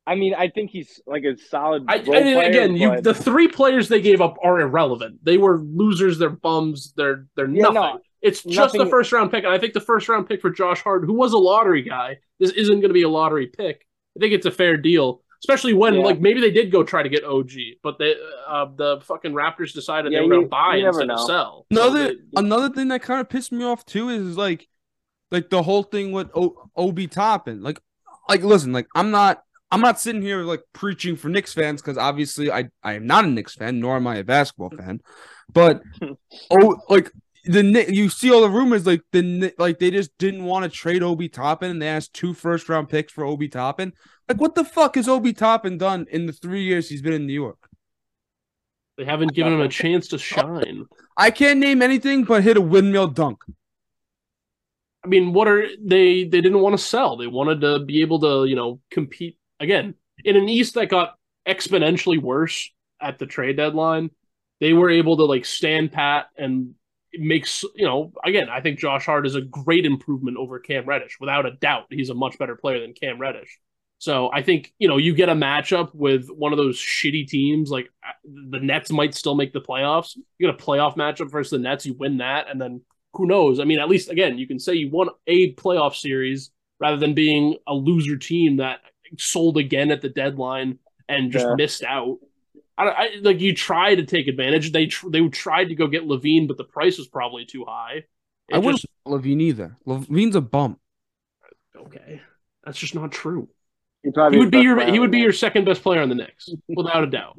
I 0.06 0.14
mean, 0.14 0.34
I 0.34 0.48
think 0.48 0.70
he's 0.70 1.00
like 1.06 1.24
a 1.24 1.36
solid. 1.36 1.84
I, 1.88 1.96
role 2.02 2.16
I 2.16 2.22
mean, 2.22 2.34
player, 2.34 2.48
again, 2.48 2.76
you 2.76 3.00
the 3.00 3.14
three 3.14 3.48
players 3.48 3.88
they 3.88 4.00
gave 4.00 4.20
up 4.20 4.36
are 4.42 4.60
irrelevant. 4.60 5.24
They 5.24 5.38
were 5.38 5.58
losers. 5.60 6.18
They're 6.18 6.30
bums. 6.30 6.92
They're 6.96 7.26
they're 7.36 7.48
Yeah, 7.48 7.62
nothing. 7.64 7.74
no, 7.74 8.00
it's 8.22 8.42
just 8.42 8.74
the 8.74 8.86
first 8.86 9.12
round 9.12 9.30
pick, 9.30 9.44
and 9.44 9.52
I 9.52 9.58
think 9.58 9.72
the 9.74 9.80
first 9.80 10.08
round 10.08 10.28
pick 10.28 10.40
for 10.40 10.50
Josh 10.50 10.80
Hart, 10.82 11.04
who 11.04 11.12
was 11.12 11.32
a 11.32 11.38
lottery 11.38 11.82
guy, 11.82 12.18
this 12.38 12.50
isn't 12.50 12.74
going 12.80 12.88
to 12.88 12.94
be 12.94 13.02
a 13.02 13.08
lottery 13.08 13.46
pick. 13.46 13.86
I 14.16 14.20
think 14.20 14.32
it's 14.32 14.46
a 14.46 14.50
fair 14.50 14.76
deal, 14.76 15.22
especially 15.44 15.74
when 15.74 15.94
Yeah. 15.94 16.00
like 16.00 16.20
maybe 16.20 16.40
they 16.40 16.50
did 16.50 16.72
go 16.72 16.82
try 16.82 17.02
to 17.02 17.08
get 17.08 17.22
OG, 17.24 17.52
but 17.82 17.98
they 17.98 18.16
uh, 18.48 18.66
the 18.74 19.00
fucking 19.02 19.32
Raptors 19.32 19.72
decided 19.72 20.12
Yeah, 20.12 20.20
they 20.20 20.24
were 20.24 20.30
going 20.34 20.42
to 20.46 20.48
buy 20.48 20.76
you 20.76 20.84
never 20.84 21.02
instead 21.02 21.10
of 21.14 21.20
know. 21.20 21.26
sell. 21.26 21.66
So 21.72 21.80
Another 21.82 22.08
they- 22.08 22.20
another 22.40 22.68
thing 22.70 22.88
that 22.88 23.02
kind 23.02 23.20
of 23.20 23.28
pissed 23.28 23.52
me 23.52 23.64
off 23.64 23.84
too 23.86 24.08
is 24.08 24.36
like, 24.36 24.66
like 25.30 25.50
the 25.50 25.62
whole 25.62 25.82
thing 25.84 26.10
with 26.10 26.30
o- 26.34 26.68
Obi 26.76 27.06
Toppin. 27.06 27.62
Like, 27.62 27.80
like 28.28 28.42
listen, 28.42 28.72
like 28.72 28.88
I'm 28.96 29.10
not 29.12 29.44
I'm 29.70 29.80
not 29.80 30.00
sitting 30.00 30.22
here 30.22 30.42
like 30.42 30.62
preaching 30.72 31.16
for 31.16 31.28
Knicks 31.28 31.52
fans 31.52 31.80
because 31.80 31.98
obviously 31.98 32.50
I 32.50 32.68
I 32.83 32.94
am 32.94 33.06
not 33.06 33.24
a 33.24 33.28
Knicks 33.28 33.54
fan 33.54 33.80
nor 33.80 33.96
am 33.96 34.06
I 34.06 34.16
a 34.16 34.24
basketball 34.24 34.70
fan, 34.70 35.00
but 35.52 35.83
oh 36.50 36.80
like 36.88 37.11
the 37.44 37.87
you 37.88 38.09
see 38.09 38.33
all 38.33 38.42
the 38.42 38.50
rumors 38.50 38.87
like 38.87 39.02
the 39.12 39.54
like 39.59 39.78
they 39.78 39.90
just 39.90 40.16
didn't 40.18 40.44
want 40.44 40.64
to 40.64 40.70
trade 40.70 41.02
Obi 41.02 41.28
Toppin 41.28 41.70
and 41.70 41.80
they 41.80 41.88
asked 41.88 42.12
two 42.12 42.35
first 42.35 42.68
round 42.68 42.88
picks 42.88 43.12
for 43.12 43.24
Obi 43.24 43.48
Toppin. 43.48 43.92
Like 44.28 44.40
what 44.40 44.54
the 44.54 44.64
fuck 44.64 44.96
has 44.96 45.09
Obi 45.09 45.33
Toppin 45.33 45.78
done 45.78 46.06
in 46.11 46.26
the 46.26 46.33
three 46.33 46.62
years 46.62 46.88
he's 46.88 47.02
been 47.02 47.12
in 47.12 47.26
New 47.26 47.33
York? 47.33 47.70
they 49.00 49.06
haven't 49.06 49.33
given 49.33 49.54
him 49.54 49.62
a 49.62 49.68
chance 49.68 50.09
to 50.09 50.18
shine. 50.18 50.85
I 51.16 51.30
can't 51.30 51.59
name 51.59 51.80
anything 51.80 52.24
but 52.24 52.42
hit 52.42 52.59
a 52.59 52.61
windmill 52.61 53.06
dunk. 53.06 53.38
I 55.02 55.09
mean, 55.09 55.33
what 55.33 55.48
are 55.48 55.66
they? 55.83 56.24
They 56.24 56.42
didn't 56.42 56.61
want 56.61 56.76
to 56.76 56.85
sell. 56.85 57.16
They 57.16 57.26
wanted 57.26 57.62
to 57.62 57.78
be 57.78 58.02
able 58.02 58.20
to, 58.20 58.44
you 58.44 58.56
know, 58.56 58.78
compete 58.90 59.38
again 59.61 59.94
in 60.25 60.37
an 60.37 60.49
East 60.49 60.75
that 60.75 60.87
got 60.87 61.16
exponentially 61.46 62.20
worse 62.20 62.70
at 63.01 63.18
the 63.18 63.27
trade 63.27 63.57
deadline. 63.57 64.11
They 64.61 64.73
were 64.73 64.90
able 64.90 65.16
to 65.18 65.25
like 65.25 65.44
stand 65.44 65.92
pat 65.92 66.27
and 66.37 66.75
makes 67.14 67.64
you 67.75 67.87
know. 67.87 68.12
Again, 68.25 68.49
I 68.51 68.61
think 68.61 68.79
Josh 68.79 69.07
Hart 69.07 69.27
is 69.27 69.35
a 69.35 69.40
great 69.40 69.87
improvement 69.87 70.37
over 70.37 70.59
Cam 70.59 70.85
Reddish, 70.85 71.18
without 71.18 71.46
a 71.46 71.53
doubt. 71.53 71.87
He's 71.90 72.11
a 72.11 72.14
much 72.14 72.38
better 72.38 72.57
player 72.57 72.81
than 72.81 72.92
Cam 72.92 73.18
Reddish. 73.18 73.59
So 73.99 74.31
I 74.33 74.42
think 74.42 74.73
you 74.79 74.88
know 74.88 74.96
you 74.96 75.14
get 75.14 75.29
a 75.29 75.35
matchup 75.35 75.94
with 75.94 76.29
one 76.29 76.53
of 76.53 76.59
those 76.59 76.79
shitty 76.79 77.27
teams 77.27 77.70
like 77.70 77.90
the 78.25 78.61
Nets 78.61 78.90
might 78.90 79.14
still 79.14 79.35
make 79.35 79.53
the 79.53 79.61
playoffs. 79.61 80.16
You 80.16 80.46
get 80.46 80.55
a 80.55 80.64
playoff 80.64 80.96
matchup 80.96 81.31
versus 81.31 81.53
the 81.53 81.59
Nets, 81.59 81.87
you 81.87 81.94
win 81.94 82.18
that, 82.18 82.51
and 82.51 82.61
then 82.61 82.83
who 83.14 83.27
knows? 83.27 83.61
I 83.61 83.64
mean, 83.64 83.79
at 83.79 83.88
least 83.88 84.11
again, 84.11 84.38
you 84.38 84.46
can 84.46 84.59
say 84.59 84.75
you 84.75 84.90
won 84.90 85.09
a 85.27 85.55
playoff 85.55 85.94
series 85.94 86.51
rather 86.79 86.96
than 86.96 87.14
being 87.14 87.57
a 87.66 87.75
loser 87.75 88.16
team 88.16 88.59
that 88.59 88.81
sold 89.18 89.57
again 89.57 89.90
at 89.90 90.01
the 90.03 90.09
deadline 90.09 90.79
and 91.09 91.33
just 91.33 91.46
Yeah. 91.46 91.55
missed 91.57 91.83
out. 91.85 92.18
I, 92.79 92.85
I 92.88 93.09
like 93.20 93.40
you 93.40 93.55
try 93.55 93.94
to 93.94 94.05
take 94.05 94.27
advantage. 94.29 94.73
They 94.73 94.87
tr- 94.87 95.11
they 95.11 95.27
tried 95.29 95.66
to 95.66 95.75
go 95.75 95.87
get 95.87 96.05
LaVine, 96.05 96.49
but 96.49 96.57
the 96.57 96.64
price 96.64 96.96
was 96.99 97.09
probably 97.09 97.44
too 97.44 97.64
high. 97.66 98.05
It 98.49 98.55
I 98.55 98.59
wouldn't 98.59 98.81
just 98.83 98.87
LaVine 99.07 99.40
either. 99.42 99.77
LaVine's 99.87 100.35
a 100.37 100.40
bump. 100.40 100.81
okay. 101.77 102.20
That's 102.64 102.79
just 102.79 102.94
not 102.94 103.12
true. 103.12 103.49
He, 104.03 104.11
He 104.31 104.38
would 104.38 104.51
be 104.51 104.61
your 104.61 104.81
he 104.90 104.99
would 104.99 105.11
be 105.11 105.18
your 105.20 105.33
second 105.33 105.64
best 105.66 105.83
player 105.83 106.01
on 106.01 106.09
the 106.09 106.14
Knicks, 106.14 106.49
without 106.68 107.05
a 107.05 107.07
doubt. 107.07 107.38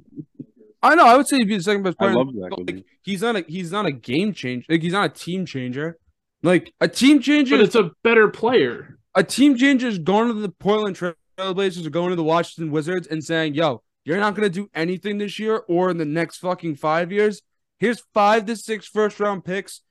I 0.84 0.96
know. 0.96 1.06
I 1.06 1.16
would 1.18 1.28
say 1.28 1.38
he'd 1.38 1.48
be 1.48 1.58
the 1.58 1.64
second 1.64 1.84
best 1.84 1.98
player. 1.98 2.12
I 2.12 2.14
player. 2.14 2.26
love 2.26 2.50
but, 2.66 2.76
like, 2.76 2.86
he's 3.02 3.22
not 3.22 3.36
a 3.36 3.46
he's 3.48 3.72
not 3.72 3.86
a 3.86 3.92
game 3.92 4.34
changer. 4.34 4.66
Like 4.70 4.82
he's 4.82 4.94
not 4.94 5.06
a 5.12 5.14
team 5.14 5.46
changer. 5.46 5.98
Like 6.44 6.74
a 6.82 6.88
team 6.88 7.20
changer. 7.20 7.58
But 7.58 7.66
it's 7.66 7.76
a 7.76 7.92
better 8.04 8.28
player. 8.28 8.98
a 9.16 9.24
team 9.24 9.56
changer 9.58 9.88
is 9.88 9.98
going 10.00 10.28
to 10.28 10.34
the 10.36 10.50
Portland 10.50 10.96
Trailblazers 11.42 11.86
are 11.86 11.90
going 11.92 12.10
to 12.10 12.16
the 12.16 12.24
Washington 12.24 12.72
Wizards 12.72 13.08
and 13.08 13.24
saying, 13.24 13.56
"Yo, 13.56 13.82
you're 14.06 14.20
not 14.20 14.36
going 14.36 14.50
to 14.50 14.54
do 14.54 14.70
anything 14.74 15.18
this 15.18 15.40
year 15.40 15.64
or 15.68 15.90
in 15.90 15.98
the 15.98 16.06
next 16.06 16.38
fucking 16.38 16.76
five 16.76 17.12
years. 17.12 17.42
Here's 17.80 18.02
five 18.14 18.46
to 18.46 18.56
six 18.56 18.86
first 18.88 19.20
round 19.20 19.44
picks. 19.44 19.82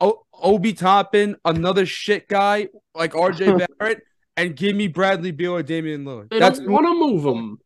O- 0.00 0.24
Obi 0.32 0.72
Toppin, 0.72 1.36
another 1.44 1.86
shit 1.86 2.28
guy 2.28 2.68
like 2.94 3.12
RJ 3.12 3.66
Barrett, 3.78 4.02
and 4.36 4.54
give 4.56 4.74
me 4.76 4.86
Bradley 4.88 5.30
Beal 5.32 5.54
or 5.54 5.62
Damian 5.62 6.04
Lillard. 6.04 6.30
They 6.30 6.38
That's 6.38 6.58
don't 6.58 6.70
want 6.70 6.86
to 6.86 6.94
move 6.94 7.22
them. 7.22 7.58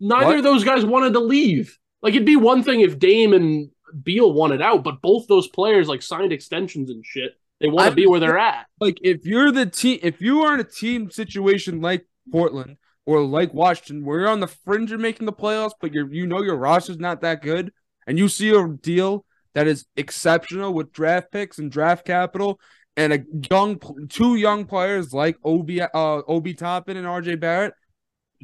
Neither 0.00 0.26
What? 0.26 0.36
of 0.38 0.44
those 0.44 0.64
guys 0.64 0.84
wanted 0.84 1.12
to 1.12 1.20
leave. 1.20 1.78
Like 2.02 2.14
it'd 2.14 2.26
be 2.26 2.36
one 2.36 2.62
thing 2.64 2.80
if 2.80 2.98
Dame 2.98 3.32
and 3.32 3.70
Beal 4.02 4.32
wanted 4.32 4.60
out, 4.62 4.82
but 4.82 5.00
both 5.02 5.28
those 5.28 5.46
players 5.48 5.86
like 5.88 6.02
signed 6.02 6.32
extensions 6.32 6.90
and 6.90 7.04
shit. 7.06 7.32
They 7.60 7.68
want 7.68 7.90
to 7.90 7.94
be 7.94 8.08
where 8.08 8.18
they're 8.18 8.38
at. 8.38 8.66
like 8.80 8.98
if 9.02 9.24
you're 9.24 9.52
the 9.52 9.66
team, 9.66 10.00
if 10.02 10.20
you 10.20 10.42
are 10.42 10.54
in 10.54 10.58
a 10.60 10.64
team 10.64 11.12
situation 11.12 11.80
like 11.80 12.04
Portland 12.30 12.76
or 13.04 13.20
like 13.20 13.52
Washington, 13.52 14.04
where 14.04 14.20
you're 14.20 14.28
on 14.28 14.40
the 14.40 14.46
fringe 14.46 14.92
of 14.92 15.00
making 15.00 15.26
the 15.26 15.32
playoffs, 15.32 15.72
but 15.80 15.92
you're 15.92 16.12
you 16.12 16.26
know 16.26 16.42
your 16.42 16.56
roster's 16.56 16.98
not 16.98 17.20
that 17.22 17.42
good, 17.42 17.72
and 18.06 18.18
you 18.18 18.28
see 18.28 18.50
a 18.50 18.68
deal 18.68 19.24
that 19.54 19.66
is 19.66 19.86
exceptional 19.96 20.72
with 20.72 20.92
draft 20.92 21.30
picks 21.32 21.58
and 21.58 21.70
draft 21.70 22.06
capital, 22.06 22.60
and 22.96 23.12
a 23.12 23.24
young 23.50 23.80
two 24.08 24.36
young 24.36 24.64
players 24.64 25.12
like 25.12 25.36
Obi 25.44 25.80
uh 25.80 25.88
Obi 25.94 26.54
Toppin 26.54 26.96
and 26.96 27.06
RJ 27.06 27.40
Barrett, 27.40 27.74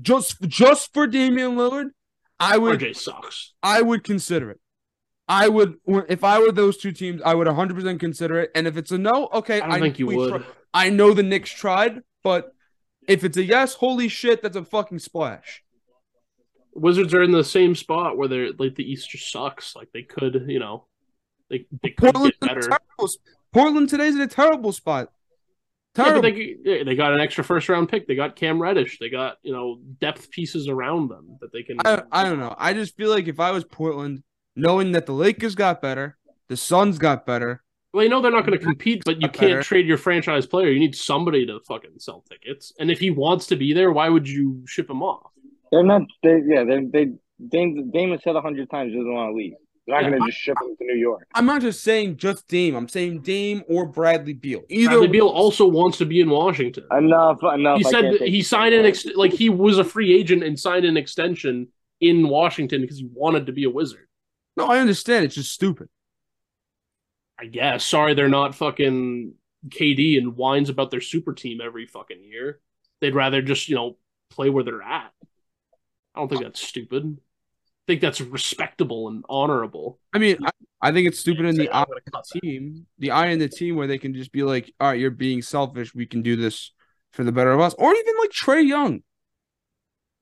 just 0.00 0.40
just 0.42 0.92
for 0.92 1.06
Damian 1.06 1.56
Lillard, 1.56 1.90
I 2.40 2.58
would 2.58 2.80
RJ 2.80 2.96
sucks. 2.96 3.54
I 3.62 3.82
would 3.82 4.04
consider 4.04 4.50
it. 4.50 4.60
I 5.28 5.48
would 5.48 5.76
if 6.08 6.24
I 6.24 6.40
were 6.40 6.52
those 6.52 6.78
two 6.78 6.92
teams, 6.92 7.20
I 7.22 7.34
would 7.34 7.46
100% 7.46 8.00
consider 8.00 8.40
it. 8.40 8.50
And 8.54 8.66
if 8.66 8.76
it's 8.76 8.90
a 8.90 8.98
no, 8.98 9.28
okay, 9.34 9.60
I 9.60 9.68
don't 9.68 9.80
think 9.80 9.98
you 9.98 10.06
would. 10.06 10.44
I 10.72 10.88
know 10.88 11.12
the 11.12 11.22
Knicks 11.22 11.50
tried, 11.50 12.00
but 12.24 12.52
if 13.08 13.24
it's 13.24 13.36
a 13.36 13.42
yes, 13.42 13.74
holy 13.74 14.08
shit, 14.08 14.42
that's 14.42 14.56
a 14.56 14.64
fucking 14.64 15.00
splash. 15.00 15.64
Wizards 16.74 17.12
are 17.14 17.22
in 17.22 17.32
the 17.32 17.42
same 17.42 17.74
spot 17.74 18.16
where 18.16 18.28
they're 18.28 18.50
like 18.58 18.76
the 18.76 18.88
East 18.88 19.10
just 19.10 19.32
sucks. 19.32 19.74
Like 19.74 19.88
they 19.92 20.02
could, 20.02 20.44
you 20.46 20.60
know, 20.60 20.86
they 21.50 21.66
they 21.82 21.90
could 21.90 22.12
Portland, 22.12 22.34
get 22.40 22.48
better. 22.48 22.60
terrible, 22.60 23.10
Portland 23.52 23.88
today's 23.88 24.14
in 24.14 24.20
a 24.20 24.28
terrible 24.28 24.72
spot. 24.72 25.10
Yeah, 25.96 26.04
Terrible. 26.04 26.22
but 26.22 26.34
they 26.36 26.82
they 26.84 26.94
got 26.94 27.12
an 27.12 27.20
extra 27.20 27.42
first 27.42 27.68
round 27.68 27.88
pick. 27.88 28.06
They 28.06 28.14
got 28.14 28.36
Cam 28.36 28.62
Reddish. 28.62 28.98
They 29.00 29.08
got 29.08 29.38
you 29.42 29.52
know 29.52 29.80
depth 30.00 30.30
pieces 30.30 30.68
around 30.68 31.08
them 31.08 31.38
that 31.40 31.52
they 31.52 31.64
can. 31.64 31.78
I, 31.84 32.02
I 32.12 32.22
don't 32.22 32.38
know. 32.38 32.54
I 32.56 32.72
just 32.74 32.96
feel 32.96 33.10
like 33.10 33.26
if 33.26 33.40
I 33.40 33.50
was 33.50 33.64
Portland, 33.64 34.22
knowing 34.54 34.92
that 34.92 35.06
the 35.06 35.12
Lakers 35.12 35.56
got 35.56 35.82
better, 35.82 36.16
the 36.48 36.56
Suns 36.56 36.98
got 36.98 37.26
better, 37.26 37.64
Well, 37.92 38.04
you 38.04 38.10
know 38.10 38.20
they're 38.20 38.30
not 38.30 38.44
going 38.46 38.58
to 38.58 38.64
compete, 38.64 39.02
but 39.04 39.20
you 39.22 39.28
can't 39.28 39.52
better. 39.52 39.62
trade 39.62 39.86
your 39.86 39.96
franchise 39.96 40.46
player. 40.46 40.68
You 40.68 40.78
need 40.78 40.94
somebody 40.94 41.46
to 41.46 41.58
fucking 41.66 41.92
sell 41.98 42.22
tickets. 42.28 42.72
And 42.78 42.90
if 42.90 42.98
he 42.98 43.10
wants 43.10 43.46
to 43.46 43.56
be 43.56 43.72
there, 43.72 43.90
why 43.92 44.08
would 44.10 44.28
you 44.28 44.62
ship 44.66 44.90
him 44.90 45.02
off? 45.02 45.30
They're 45.72 45.82
not. 45.82 46.02
They 46.22 46.40
yeah. 46.46 46.64
They 46.64 46.84
they 46.84 47.12
Dame 47.48 47.90
Dame 47.90 48.10
has 48.12 48.22
said 48.22 48.36
a 48.36 48.40
hundred 48.40 48.70
times 48.70 48.92
he 48.92 48.98
doesn't 48.98 49.12
want 49.12 49.30
to 49.32 49.34
leave. 49.36 49.52
They're 49.86 49.96
not 49.96 50.02
Yeah. 50.04 50.10
going 50.10 50.22
to 50.22 50.28
just 50.28 50.38
ship 50.38 50.56
him 50.60 50.76
to 50.76 50.84
New 50.84 50.98
York. 50.98 51.26
I'm 51.34 51.46
not 51.46 51.62
just 51.62 51.82
saying 51.82 52.18
just 52.18 52.46
Dame. 52.46 52.74
I'm 52.74 52.88
saying 52.88 53.22
Dame 53.22 53.62
or 53.68 53.86
Bradley 53.86 54.34
Beal. 54.34 54.62
Either 54.68 54.90
Bradley 54.90 55.08
Beal 55.08 55.28
also 55.28 55.66
wants 55.66 55.96
to 55.98 56.04
be 56.04 56.20
in 56.20 56.28
Washington. 56.28 56.84
Enough. 56.92 57.38
Enough. 57.42 57.78
He 57.78 57.86
I 57.86 57.90
said 57.90 58.02
can't 58.02 58.20
he 58.28 58.42
signed 58.42 58.74
an 58.74 58.84
ex- 58.84 59.06
like 59.14 59.32
he 59.32 59.48
was 59.48 59.78
a 59.78 59.84
free 59.84 60.14
agent 60.14 60.42
and 60.42 60.58
signed 60.58 60.84
an 60.84 60.98
extension 60.98 61.68
in 62.02 62.28
Washington 62.28 62.82
because 62.82 62.98
he 62.98 63.08
wanted 63.12 63.46
to 63.46 63.52
be 63.52 63.64
a 63.64 63.70
Wizard. 63.70 64.06
No, 64.58 64.66
I 64.66 64.78
understand. 64.78 65.24
It's 65.24 65.34
just 65.36 65.52
stupid. 65.52 65.88
I 67.38 67.46
guess. 67.46 67.84
Sorry, 67.84 68.14
they're 68.14 68.28
not 68.28 68.54
fucking 68.54 69.34
KD 69.68 70.18
and 70.18 70.36
whines 70.36 70.70
about 70.70 70.90
their 70.90 71.00
super 71.00 71.32
team 71.32 71.60
every 71.60 71.86
fucking 71.86 72.22
year. 72.22 72.60
They'd 73.00 73.14
rather 73.14 73.42
just 73.42 73.68
you 73.68 73.76
know 73.76 73.96
play 74.30 74.50
where 74.50 74.64
they're 74.64 74.82
at. 74.82 75.12
I 76.14 76.20
don't 76.20 76.28
think 76.28 76.42
that's 76.42 76.60
stupid. 76.60 77.18
I 77.18 77.82
think 77.86 78.00
that's 78.00 78.20
respectable 78.20 79.08
and 79.08 79.24
honorable. 79.28 79.98
I 80.12 80.18
mean, 80.18 80.36
I, 80.44 80.50
I 80.80 80.92
think 80.92 81.08
it's 81.08 81.20
stupid 81.20 81.46
in 81.46 81.56
the 81.56 81.70
eye 81.70 81.84
gonna 81.84 82.00
of 82.12 82.24
the 82.32 82.40
team, 82.40 82.86
the 82.98 83.12
eye 83.12 83.28
in 83.28 83.38
the 83.38 83.48
team 83.48 83.76
where 83.76 83.86
they 83.86 83.98
can 83.98 84.14
just 84.14 84.32
be 84.32 84.42
like, 84.42 84.72
"All 84.80 84.88
right, 84.88 85.00
you're 85.00 85.10
being 85.10 85.42
selfish. 85.42 85.94
We 85.94 86.06
can 86.06 86.22
do 86.22 86.36
this 86.36 86.72
for 87.12 87.24
the 87.24 87.32
better 87.32 87.52
of 87.52 87.60
us," 87.60 87.74
or 87.78 87.94
even 87.94 88.14
like 88.18 88.30
Trae 88.30 88.66
Young. 88.66 89.02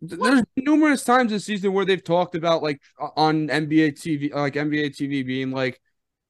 Th- 0.06 0.20
There's 0.20 0.42
numerous 0.56 1.04
times 1.04 1.32
this 1.32 1.46
season 1.46 1.72
where 1.72 1.84
they've 1.84 2.02
talked 2.04 2.34
about 2.34 2.62
like 2.62 2.80
on 3.16 3.48
NBA 3.48 3.92
TV, 3.92 4.30
like 4.32 4.56
NBA 4.56 4.90
TV, 4.90 5.22
being 5.22 5.50
like, 5.50 5.80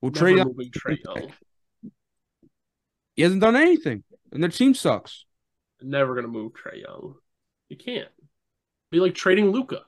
"Well, 0.01 0.13
Never 0.13 0.27
Trae 0.27 0.37
Young, 0.37 0.47
moving 0.49 0.71
he 3.15 3.23
hasn't 3.23 3.41
done 3.41 3.57
anything, 3.57 4.05
and 4.33 4.43
their 4.43 4.51
team 4.51 4.75
sucks." 4.75 5.25
Never 5.81 6.15
gonna 6.15 6.29
move 6.29 6.53
Trae 6.53 6.83
Young. 6.83 7.17
You 7.69 7.77
can't. 7.77 8.09
Be 8.91 9.01
like 9.01 9.15
trading 9.15 9.51
Luka. 9.51 9.83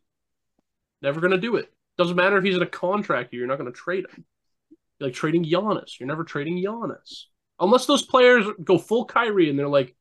Never 1.02 1.20
gonna 1.20 1.38
do 1.38 1.56
it. 1.56 1.72
Doesn't 1.96 2.16
matter 2.16 2.38
if 2.38 2.44
he's 2.44 2.56
in 2.56 2.62
a 2.62 2.66
contract 2.66 3.32
year, 3.32 3.40
you're 3.40 3.48
not 3.48 3.58
gonna 3.58 3.72
trade 3.72 4.06
him. 4.10 4.24
Be 4.98 5.06
like 5.06 5.14
trading 5.14 5.44
Giannis. 5.44 5.98
You're 5.98 6.06
never 6.08 6.24
trading 6.24 6.62
Giannis. 6.62 7.24
Unless 7.60 7.86
those 7.86 8.02
players 8.02 8.46
go 8.62 8.78
full 8.78 9.04
Kyrie 9.04 9.50
and 9.50 9.58
they're 9.58 9.68
like, 9.68 9.94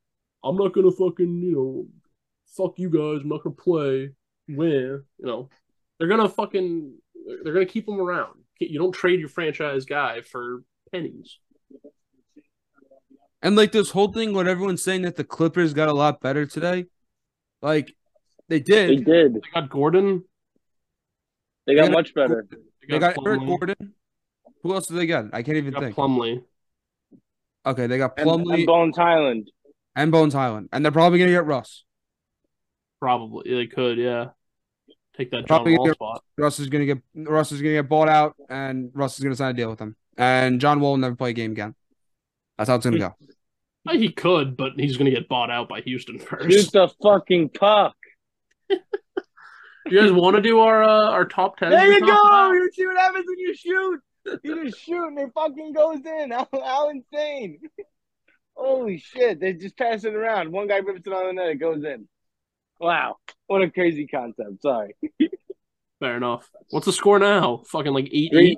I'm 0.44 0.56
not 0.56 0.74
gonna 0.74 0.92
fucking, 0.92 1.42
you 1.42 1.52
know, 1.56 1.88
fuck 2.48 2.80
you 2.80 2.90
guys, 2.90 3.22
I'm 3.22 3.30
not 3.30 3.44
gonna 3.44 3.56
play. 3.56 4.12
Win, 4.48 5.04
you 5.18 5.26
know. 5.26 5.50
They're 5.98 6.08
gonna 6.08 6.30
fucking 6.30 6.98
they're 7.44 7.54
gonna 7.54 7.66
keep 7.66 7.88
him 7.88 8.00
around. 8.00 8.40
You 8.60 8.80
don't 8.80 8.92
trade 8.94 9.20
your 9.20 9.30
franchise 9.30 9.86
guy 9.86 10.22
for 10.22 10.64
pennies. 10.92 11.38
And 13.42 13.56
like 13.56 13.72
this 13.72 13.92
whole 13.92 14.12
thing, 14.12 14.34
when 14.34 14.48
everyone's 14.48 14.84
saying 14.84 15.04
that 15.04 15.16
the 15.16 15.24
Clippers 15.24 15.74
got 15.74 15.90
a 15.90 15.94
lot 15.94 16.22
better 16.22 16.46
today, 16.46 16.86
like 17.62 17.94
they 18.50 18.60
did. 18.60 18.90
They 18.90 18.96
did. 18.96 19.06
did. 19.06 19.34
They 19.36 19.42
got 19.54 19.70
Gordon. 19.70 20.24
They 21.66 21.76
got 21.76 21.84
They 21.84 21.88
got- 21.90 21.94
much 21.94 22.14
better. 22.14 22.48
They 22.90 23.00
got 23.00 23.18
Eric 23.26 23.42
Gordon. 23.46 23.94
Who 24.64 24.74
else 24.74 24.88
did 24.88 24.98
they 24.98 25.06
get? 25.06 25.26
I 25.34 25.44
can't 25.44 25.58
even 25.58 25.66
They 25.74 25.80
got 25.80 25.84
think. 25.84 25.96
Plumlee. 25.96 26.44
Okay, 27.66 27.86
they 27.88 27.98
got 27.98 28.18
And, 28.18 28.30
and 28.30 28.66
Bones 28.66 28.96
Hyland. 28.98 29.52
and 29.96 30.12
Bones 30.12 30.34
Hyland, 30.34 30.70
and 30.72 30.84
they're 30.86 30.92
probably 30.92 31.20
gonna 31.20 31.32
get 31.32 31.46
Russ. 31.46 31.84
Probably 33.00 33.54
they 33.54 33.68
could, 33.68 33.98
yeah. 33.98 34.30
Take 35.18 35.32
that 35.32 35.48
John 35.48 35.76
Wall 35.76 35.94
spot. 35.94 36.24
Russ 36.38 36.60
is 36.60 36.70
gonna 36.70 36.86
get 36.86 37.00
Russ 37.16 37.52
is 37.52 37.62
gonna 37.62 37.74
get 37.74 37.90
bought 37.90 38.10
out, 38.10 38.36
and 38.50 38.92
Russ 38.94 39.18
is 39.18 39.24
gonna 39.24 39.36
sign 39.36 39.52
a 39.52 39.54
deal 39.54 39.70
with 39.70 39.80
them. 39.80 39.96
And 40.18 40.62
John 40.62 40.80
Wall 40.80 40.92
will 40.92 40.98
never 40.98 41.16
play 41.16 41.32
a 41.32 41.34
game 41.34 41.52
again. 41.52 41.76
That's 42.58 42.70
how 42.70 42.76
it's 42.76 42.86
gonna 42.86 43.00
go. 43.00 43.16
He 43.92 44.12
could, 44.12 44.58
but 44.58 44.74
he's 44.78 44.98
going 44.98 45.10
to 45.10 45.18
get 45.18 45.30
bought 45.30 45.50
out 45.50 45.70
by 45.70 45.82
Houston 45.82 46.20
Shoot 46.20 46.28
first. 46.28 46.72
the 46.74 46.90
fucking 47.02 47.50
puck. 47.50 47.96
you 48.70 48.80
guys 49.92 50.12
want 50.12 50.36
to 50.36 50.42
do 50.42 50.60
our 50.60 50.84
uh, 50.84 51.10
our 51.10 51.26
top 51.26 51.58
ten? 51.58 51.70
There 51.70 51.94
you 51.94 52.00
go. 52.02 52.08
about? 52.08 52.52
You 52.52 52.70
see 52.74 52.86
what 52.86 52.98
happens 52.98 53.26
when 53.28 53.40
you 53.40 53.56
shoot? 53.56 54.00
You 54.44 54.66
just 54.66 54.82
shoot 54.82 55.08
and 55.08 55.20
it 55.20 55.32
fucking 55.34 55.72
goes 55.72 56.00
in. 56.06 56.32
How, 56.38 56.48
how 56.52 56.90
insane. 56.90 57.60
Holy 58.56 58.98
shit. 58.98 59.40
They 59.40 59.54
just 59.54 59.78
pass 59.78 60.04
it 60.04 60.14
around. 60.14 60.52
One 60.52 60.68
guy 60.68 60.78
rips 60.78 61.08
it 61.08 61.14
on 61.14 61.28
the 61.28 61.34
net, 61.34 61.52
it 61.52 61.56
goes 61.56 61.84
in. 61.86 62.10
Wow. 62.80 63.18
What 63.48 63.62
a 63.62 63.72
crazy 63.72 64.08
concept. 64.08 64.62
Sorry. 64.62 64.96
Fair 66.00 66.18
enough. 66.18 66.50
What's 66.70 66.86
the 66.86 66.94
score 66.94 67.20
now? 67.20 67.64
Fucking 67.68 67.94
like 67.94 68.10
eight 68.12 68.32
Three. 68.32 68.58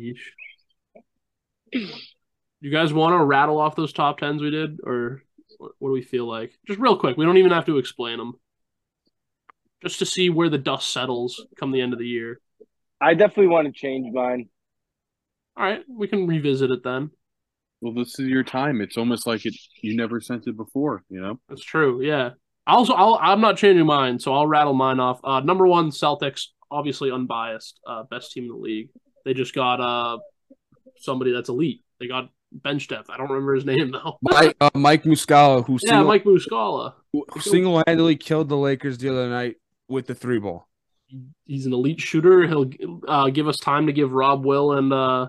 eight. 0.00 0.18
You 2.60 2.70
guys 2.70 2.92
want 2.92 3.12
to 3.14 3.24
rattle 3.24 3.58
off 3.58 3.76
those 3.76 3.92
top 3.92 4.18
tens 4.18 4.42
we 4.42 4.50
did, 4.50 4.78
or 4.84 5.22
what, 5.58 5.72
what 5.78 5.88
do 5.90 5.92
we 5.92 6.02
feel 6.02 6.26
like? 6.26 6.52
Just 6.66 6.78
real 6.78 6.96
quick. 6.96 7.16
We 7.16 7.24
don't 7.24 7.36
even 7.38 7.52
have 7.52 7.66
to 7.66 7.78
explain 7.78 8.18
them. 8.18 8.34
Just 9.82 9.98
to 10.00 10.06
see 10.06 10.30
where 10.30 10.48
the 10.48 10.58
dust 10.58 10.92
settles 10.92 11.44
come 11.58 11.72
the 11.72 11.80
end 11.80 11.92
of 11.92 11.98
the 11.98 12.06
year. 12.06 12.40
I 13.00 13.14
definitely 13.14 13.48
want 13.48 13.66
to 13.66 13.72
change 13.72 14.12
mine. 14.12 14.48
All 15.56 15.64
right, 15.64 15.82
we 15.88 16.06
can 16.06 16.26
revisit 16.26 16.70
it 16.70 16.84
then. 16.84 17.10
Well, 17.80 17.94
this 17.94 18.18
is 18.18 18.28
your 18.28 18.44
time. 18.44 18.80
It's 18.80 18.96
almost 18.96 19.26
like 19.26 19.46
it 19.46 19.54
you 19.82 19.96
never 19.96 20.20
sent 20.20 20.46
it 20.46 20.56
before, 20.56 21.02
you 21.08 21.20
know? 21.20 21.40
That's 21.48 21.64
true. 21.64 22.02
Yeah. 22.02 22.30
Also, 22.66 22.92
I'll, 22.92 23.18
I'm 23.20 23.40
not 23.40 23.56
changing 23.56 23.86
mine, 23.86 24.18
so 24.18 24.34
I'll 24.34 24.46
rattle 24.46 24.74
mine 24.74 25.00
off. 25.00 25.20
Uh, 25.24 25.40
number 25.40 25.66
one, 25.66 25.90
Celtics, 25.90 26.48
obviously 26.70 27.10
unbiased, 27.10 27.80
uh, 27.86 28.04
best 28.04 28.32
team 28.32 28.44
in 28.44 28.50
the 28.50 28.56
league. 28.56 28.90
They 29.24 29.34
just 29.34 29.54
got 29.54 29.80
uh 29.80 30.18
somebody 30.96 31.32
that's 31.32 31.48
elite. 31.48 31.82
They 31.98 32.06
got 32.06 32.30
bench 32.52 32.88
depth. 32.88 33.10
I 33.10 33.16
don't 33.16 33.28
remember 33.28 33.54
his 33.54 33.64
name 33.66 33.90
though. 33.90 34.18
Mike, 34.22 34.56
uh, 34.60 34.70
Mike 34.74 35.04
Muscala, 35.04 35.66
who 35.66 35.78
yeah, 35.82 36.02
Mike 36.02 36.24
Muscala. 36.24 36.94
single 37.40 37.82
handedly 37.86 38.16
killed 38.16 38.48
the 38.48 38.56
Lakers 38.56 38.98
the 38.98 39.08
other 39.08 39.28
night 39.28 39.56
with 39.88 40.06
the 40.06 40.14
three 40.14 40.38
ball. 40.38 40.68
He's 41.44 41.66
an 41.66 41.72
elite 41.72 42.00
shooter. 42.00 42.46
He'll 42.46 42.70
uh, 43.08 43.30
give 43.30 43.48
us 43.48 43.56
time 43.56 43.86
to 43.86 43.92
give 43.92 44.12
Rob 44.12 44.44
Will 44.44 44.72
and 44.72 44.92
uh, 44.92 45.28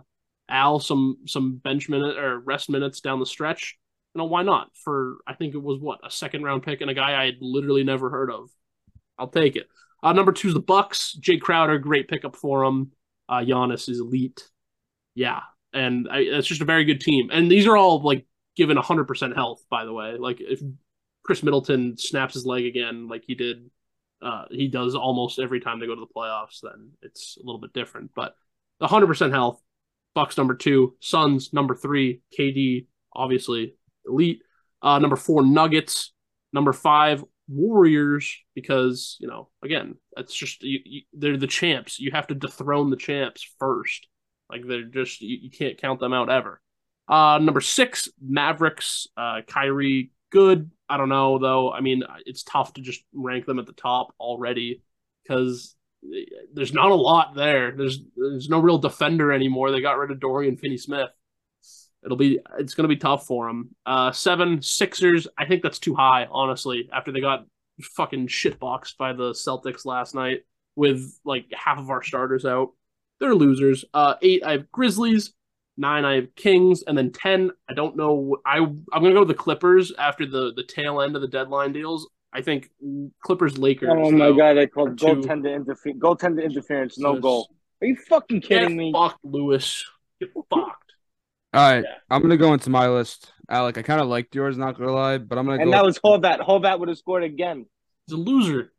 Al 0.51 0.79
some 0.79 1.17
some 1.25 1.57
bench 1.57 1.89
minute 1.89 2.17
or 2.17 2.39
rest 2.39 2.69
minutes 2.69 3.01
down 3.01 3.19
the 3.19 3.25
stretch. 3.25 3.77
You 4.13 4.19
know 4.19 4.25
why 4.25 4.43
not? 4.43 4.69
For 4.83 5.17
I 5.25 5.33
think 5.33 5.55
it 5.55 5.63
was 5.63 5.79
what 5.79 5.99
a 6.05 6.11
second 6.11 6.43
round 6.43 6.63
pick 6.63 6.81
and 6.81 6.89
a 6.89 6.93
guy 6.93 7.19
I 7.19 7.25
had 7.25 7.37
literally 7.41 7.83
never 7.83 8.09
heard 8.09 8.29
of. 8.29 8.49
I'll 9.17 9.29
take 9.29 9.55
it. 9.55 9.67
Uh, 10.03 10.13
number 10.13 10.31
two 10.31 10.49
is 10.49 10.53
the 10.53 10.59
Bucks. 10.59 11.17
Jae 11.21 11.39
Crowder, 11.39 11.77
great 11.77 12.07
pickup 12.07 12.35
for 12.35 12.63
him. 12.63 12.91
Uh, 13.29 13.39
Giannis 13.39 13.87
is 13.87 13.99
elite. 13.99 14.49
Yeah, 15.15 15.41
and 15.73 16.07
I, 16.09 16.19
it's 16.19 16.47
just 16.47 16.61
a 16.61 16.65
very 16.65 16.85
good 16.85 17.01
team. 17.01 17.29
And 17.31 17.49
these 17.49 17.67
are 17.67 17.77
all 17.77 18.01
like 18.01 18.25
given 18.55 18.77
100% 18.77 19.35
health, 19.35 19.63
by 19.69 19.85
the 19.85 19.93
way. 19.93 20.17
Like 20.17 20.41
if 20.41 20.61
Khris 21.23 21.43
Middleton 21.43 21.97
snaps 21.97 22.33
his 22.33 22.45
leg 22.45 22.65
again, 22.65 23.07
like 23.07 23.23
he 23.25 23.35
did, 23.35 23.69
uh, 24.21 24.45
he 24.49 24.67
does 24.67 24.95
almost 24.95 25.39
every 25.39 25.59
time 25.59 25.79
they 25.79 25.87
go 25.87 25.95
to 25.95 26.01
the 26.01 26.13
playoffs, 26.13 26.61
then 26.61 26.91
it's 27.01 27.37
a 27.41 27.45
little 27.45 27.61
bit 27.61 27.73
different. 27.73 28.11
But 28.15 28.35
100% 28.81 29.31
health, 29.31 29.61
Bucks 30.13 30.37
number 30.37 30.55
two, 30.55 30.95
Suns 30.99 31.53
number 31.53 31.75
three, 31.75 32.21
KD 32.37 32.87
obviously 33.13 33.75
elite. 34.05 34.41
Uh, 34.81 34.99
number 34.99 35.15
four, 35.15 35.43
Nuggets. 35.45 36.13
Number 36.53 36.73
five, 36.73 37.23
Warriors, 37.47 38.37
because 38.55 39.17
you 39.19 39.27
know, 39.27 39.49
again, 39.63 39.95
that's 40.15 40.33
just 40.33 40.63
you, 40.63 40.79
you, 40.83 41.01
they're 41.13 41.37
the 41.37 41.47
champs. 41.47 41.99
You 41.99 42.11
have 42.11 42.27
to 42.27 42.35
dethrone 42.35 42.89
the 42.89 42.97
champs 42.97 43.45
first. 43.57 44.07
Like 44.49 44.67
they're 44.67 44.83
just 44.83 45.21
you, 45.21 45.37
you 45.41 45.49
can't 45.49 45.79
count 45.79 45.99
them 45.99 46.13
out 46.13 46.29
ever. 46.29 46.61
Uh, 47.07 47.39
number 47.41 47.61
six, 47.61 48.09
Mavericks. 48.21 49.07
Uh, 49.15 49.41
Kyrie, 49.47 50.11
good. 50.29 50.71
I 50.89 50.97
don't 50.97 51.09
know 51.09 51.39
though. 51.39 51.71
I 51.71 51.81
mean, 51.81 52.03
it's 52.25 52.43
tough 52.43 52.73
to 52.73 52.81
just 52.81 53.01
rank 53.13 53.45
them 53.45 53.59
at 53.59 53.65
the 53.65 53.73
top 53.73 54.13
already 54.19 54.81
because 55.23 55.75
there's 56.53 56.73
not 56.73 56.91
a 56.91 56.95
lot 56.95 57.35
there. 57.35 57.71
There's 57.71 57.99
there's 58.15 58.49
no 58.49 58.59
real 58.59 58.77
defender 58.77 59.31
anymore. 59.31 59.71
They 59.71 59.81
got 59.81 59.97
rid 59.97 60.11
of 60.11 60.19
Dorian 60.19 60.57
Finney-Smith. 60.57 61.09
It'll 62.03 62.17
be 62.17 62.39
it's 62.57 62.73
going 62.73 62.89
to 62.89 62.95
be 62.95 62.99
tough 62.99 63.27
for 63.27 63.47
them. 63.47 63.75
Uh, 63.85 64.11
seven 64.11 64.61
Sixers. 64.61 65.27
I 65.37 65.45
think 65.45 65.61
that's 65.61 65.79
too 65.79 65.93
high, 65.93 66.27
honestly. 66.31 66.89
After 66.91 67.11
they 67.11 67.21
got 67.21 67.45
fucking 67.81 68.27
shitboxed 68.27 68.97
by 68.97 69.13
the 69.13 69.31
Celtics 69.31 69.85
last 69.85 70.15
night 70.15 70.39
with 70.75 71.17
like 71.25 71.45
half 71.53 71.77
of 71.77 71.89
our 71.89 72.01
starters 72.01 72.45
out, 72.45 72.69
they're 73.19 73.35
losers. 73.35 73.85
Uh, 73.93 74.15
eight 74.21 74.43
I 74.43 74.53
have 74.53 74.71
Grizzlies. 74.71 75.33
Nine 75.77 76.03
I 76.03 76.15
have 76.15 76.35
Kings, 76.35 76.83
and 76.83 76.97
then 76.97 77.11
ten 77.11 77.49
I 77.69 77.73
don't 77.73 77.95
know. 77.95 78.37
I 78.45 78.57
I'm 78.57 78.83
gonna 78.91 79.13
go 79.13 79.19
with 79.19 79.29
the 79.29 79.33
Clippers 79.33 79.93
after 79.97 80.25
the 80.25 80.51
the 80.53 80.63
tail 80.63 81.01
end 81.01 81.15
of 81.15 81.21
the 81.21 81.27
deadline 81.27 81.71
deals. 81.71 82.09
I 82.33 82.41
think 82.41 82.69
Clippers 83.23 83.57
Lakers. 83.57 83.89
Oh 83.91 84.11
my 84.11 84.27
though, 84.27 84.33
god, 84.35 84.53
they 84.55 84.67
called 84.67 84.89
are 84.89 84.95
two- 84.95 85.05
goaltender 85.21 85.53
interference. 85.55 85.99
Goaltender 85.99 86.43
interference, 86.43 86.97
no 86.97 87.13
Yes. 87.13 87.21
goal. 87.21 87.49
Are 87.81 87.87
you 87.87 87.95
fucking 88.07 88.39
Get 88.39 88.47
kidding 88.49 88.77
me? 88.77 88.91
Fuck 88.93 89.19
Lewis. 89.23 89.85
Get 90.19 90.29
fucked. 90.33 90.93
All 91.53 91.71
right, 91.71 91.83
Yeah. 91.83 91.95
I'm 92.09 92.21
gonna 92.21 92.37
go 92.37 92.53
into 92.53 92.69
my 92.69 92.87
list. 92.87 93.33
Alec, 93.49 93.77
I 93.77 93.81
kind 93.81 93.99
of 93.99 94.07
liked 94.07 94.33
yours, 94.33 94.57
not 94.57 94.77
gonna 94.77 94.93
lie, 94.93 95.17
but 95.17 95.37
I'm 95.37 95.45
gonna 95.45 95.57
And 95.61 95.65
go. 95.65 95.71
that 95.71 95.83
was 95.83 95.99
Horvat. 95.99 96.39
Horvat 96.39 96.79
would 96.79 96.87
have 96.87 96.97
scored 96.97 97.23
again. 97.23 97.65
He's 98.07 98.13
a 98.13 98.17
loser. 98.17 98.71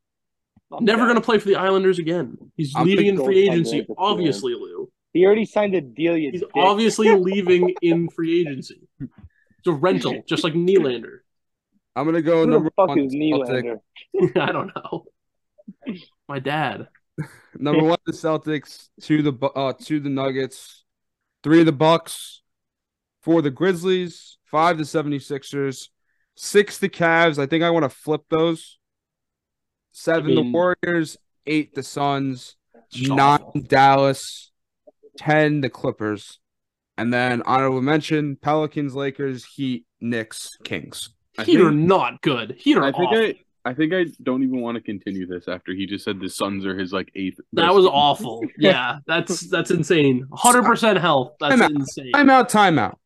Fuck 0.70 0.80
Never 0.80 1.00
that. 1.00 1.04
going 1.06 1.16
to 1.16 1.20
play 1.20 1.38
for 1.38 1.48
the 1.48 1.56
Islanders 1.56 1.98
again. 1.98 2.38
He's 2.56 2.72
I'm 2.74 2.86
leaving 2.86 3.04
in 3.06 3.22
free 3.22 3.46
agency. 3.46 3.86
Obviously, 3.98 4.54
Lou. 4.54 4.90
He 5.12 5.26
already 5.26 5.44
signed 5.44 5.74
a 5.74 5.82
deal. 5.82 6.16
You 6.16 6.30
He's 6.30 6.40
dick. 6.40 6.48
obviously 6.56 7.14
leaving 7.14 7.74
in 7.82 8.08
free 8.08 8.40
agency. 8.40 8.88
It's 8.98 9.66
a 9.66 9.72
rental, 9.72 10.22
just 10.26 10.42
like 10.44 10.54
Nylander. 10.54 11.18
I'm 11.94 12.04
gonna 12.06 12.22
go 12.22 12.44
Who 12.44 12.50
number 12.50 12.70
the 12.70 12.74
fuck 12.74 12.88
one. 12.88 12.98
is 13.00 13.14
Nylander? 13.14 13.78
I 14.36 14.52
don't 14.52 14.72
know. 14.74 15.04
My 16.28 16.38
dad. 16.38 16.88
Number 17.58 17.84
one, 17.84 17.98
the 18.06 18.12
Celtics. 18.12 18.88
Two, 19.02 19.20
the 19.22 19.34
uh, 19.54 19.74
two, 19.78 20.00
the 20.00 20.08
Nuggets. 20.08 20.84
Three, 21.42 21.62
the 21.64 21.72
Bucks. 21.72 22.40
Four, 23.20 23.42
the 23.42 23.50
Grizzlies. 23.50 24.38
Five, 24.46 24.78
the 24.78 24.84
76ers. 24.84 25.88
Six, 26.34 26.78
the 26.78 26.88
Cavs. 26.88 27.38
I 27.38 27.46
think 27.46 27.62
I 27.62 27.70
want 27.70 27.84
to 27.84 27.88
flip 27.90 28.22
those. 28.30 28.78
Seven, 29.92 30.32
I 30.32 30.34
mean- 30.34 30.52
the 30.52 30.58
Warriors. 30.58 31.18
Eight, 31.46 31.74
the 31.74 31.82
Suns. 31.82 32.56
Nine, 32.98 33.18
awful. 33.18 33.60
Dallas. 33.60 34.50
Ten, 35.18 35.60
the 35.60 35.68
Clippers. 35.68 36.38
And 36.96 37.12
then 37.12 37.42
honorable 37.42 37.82
mention: 37.82 38.36
Pelicans, 38.36 38.94
Lakers, 38.94 39.44
Heat, 39.44 39.86
Knicks, 40.00 40.56
Kings. 40.64 41.10
I 41.38 41.44
Heat 41.44 41.60
are 41.60 41.70
not 41.70 42.20
good. 42.22 42.56
Heat 42.58 42.76
are 42.76 42.84
I 42.84 42.92
think 42.92 43.04
awful. 43.10 43.18
I 43.18 43.34
I 43.64 43.74
think 43.74 43.92
I 43.94 44.06
don't 44.22 44.42
even 44.42 44.60
want 44.60 44.74
to 44.76 44.80
continue 44.82 45.24
this 45.26 45.46
after 45.46 45.72
he 45.72 45.86
just 45.86 46.04
said 46.04 46.18
the 46.20 46.28
Suns 46.28 46.66
are 46.66 46.76
his 46.76 46.92
like 46.92 47.10
eighth. 47.14 47.38
That 47.52 47.72
was 47.74 47.84
team. 47.84 47.94
awful. 47.94 48.44
Yeah, 48.58 48.98
that's 49.06 49.40
that's 49.48 49.70
insane. 49.70 50.26
100% 50.30 51.00
health. 51.00 51.34
That's 51.40 51.54
Timeout. 51.54 51.70
insane. 51.70 52.12
Timeout, 52.12 52.50
timeout. 52.50 52.96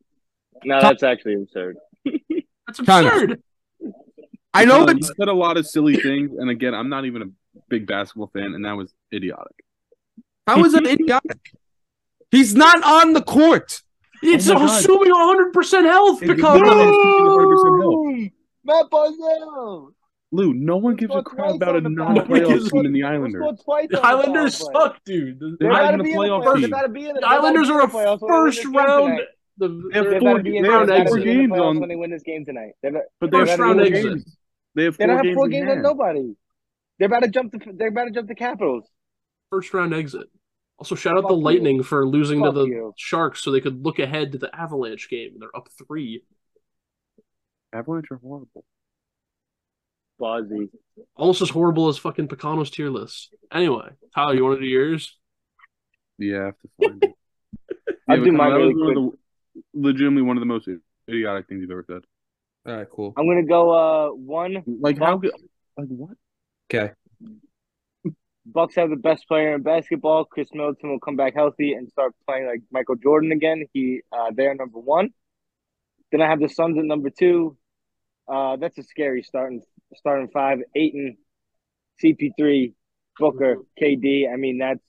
No, 0.64 0.80
that's 0.80 1.02
actually 1.02 1.34
absurd. 1.34 1.76
That's 2.66 2.78
absurd. 2.80 3.40
I 4.54 4.64
know 4.64 4.86
He 4.86 4.92
it's 4.92 5.12
said 5.16 5.28
a 5.28 5.32
lot 5.32 5.56
of 5.56 5.66
silly 5.68 5.96
things, 5.96 6.32
and 6.38 6.50
again, 6.50 6.74
I'm 6.74 6.88
not 6.88 7.04
even 7.04 7.22
a 7.22 7.26
big 7.68 7.86
basketball 7.86 8.28
fan, 8.32 8.54
and 8.54 8.64
that 8.64 8.72
was 8.72 8.92
idiotic. 9.14 9.54
how 10.48 10.64
is 10.64 10.72
that 10.72 10.84
idiotic? 10.86 11.52
He's 12.32 12.54
not 12.56 12.82
on 12.82 13.12
the 13.12 13.22
court. 13.22 13.82
It's 14.22 14.48
Oh 14.48 14.64
assuming 14.64 15.12
100% 15.12 15.84
health 15.84 16.22
It's 16.22 16.28
because 16.34 16.60
not- 16.60 16.76
100% 16.76 17.80
health. 17.80 18.32
Mat 18.64 18.86
Barzal. 18.90 19.92
Lou, 20.32 20.52
no 20.54 20.76
one 20.76 20.96
gives 20.96 21.14
a 21.14 21.22
crap 21.22 21.54
about 21.54 21.74
a 21.74 21.78
on 21.78 21.82
the 21.84 21.88
non-playoff 21.90 22.26
Power. 22.48 22.58
team 22.70 22.86
in 22.86 22.92
the 22.92 23.04
Islanders. 23.04 23.40
scored 23.40 23.60
twice 23.64 23.86
the 23.90 23.96
on 23.98 24.02
the 24.02 24.08
Islanders 24.08 24.58
play? 24.58 24.72
suck, 24.74 25.04
dude. 25.04 25.38
They're 25.40 25.50
They 25.60 25.68
not 25.68 25.72
gotta 25.82 25.86
even 25.94 26.00
a 26.00 26.02
be 26.04 26.10
in 26.10 26.16
the 26.16 26.22
playoff 26.24 26.42
playoffs. 26.44 26.52
team. 26.54 26.62
They 26.62 26.68
gotta 26.68 26.88
be 26.88 27.00
in 27.00 27.06
the, 27.06 27.12
the 27.14 27.14
they 27.14 27.20
gotta 27.20 27.36
Islanders 27.36 27.70
are 27.70 27.80
a 27.80 27.86
when 27.86 28.04
they 28.04 28.10
win 28.10 28.18
first 28.28 28.64
round. 28.64 29.20
The, 29.58 29.68
They 29.68 29.74
have 29.96 30.04
they're 30.04 30.12
They 30.14 30.18
four- 30.18 30.30
gotta 30.32 30.42
be 30.42 30.56
in 30.56 30.62
they 30.64 30.68
the 30.68 30.74
have 30.74 30.86
they 30.86 30.92
round 30.92 31.04
gotta 31.06 31.08
four 31.08 31.16
be 31.16 31.22
exit. 31.22 31.36
in 31.36 31.48
the 31.48 31.54
games 31.54 31.60
on- 31.62 31.80
when 31.80 31.88
they 31.88 31.96
win 31.96 32.10
this 32.10 32.22
game 32.24 32.44
tonight. 32.44 32.72
They 32.82 32.90
better- 32.90 33.04
But 33.20 33.30
they 33.30 33.38
First 33.38 33.50
have 33.52 33.60
round 33.60 33.78
four 33.78 33.86
exit. 33.86 34.18
They 34.74 34.84
have 34.84 34.96
they 34.98 35.06
don't 35.06 35.16
have 35.16 35.24
games 35.24 35.34
four 35.36 35.48
games 35.48 35.66
like 35.66 35.72
hand. 35.74 35.82
nobody. 35.84 36.36
They're 36.98 37.06
about 37.06 37.22
to 37.22 37.28
jump 37.28 37.52
the 37.52 37.72
they're 37.74 37.88
about 37.88 38.04
to 38.06 38.10
jump 38.10 38.28
the 38.28 38.34
Capitals. 38.34 38.84
First 39.50 39.72
round 39.72 39.94
exit. 39.94 40.26
Also, 40.78 40.94
shout 40.94 41.16
out 41.16 41.22
Fuck 41.22 41.30
the 41.30 41.36
you. 41.36 41.42
Lightning 41.42 41.82
for 41.82 42.06
losing 42.06 42.40
Fuck 42.40 42.54
to 42.54 42.60
the 42.60 42.66
you. 42.66 42.92
Sharks 42.96 43.42
so 43.42 43.50
they 43.50 43.60
could 43.60 43.82
look 43.84 43.98
ahead 43.98 44.32
to 44.32 44.38
the 44.38 44.54
Avalanche 44.54 45.08
game. 45.08 45.36
They're 45.38 45.54
up 45.56 45.68
three. 45.86 46.22
Avalanche 47.72 48.06
are 48.10 48.16
horrible. 48.18 48.64
Buzzy. 50.18 50.68
Almost 51.14 51.42
as 51.42 51.50
horrible 51.50 51.88
as 51.88 51.98
fucking 51.98 52.28
Picano's 52.28 52.70
tier 52.70 52.88
list. 52.90 53.34
Anyway, 53.52 53.90
Tyler, 54.14 54.34
you 54.34 54.44
want 54.44 54.56
to 54.58 54.60
do 54.64 54.66
yours? 54.66 55.16
Yeah, 56.18 56.40
I 56.40 56.44
have 56.46 56.54
to 56.58 56.68
find 56.88 57.02
it. 57.04 57.10
I'll 58.08 58.18
Yeah, 58.18 58.24
do 58.24 58.32
but 58.32 58.36
mine 58.38 58.52
really 58.52 58.74
was 58.74 58.94
one 58.96 59.12
the, 59.74 59.80
legitimately 59.88 60.22
one 60.22 60.36
of 60.36 60.40
the 60.40 60.46
most 60.46 60.68
idiotic 61.08 61.48
things 61.48 61.60
you've 61.60 61.70
ever 61.70 61.84
said. 61.86 62.02
All 62.66 62.76
right, 62.76 62.86
cool. 62.90 63.12
I'm 63.16 63.26
gonna 63.26 63.44
go 63.44 63.70
uh 63.70 64.14
one 64.14 64.62
Like 64.80 64.98
how? 64.98 65.16
Bucks. 65.18 65.32
good- 65.36 65.48
Like 65.78 65.88
what? 65.88 66.16
Okay. 66.72 66.92
Bucks 68.46 68.76
have 68.76 68.90
the 68.90 68.96
best 68.96 69.26
player 69.26 69.54
in 69.54 69.62
basketball. 69.62 70.24
Khris 70.24 70.48
Middleton 70.52 70.90
will 70.90 71.00
come 71.00 71.16
back 71.16 71.34
healthy 71.34 71.72
and 71.72 71.90
start 71.90 72.14
playing 72.26 72.46
like 72.46 72.60
Michael 72.70 72.94
Jordan 72.94 73.32
again. 73.32 73.66
He 73.72 74.02
uh 74.12 74.30
they're 74.34 74.54
number 74.54 74.78
one. 74.78 75.10
Then 76.12 76.22
I 76.22 76.28
have 76.28 76.38
the 76.40 76.48
Suns 76.48 76.78
at 76.78 76.84
number 76.84 77.10
two. 77.10 77.56
Uh 78.28 78.56
that's 78.56 78.78
a 78.78 78.84
scary 78.84 79.22
starting 79.24 79.62
starting 79.96 80.28
five. 80.28 80.58
Ayton, 80.76 81.16
CP3, 82.02 82.72
Booker, 83.18 83.56
KD. 83.80 84.32
I 84.32 84.36
mean 84.36 84.58
that's 84.58 84.84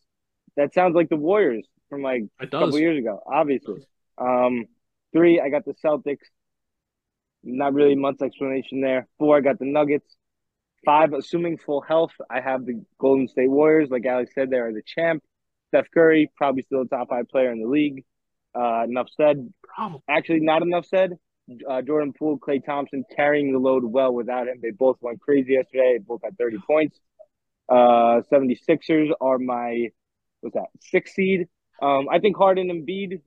that 0.55 0.73
sounds 0.75 0.93
like 0.93 1.09
the 1.09 1.15
Warriors 1.15 1.67
from 1.89 2.03
like 2.03 2.23
a 2.39 2.47
couple 2.59 2.77
years 2.79 2.99
ago, 2.99 3.21
obviously. 3.25 3.81
Um 4.19 4.65
three, 5.13 5.39
I 5.41 5.49
got 5.49 5.65
the 5.65 5.73
Celtics. 5.83 6.27
Not 7.43 7.73
really 7.73 7.95
much 7.95 8.21
explanation 8.21 8.81
there. 8.81 9.07
Four, 9.17 9.37
I 9.37 9.41
got 9.41 9.57
the 9.57 9.65
Nuggets. 9.65 10.15
Five, 10.85 11.13
assuming 11.13 11.57
full 11.57 11.81
health, 11.81 12.11
I 12.29 12.41
have 12.41 12.65
the 12.65 12.83
Golden 12.99 13.27
State 13.27 13.49
Warriors. 13.49 13.89
Like 13.89 14.05
Alex 14.05 14.31
said, 14.33 14.49
they 14.49 14.57
are 14.57 14.71
the 14.71 14.83
champ. 14.85 15.23
Steph 15.69 15.87
Curry, 15.93 16.31
probably 16.37 16.63
still 16.63 16.81
a 16.81 16.87
top 16.87 17.09
five 17.09 17.27
player 17.27 17.51
in 17.51 17.61
the 17.61 17.67
league. 17.67 18.05
Uh, 18.55 18.83
enough 18.83 19.07
said. 19.15 19.51
Actually, 20.09 20.39
not 20.41 20.61
enough 20.61 20.85
said. 20.85 21.17
Uh, 21.69 21.81
Jordan 21.81 22.13
Poole, 22.17 22.39
Klay 22.39 22.63
Thompson 22.63 23.03
carrying 23.15 23.53
the 23.53 23.59
load 23.59 23.83
well 23.83 24.13
without 24.13 24.47
him. 24.47 24.59
They 24.61 24.71
both 24.71 24.97
went 25.01 25.21
crazy 25.21 25.53
yesterday. 25.53 25.97
They 25.97 26.03
both 26.03 26.21
had 26.23 26.37
30 26.37 26.57
points. 26.65 26.99
Uh, 27.69 28.21
76ers 28.31 29.09
are 29.19 29.39
my, 29.39 29.89
what's 30.41 30.55
that, 30.55 30.67
sixth 30.81 31.15
seed. 31.15 31.47
Um, 31.81 32.07
I 32.11 32.19
think 32.19 32.37
Harden 32.37 32.69
and 32.69 32.87
Embiid 32.87 33.21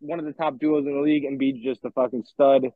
one 0.00 0.18
of 0.18 0.24
the 0.24 0.32
top 0.32 0.58
duos 0.58 0.86
in 0.86 0.94
the 0.94 1.00
league. 1.00 1.24
Embiid's 1.24 1.62
just 1.62 1.84
a 1.84 1.90
fucking 1.90 2.24
stud, 2.24 2.66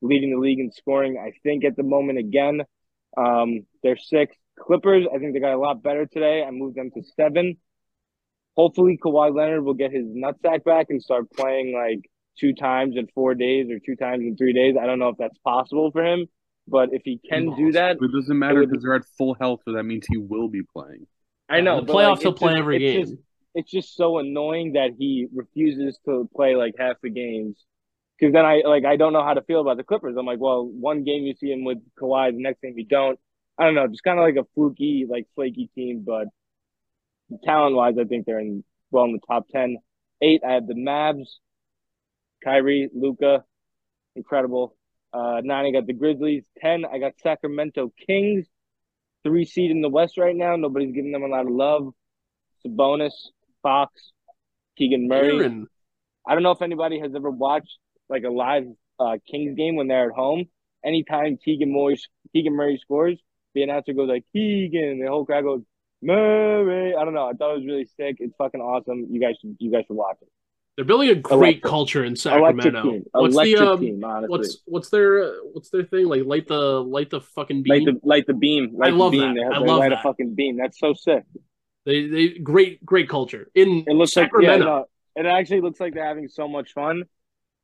leading 0.00 0.30
the 0.30 0.38
league 0.38 0.58
in 0.58 0.72
scoring. 0.72 1.18
I 1.18 1.32
think 1.42 1.64
at 1.64 1.76
the 1.76 1.82
moment 1.82 2.18
again, 2.18 2.62
um, 3.16 3.66
they're 3.82 3.96
six. 3.96 4.36
Clippers, 4.58 5.06
I 5.12 5.18
think 5.18 5.32
they 5.34 5.40
got 5.40 5.54
a 5.54 5.58
lot 5.58 5.82
better 5.82 6.06
today. 6.06 6.44
I 6.44 6.50
moved 6.50 6.76
them 6.76 6.90
to 6.94 7.02
seven. 7.16 7.56
Hopefully, 8.56 8.98
Kawhi 9.02 9.34
Leonard 9.34 9.64
will 9.64 9.74
get 9.74 9.92
his 9.92 10.04
nutsack 10.06 10.64
back 10.64 10.86
and 10.90 11.02
start 11.02 11.30
playing 11.32 11.74
like 11.74 12.00
two 12.38 12.52
times 12.54 12.96
in 12.96 13.06
four 13.14 13.34
days 13.34 13.70
or 13.70 13.78
two 13.78 13.96
times 13.96 14.22
in 14.22 14.36
three 14.36 14.52
days. 14.52 14.76
I 14.80 14.86
don't 14.86 14.98
know 14.98 15.08
if 15.08 15.16
that's 15.18 15.38
possible 15.38 15.90
for 15.90 16.04
him, 16.04 16.26
but 16.68 16.90
if 16.92 17.02
he 17.04 17.18
can 17.18 17.54
do 17.56 17.72
that, 17.72 17.96
It 18.00 18.12
doesn't 18.12 18.38
matter 18.38 18.60
would- 18.60 18.70
because 18.70 18.82
they're 18.82 18.94
at 18.94 19.04
full 19.16 19.34
health, 19.34 19.60
so 19.64 19.72
that 19.72 19.84
means 19.84 20.06
he 20.06 20.18
will 20.18 20.48
be 20.48 20.62
playing. 20.62 21.06
I 21.48 21.60
know 21.60 21.80
the 21.80 21.92
playoffs 21.92 22.16
like, 22.16 22.20
he'll 22.22 22.32
play 22.34 22.52
just- 22.52 22.58
every 22.58 22.76
it's 22.76 22.92
game. 22.92 23.00
just- 23.16 23.22
it's 23.54 23.70
just 23.70 23.94
so 23.96 24.18
annoying 24.18 24.72
that 24.72 24.92
he 24.98 25.26
refuses 25.34 25.98
to 26.06 26.28
play 26.34 26.54
like 26.56 26.74
half 26.78 26.96
the 27.02 27.10
games. 27.10 27.64
Because 28.22 28.34
then 28.34 28.46
I 28.46 28.62
like 28.64 28.84
I 28.84 28.94
don't 28.94 29.12
know 29.12 29.24
how 29.24 29.34
to 29.34 29.42
feel 29.42 29.60
about 29.60 29.78
the 29.78 29.82
Clippers. 29.82 30.14
I'm 30.16 30.26
like, 30.26 30.38
well, 30.38 30.64
one 30.64 31.02
game 31.02 31.24
you 31.24 31.34
see 31.34 31.50
him 31.50 31.64
with 31.64 31.78
Kawhi, 32.00 32.30
the 32.30 32.40
next 32.40 32.62
game 32.62 32.74
you 32.76 32.84
don't. 32.84 33.18
I 33.58 33.64
don't 33.64 33.74
know, 33.74 33.88
just 33.88 34.04
kind 34.04 34.16
of 34.16 34.22
like 34.22 34.36
a 34.36 34.46
fluky, 34.54 35.06
like 35.10 35.26
flaky 35.34 35.68
team. 35.74 36.04
But 36.06 36.28
talent 37.42 37.74
wise, 37.74 37.96
I 38.00 38.04
think 38.04 38.24
they're 38.24 38.38
in 38.38 38.62
well 38.92 39.06
in 39.06 39.12
the 39.14 39.18
top 39.26 39.48
ten. 39.48 39.78
Eight, 40.20 40.42
I 40.48 40.52
have 40.52 40.68
the 40.68 40.74
Mavs, 40.74 41.26
Kyrie, 42.44 42.90
Luka, 42.94 43.42
incredible. 44.14 44.76
Uh, 45.12 45.40
nine, 45.42 45.66
I 45.66 45.72
got 45.72 45.88
the 45.88 45.92
Grizzlies. 45.92 46.44
Ten, 46.60 46.84
I 46.84 46.98
got 46.98 47.14
Sacramento 47.24 47.92
Kings, 48.06 48.46
three 49.24 49.44
seed 49.44 49.72
in 49.72 49.80
the 49.80 49.88
West 49.88 50.16
right 50.16 50.36
now. 50.36 50.54
Nobody's 50.54 50.94
giving 50.94 51.10
them 51.10 51.24
a 51.24 51.26
lot 51.26 51.46
of 51.46 51.50
love. 51.50 51.92
Sabonis, 52.64 53.14
Fox, 53.64 54.12
Keegan 54.78 55.08
Murray. 55.08 55.38
Aaron. 55.38 55.66
I 56.24 56.34
don't 56.34 56.44
know 56.44 56.52
if 56.52 56.62
anybody 56.62 57.00
has 57.00 57.16
ever 57.16 57.28
watched 57.28 57.78
like 58.12 58.24
a 58.24 58.30
live 58.30 58.64
uh, 59.00 59.16
Kings 59.28 59.56
game 59.56 59.74
when 59.76 59.88
they're 59.88 60.10
at 60.10 60.14
home. 60.14 60.44
Anytime 60.84 61.38
Keegan 61.44 61.72
Murray, 61.72 62.00
Keegan 62.32 62.54
Murray 62.54 62.78
scores, 62.82 63.18
the 63.54 63.62
announcer 63.62 63.92
goes 63.92 64.08
like 64.08 64.24
Keegan, 64.32 64.84
and 64.84 65.02
the 65.02 65.08
whole 65.08 65.24
crowd 65.24 65.44
goes 65.44 65.62
Murray. 66.02 66.94
I 66.94 67.04
don't 67.04 67.14
know. 67.14 67.28
I 67.28 67.32
thought 67.32 67.52
it 67.52 67.58
was 67.58 67.66
really 67.66 67.86
sick. 67.96 68.16
It's 68.20 68.34
fucking 68.36 68.60
awesome. 68.60 69.06
You 69.10 69.20
guys 69.20 69.36
should 69.40 69.56
you 69.58 69.70
guys 69.72 69.84
should 69.86 69.96
watch 69.96 70.16
it. 70.22 70.28
They're 70.76 70.86
building 70.86 71.10
a 71.10 71.14
great 71.14 71.56
Electric. 71.58 71.62
culture 71.64 72.04
in 72.04 72.16
Sacramento. 72.16 72.82
team. 72.82 73.04
What's 73.12 73.34
Electric 73.34 73.58
the 73.58 73.70
um, 73.70 73.80
team. 73.80 74.00
What's 74.28 74.58
what's 74.64 74.88
their 74.88 75.22
uh, 75.24 75.30
what's 75.52 75.68
their 75.70 75.84
thing 75.84 76.06
like? 76.06 76.24
Light 76.24 76.48
the 76.48 76.82
light 76.82 77.10
the 77.10 77.20
fucking 77.20 77.62
beam. 77.62 77.70
light 77.70 77.84
the 77.84 78.00
light 78.08 78.26
the 78.26 78.34
beam. 78.34 78.70
Light 78.74 78.94
love 78.94 79.12
the 79.12 79.18
beam. 79.18 79.34
that. 79.34 79.40
They, 79.50 79.56
I 79.56 79.60
they 79.60 79.66
love 79.66 79.78
light 79.80 79.90
that. 79.90 80.00
a 80.00 80.02
fucking 80.02 80.34
beam. 80.34 80.56
That's 80.56 80.78
so 80.78 80.94
sick. 80.94 81.24
They 81.84 82.06
they 82.06 82.28
great 82.30 82.84
great 82.84 83.08
culture 83.08 83.48
in 83.54 83.84
It 83.86 83.94
looks 83.94 84.12
Sacramento. 84.12 84.52
like 84.52 84.58
yeah, 84.60 84.64
no, 84.64 84.86
it 85.16 85.26
actually 85.26 85.60
looks 85.60 85.78
like 85.78 85.94
they're 85.94 86.06
having 86.06 86.28
so 86.28 86.48
much 86.48 86.72
fun. 86.72 87.04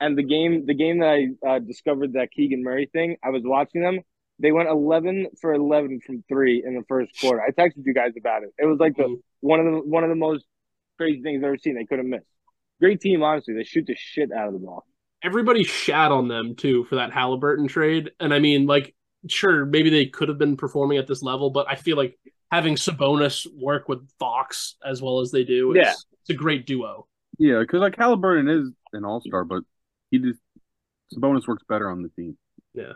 And 0.00 0.16
the 0.16 0.22
game, 0.22 0.64
the 0.66 0.74
game 0.74 1.00
that 1.00 1.08
I 1.08 1.48
uh, 1.48 1.58
discovered 1.58 2.12
that 2.12 2.30
Keegan 2.30 2.62
Murray 2.62 2.88
thing, 2.92 3.16
I 3.24 3.30
was 3.30 3.42
watching 3.44 3.80
them. 3.82 3.98
They 4.38 4.52
went 4.52 4.68
eleven 4.68 5.26
for 5.40 5.52
eleven 5.52 6.00
from 6.06 6.22
three 6.28 6.62
in 6.64 6.74
the 6.76 6.84
first 6.88 7.10
quarter. 7.20 7.40
I 7.42 7.50
texted 7.50 7.82
you 7.84 7.92
guys 7.94 8.12
about 8.16 8.44
it. 8.44 8.50
It 8.58 8.66
was 8.66 8.78
like 8.78 8.96
the 8.96 9.04
Mhm. 9.04 9.20
one 9.40 9.58
of 9.60 9.66
the 9.66 9.80
one 9.88 10.04
of 10.04 10.10
the 10.10 10.14
most 10.16 10.44
crazy 10.96 11.20
things 11.22 11.38
I've 11.42 11.48
ever 11.48 11.58
seen. 11.58 11.74
They 11.74 11.84
couldn't 11.84 12.08
miss. 12.08 12.22
Great 12.80 13.00
team, 13.00 13.22
honestly. 13.24 13.54
They 13.54 13.64
shoot 13.64 13.86
the 13.86 13.96
shit 13.96 14.30
out 14.30 14.46
of 14.46 14.52
the 14.52 14.60
ball. 14.60 14.84
Everybody 15.24 15.64
shat 15.64 16.12
on 16.12 16.28
them 16.28 16.54
too 16.54 16.84
for 16.84 16.94
that 16.94 17.12
Halliburton 17.12 17.66
trade, 17.66 18.12
and 18.20 18.32
I 18.32 18.38
mean, 18.38 18.66
like, 18.66 18.94
sure, 19.28 19.64
maybe 19.66 19.90
they 19.90 20.06
could 20.06 20.28
have 20.28 20.38
been 20.38 20.56
performing 20.56 20.98
at 20.98 21.08
this 21.08 21.20
level, 21.24 21.50
but 21.50 21.66
I 21.68 21.74
feel 21.74 21.96
like 21.96 22.16
having 22.52 22.76
Sabonis 22.76 23.44
work 23.60 23.88
with 23.88 24.08
Fox 24.20 24.76
as 24.86 25.02
well 25.02 25.18
as 25.18 25.32
they 25.32 25.42
do, 25.42 25.72
Yeah. 25.74 25.90
it's, 25.90 26.06
it's 26.20 26.30
a 26.30 26.34
great 26.34 26.66
duo. 26.66 27.08
Yeah, 27.38 27.58
because 27.58 27.80
like 27.80 27.96
Halliburton 27.96 28.48
is 28.48 28.70
an 28.92 29.04
all 29.04 29.20
star, 29.20 29.44
but 29.44 29.64
he 30.10 30.18
just 30.18 30.40
Sabonis 31.14 31.46
works 31.46 31.62
better 31.68 31.90
on 31.90 32.02
the 32.02 32.08
team. 32.10 32.36
Yeah. 32.74 32.92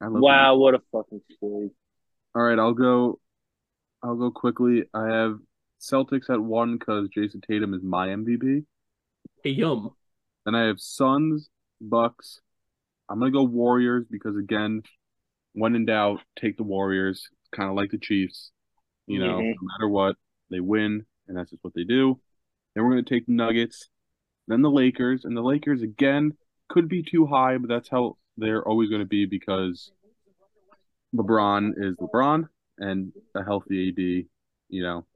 I 0.00 0.06
love 0.06 0.22
Wow, 0.22 0.56
what 0.56 0.74
a 0.74 0.80
fucking 0.92 1.20
story. 1.36 1.70
All 2.34 2.42
right, 2.42 2.58
I'll 2.58 2.72
go. 2.74 3.20
I'll 4.02 4.16
go 4.16 4.30
quickly. 4.30 4.84
I 4.94 5.08
have 5.08 5.38
Celtics 5.80 6.30
at 6.30 6.40
one 6.40 6.78
because 6.78 7.08
Jayson 7.14 7.42
Tatum 7.46 7.74
is 7.74 7.82
my 7.82 8.08
MVP. 8.08 8.64
Hey, 9.44 9.50
yum. 9.50 9.90
Then 10.46 10.54
I 10.54 10.66
have 10.66 10.80
Suns, 10.80 11.50
Bucks. 11.80 12.40
I'm 13.08 13.18
gonna 13.18 13.30
go 13.30 13.42
Warriors 13.42 14.06
because 14.10 14.36
again, 14.36 14.82
when 15.52 15.74
in 15.74 15.84
doubt, 15.84 16.20
take 16.38 16.56
the 16.56 16.62
Warriors. 16.62 17.28
Kind 17.54 17.68
of 17.68 17.76
like 17.76 17.90
the 17.90 17.98
Chiefs. 17.98 18.52
You 19.06 19.18
know, 19.18 19.38
Mhm. 19.38 19.54
no 19.60 19.62
matter 19.62 19.88
what, 19.88 20.16
they 20.50 20.60
win, 20.60 21.04
and 21.26 21.36
that's 21.36 21.50
just 21.50 21.64
what 21.64 21.74
they 21.74 21.84
do. 21.84 22.20
Then 22.74 22.84
we're 22.84 22.90
gonna 22.90 23.02
take 23.02 23.28
Nuggets, 23.28 23.90
then 24.50 24.62
the 24.62 24.70
Lakers, 24.70 25.24
and 25.24 25.36
the 25.36 25.42
Lakers 25.42 25.82
again 25.82 26.34
could 26.68 26.88
be 26.88 27.02
too 27.02 27.26
high, 27.26 27.58
but 27.58 27.68
that's 27.68 27.88
how 27.88 28.16
they're 28.36 28.66
always 28.66 28.90
gonna 28.90 29.04
be 29.04 29.26
because 29.26 29.90
LeBron 31.14 31.72
is 31.76 31.96
LeBron 31.96 32.48
and 32.78 33.12
a 33.34 33.44
healthy 33.44 33.88
AD. 33.88 34.26
You 34.68 34.82
know. 34.82 35.06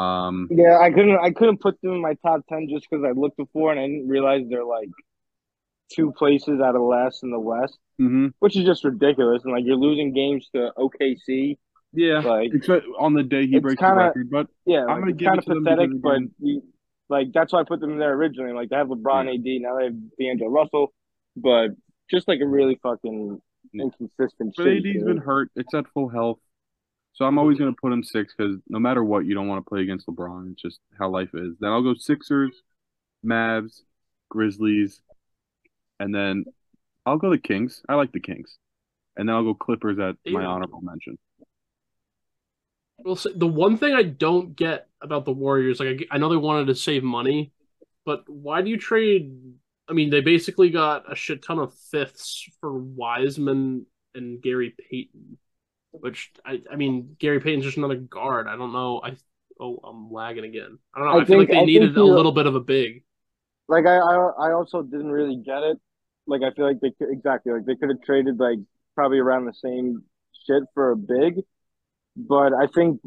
Um. 0.00 0.48
Yeah, 0.50 0.78
I 0.78 0.90
couldn't 0.90 1.18
I 1.18 1.30
couldn't 1.30 1.60
put 1.60 1.80
them 1.80 1.92
in 1.92 2.00
my 2.02 2.14
top 2.14 2.46
ten 2.48 2.68
just 2.68 2.86
because 2.90 3.04
I 3.04 3.12
looked 3.12 3.36
before 3.36 3.70
and 3.72 3.80
I 3.80 3.86
didn't 3.86 4.08
realize 4.08 4.42
they're 4.48 4.64
like 4.64 4.90
two 5.92 6.12
places 6.12 6.60
out 6.60 6.74
of 6.74 6.82
last 6.82 7.22
in 7.22 7.30
the 7.30 7.38
West, 7.38 7.78
mhm. 8.00 8.32
which 8.40 8.56
is 8.56 8.64
just 8.64 8.84
ridiculous. 8.84 9.44
And 9.44 9.52
like 9.52 9.64
you're 9.64 9.76
losing 9.76 10.12
games 10.12 10.48
to 10.54 10.72
OKC. 10.76 11.56
Yeah. 11.92 12.18
Like 12.18 12.50
Except 12.52 12.84
on 12.98 13.14
the 13.14 13.22
day 13.22 13.46
he 13.46 13.58
breaks 13.58 13.80
kinda- 13.80 13.94
the 13.94 14.00
record, 14.02 14.30
but 14.30 14.48
yeah, 14.66 14.80
I'm 14.80 14.86
like, 14.86 14.98
gonna 14.98 15.10
it's 15.12 15.18
give 15.18 15.32
it 15.34 15.40
to 15.42 15.54
them 15.54 15.64
pathetic, 15.64 15.90
because, 15.90 16.02
but 16.02 16.46
you, 16.46 16.62
like 17.08 17.28
that's 17.32 17.52
why 17.52 17.60
I 17.60 17.64
put 17.64 17.80
them 17.80 17.92
in 17.92 17.98
there 17.98 18.12
originally. 18.12 18.52
Like 18.52 18.68
they 18.70 18.76
have 18.76 18.88
LeBron, 18.88 19.32
AD, 19.32 19.62
now 19.62 19.76
they 19.78 19.84
have 19.84 20.16
D'Angelo 20.18 20.50
Russell, 20.50 20.92
but 21.36 21.68
just 22.10 22.28
like 22.28 22.40
a 22.40 22.46
really 22.46 22.78
fucking 22.82 23.40
Yeah. 23.72 23.84
inconsistent. 23.84 24.54
But 24.56 24.62
shit, 24.64 24.76
AD's 24.78 24.84
you 24.86 25.00
know? 25.00 25.06
been 25.06 25.16
hurt. 25.18 25.50
It's 25.56 25.74
at 25.74 25.86
full 25.88 26.08
health. 26.08 26.38
So 27.12 27.24
I'm 27.24 27.38
always 27.38 27.58
going 27.58 27.74
to 27.74 27.80
put 27.80 27.92
him 27.92 28.02
six 28.04 28.34
because 28.36 28.58
no 28.68 28.78
matter 28.78 29.02
what, 29.02 29.24
you 29.24 29.34
don't 29.34 29.48
want 29.48 29.64
to 29.64 29.68
play 29.68 29.80
against 29.80 30.06
LeBron. 30.06 30.52
It's 30.52 30.60
just 30.60 30.80
how 30.98 31.08
life 31.08 31.30
is. 31.32 31.56
Then 31.58 31.70
I'll 31.70 31.82
go 31.82 31.94
Sixers, 31.94 32.62
Mavs, 33.24 33.80
Grizzlies, 34.28 35.00
and 35.98 36.14
then 36.14 36.44
I'll 37.06 37.16
go 37.16 37.30
the 37.30 37.38
Kings. 37.38 37.82
I 37.88 37.94
like 37.94 38.12
the 38.12 38.20
Kings. 38.20 38.58
And 39.16 39.28
then 39.28 39.34
I'll 39.34 39.44
go 39.44 39.54
Clippers 39.54 39.98
at 39.98 40.16
my 40.30 40.44
honorable 40.44 40.82
mention. 40.82 41.18
Well, 42.98 43.18
the 43.34 43.46
one 43.46 43.78
thing 43.78 43.94
I 43.94 44.02
don't 44.02 44.54
get 44.54 44.85
about 45.06 45.24
the 45.24 45.32
Warriors, 45.32 45.80
like 45.80 46.06
I, 46.10 46.16
I 46.16 46.18
know 46.18 46.28
they 46.28 46.36
wanted 46.36 46.66
to 46.66 46.74
save 46.74 47.02
money, 47.02 47.52
but 48.04 48.24
why 48.28 48.62
do 48.62 48.70
you 48.70 48.76
trade? 48.76 49.32
I 49.88 49.92
mean, 49.92 50.10
they 50.10 50.20
basically 50.20 50.70
got 50.70 51.10
a 51.10 51.14
shit 51.14 51.42
ton 51.42 51.58
of 51.58 51.72
fifths 51.90 52.48
for 52.60 52.72
Wiseman 52.72 53.86
and 54.14 54.42
Gary 54.42 54.74
Payton, 54.90 55.38
which 55.92 56.32
I, 56.44 56.60
I 56.70 56.76
mean, 56.76 57.16
Gary 57.18 57.40
Payton's 57.40 57.64
just 57.64 57.76
another 57.76 57.96
guard. 57.96 58.48
I 58.48 58.56
don't 58.56 58.72
know. 58.72 59.00
I 59.02 59.16
oh, 59.60 59.78
I'm 59.84 60.10
lagging 60.12 60.44
again. 60.44 60.78
I 60.94 60.98
don't 60.98 61.08
know. 61.08 61.18
I, 61.18 61.22
I 61.22 61.24
feel 61.24 61.38
like 61.38 61.48
they 61.48 61.58
I 61.58 61.64
needed 61.64 61.96
a 61.96 62.04
little 62.04 62.32
bit 62.32 62.46
of 62.46 62.54
a 62.54 62.60
big. 62.60 63.02
like 63.68 63.86
I, 63.86 63.96
I 63.96 64.48
I 64.48 64.52
also 64.52 64.82
didn't 64.82 65.10
really 65.10 65.36
get 65.36 65.62
it. 65.62 65.78
Like 66.26 66.42
I 66.42 66.52
feel 66.54 66.66
like 66.66 66.80
they 66.80 66.90
could 66.90 67.10
exactly 67.10 67.52
like 67.52 67.66
they 67.66 67.76
could 67.76 67.88
have 67.88 68.02
traded 68.02 68.38
like 68.38 68.58
probably 68.94 69.18
around 69.18 69.44
the 69.44 69.54
same 69.54 70.02
shit 70.46 70.62
for 70.74 70.90
a 70.90 70.96
big, 70.96 71.42
but 72.16 72.52
I 72.52 72.66
think 72.74 73.00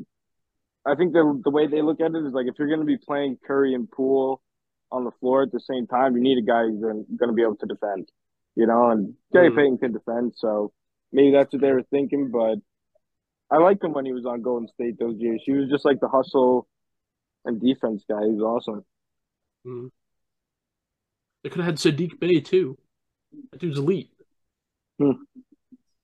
I 0.85 0.95
think 0.95 1.13
the 1.13 1.39
the 1.43 1.51
way 1.51 1.67
they 1.67 1.81
look 1.81 1.99
at 2.01 2.15
it 2.15 2.25
is 2.25 2.33
like 2.33 2.47
if 2.47 2.55
you're 2.57 2.67
going 2.67 2.79
to 2.79 2.85
be 2.85 2.97
playing 2.97 3.37
Curry 3.45 3.73
and 3.73 3.89
Poole 3.89 4.41
on 4.91 5.03
the 5.03 5.11
floor 5.19 5.43
at 5.43 5.51
the 5.51 5.59
same 5.59 5.85
time, 5.87 6.15
you 6.15 6.21
need 6.21 6.37
a 6.37 6.41
guy 6.41 6.63
who's 6.63 6.79
going 6.81 7.05
to 7.05 7.33
be 7.33 7.43
able 7.43 7.57
to 7.57 7.65
defend, 7.67 8.09
you 8.55 8.65
know. 8.65 8.89
And 8.89 9.13
Gary 9.33 9.49
Mhm. 9.49 9.55
Payton 9.55 9.77
can 9.79 9.91
defend, 9.93 10.33
so 10.35 10.71
maybe 11.11 11.31
that's 11.31 11.53
what 11.53 11.61
they 11.61 11.71
were 11.71 11.83
thinking. 11.83 12.31
But 12.31 12.59
I 13.51 13.57
liked 13.57 13.83
him 13.83 13.93
when 13.93 14.05
he 14.05 14.13
was 14.13 14.25
on 14.25 14.41
Golden 14.41 14.67
State 14.69 14.97
those 14.97 15.17
years. 15.19 15.43
He 15.45 15.51
was 15.51 15.69
just 15.69 15.85
like 15.85 15.99
the 15.99 16.07
hustle 16.07 16.67
and 17.45 17.59
defense 17.61 18.03
guy. 18.09 18.23
He 18.25 18.31
was 18.31 18.41
awesome. 18.41 18.85
Mhm. 19.65 19.91
They 21.43 21.49
could 21.49 21.61
have 21.61 21.65
had 21.67 21.75
Saddiq 21.75 22.19
Bey 22.19 22.41
too. 22.41 22.77
That 23.51 23.59
dude's 23.59 23.77
elite. 23.77 24.11
Hmm. 24.97 25.11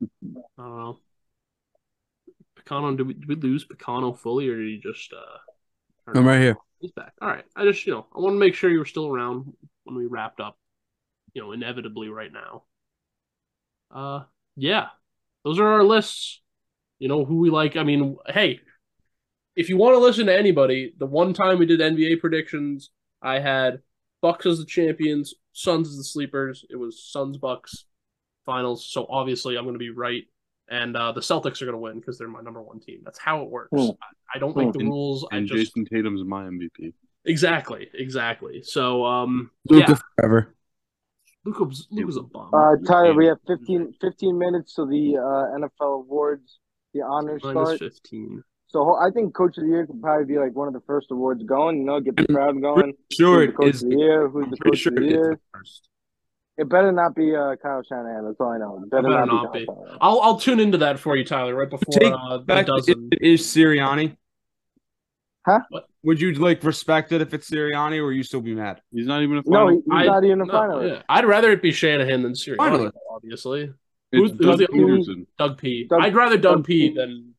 I 0.02 0.64
don't 0.64 0.78
know. 0.78 1.00
Picano, 2.66 2.96
did 2.98 3.08
we, 3.08 3.14
did 3.14 3.28
we 3.28 3.36
lose 3.36 3.66
Picano 3.66 4.18
fully, 4.18 4.48
or 4.48 4.58
did 4.58 4.68
he 4.68 4.80
just? 4.82 5.14
uh 5.14 5.38
I'm 6.14 6.28
right 6.28 6.42
here. 6.42 6.58
He's 6.80 6.92
back. 6.92 7.14
All 7.22 7.28
right. 7.28 7.46
I 7.56 7.64
just, 7.64 7.86
you 7.88 7.94
know, 7.94 8.06
I 8.16 8.20
want 8.20 8.36
to 8.36 8.40
make 8.40 8.54
sure 8.54 8.70
you 8.70 8.80
were 8.80 8.86
still 8.86 9.08
around 9.08 9.54
when 9.86 9.96
we 9.96 10.06
wrapped 10.06 10.40
up. 10.40 10.58
You 11.34 11.42
know, 11.42 11.52
inevitably 11.52 12.10
right 12.10 12.32
now. 12.32 12.64
Uh, 13.94 14.24
yeah, 14.56 14.88
those 15.44 15.60
are 15.60 15.68
our 15.68 15.84
lists. 15.84 16.42
You 17.00 17.10
know 17.10 17.26
who 17.26 17.40
we 17.40 17.50
like. 17.50 17.76
I 17.76 17.84
mean, 17.84 18.18
hey, 18.28 18.60
if 19.56 19.70
you 19.70 19.78
want 19.78 19.96
to 19.96 20.00
listen 20.00 20.28
to 20.28 20.38
anybody, 20.38 20.94
the 20.98 21.06
one 21.06 21.34
time 21.34 21.60
we 21.60 21.66
did 21.66 21.80
NBA 21.82 22.20
predictions, 22.20 22.90
I 23.22 23.40
had 23.40 23.80
Bucks 24.22 24.46
as 24.46 24.60
the 24.60 24.66
champions, 24.66 25.34
Suns 25.54 25.90
as 25.90 25.98
the 25.98 26.04
sleepers. 26.04 26.66
It 26.70 26.78
was 26.78 27.04
Suns 27.04 27.38
Bucks 27.38 27.86
finals, 28.46 28.90
so 28.90 29.06
obviously 29.10 29.58
I'm 29.58 29.64
going 29.64 29.76
to 29.76 29.80
be 29.80 29.90
right, 29.90 30.24
and 30.70 30.96
uh, 30.98 31.12
the 31.12 31.22
Celtics 31.22 31.62
are 31.62 31.66
going 31.66 31.74
to 31.74 31.80
win 31.80 32.00
because 32.00 32.18
they're 32.18 32.28
my 32.28 32.42
number 32.42 32.62
one 32.62 32.80
team. 32.80 33.02
That's 33.04 33.20
how 33.20 33.42
it 33.44 33.50
works. 33.50 33.70
Hmm. 33.72 33.92
I, 34.02 34.36
I 34.36 34.40
don't 34.40 34.56
make 34.56 34.74
the 34.74 34.80
And- 34.80 34.90
rules. 34.90 35.28
I 35.32 35.38
And 35.38 35.48
just 35.48 35.76
Jayson 35.76 35.86
Tatum's 35.88 36.24
my 36.24 36.44
MVP. 36.46 36.94
Exactly, 37.26 37.90
exactly. 37.94 38.62
So, 38.64 39.04
um, 39.06 39.50
Luka 39.70 39.86
yeah, 39.92 39.98
forever. 40.18 40.56
Luka's 41.44 41.88
Luka's 41.92 42.18
a 42.18 42.22
bum. 42.24 42.50
Uh, 42.54 42.76
Tyler, 42.88 43.14
we 43.14 43.28
have 43.28 43.38
15, 43.48 43.94
15 44.02 44.38
minutes 44.38 44.74
till 44.76 44.88
the 44.88 45.18
uh, 45.18 45.60
NFL 45.60 46.02
awards, 46.04 46.60
the 46.94 47.02
honors 47.02 47.42
Minus 47.44 47.68
start. 47.68 47.80
fifteen. 47.80 48.44
So 48.68 48.96
I 48.96 49.10
think 49.12 49.34
Coach 49.36 49.58
of 49.58 49.64
the 49.64 49.70
Year 49.70 49.86
could 49.86 50.02
probably 50.02 50.26
be 50.26 50.38
like 50.40 50.54
one 50.56 50.68
of 50.68 50.74
the 50.74 50.82
first 50.88 51.08
awards 51.12 51.44
going. 51.44 51.78
You 51.78 51.84
know, 51.86 52.00
get 52.00 52.16
the 52.18 52.26
crowd 52.26 52.60
going. 52.62 52.94
Sure, 53.12 53.46
Who's 53.46 53.52
the 53.52 53.54
Coach 53.58 53.76
is. 53.76 53.84
of 53.84 53.90
the 53.92 53.96
Year? 53.98 54.28
Who's 54.30 54.50
the 54.50 54.58
Coach 54.58 54.78
sure 54.80 54.94
of 54.94 55.00
the 55.00 55.06
Year? 55.06 55.30
the 55.32 55.40
first. 55.60 55.88
It 56.58 56.70
better 56.70 56.92
not 56.92 57.16
be 57.16 57.36
uh, 57.36 57.56
Kyle 57.62 57.84
Shanahan. 57.84 58.24
That's 58.26 58.38
all 58.40 58.50
I 58.54 58.58
know. 58.58 58.82
It 58.84 58.90
better, 58.90 59.04
Better 59.04 59.26
not, 59.26 59.44
not 59.44 59.54
be. 59.54 59.60
be. 59.60 59.66
Kyle 59.66 59.76
Shanahan. 59.82 59.98
I'll 60.02 60.22
I'll 60.22 60.40
tune 60.40 60.60
into 60.60 60.78
that 60.80 61.00
for 61.00 61.16
you, 61.18 61.26
Tyler, 61.26 61.54
right 61.56 61.70
before 61.70 61.94
Take 61.94 62.14
uh, 62.14 62.38
the 62.38 62.44
Back 62.44 62.68
dozen. 62.68 63.10
it 63.12 63.22
is 63.22 63.42
Sirianni. 63.42 64.16
Huh? 65.46 65.60
What? 65.70 65.86
Would 66.04 66.22
you 66.22 66.34
like 66.36 66.64
respect 66.64 67.12
it 67.12 67.22
if 67.22 67.34
it's 67.34 67.50
Sirianni, 67.50 68.02
or 68.02 68.12
you 68.12 68.24
still 68.24 68.42
be 68.42 68.56
mad? 68.56 68.82
He's 68.92 69.06
not 69.06 69.22
even 69.22 69.38
a 69.38 69.42
No, 69.46 69.66
final. 69.66 69.70
he, 69.70 69.76
he's 69.76 69.84
I- 69.92 70.06
not 70.06 70.24
even 70.24 70.42
a 70.42 70.46
No, 70.46 70.54
finalist. 70.54 70.90
yeah. 70.96 71.02
I'd 71.10 71.26
rather 71.26 71.52
it 71.52 71.62
be 71.62 71.72
Shanahan 71.72 72.24
than 72.24 72.34
Sirianni, 72.34 72.58
Finalist. 72.58 72.92
obviously. 73.12 73.62
it's 73.64 73.74
who's- 74.12 74.32
who's 74.32 74.40
Doug 74.40 74.60
the- 74.60 74.68
Pederson. 74.68 75.26
Doug 75.38 75.58
P. 75.58 75.88
Doug- 75.90 76.04
would 76.04 76.16
rather 76.16 76.38
Doug, 76.38 76.58
Doug 76.58 76.66
P. 76.66 76.90
P. 76.90 76.96
than 76.96 77.34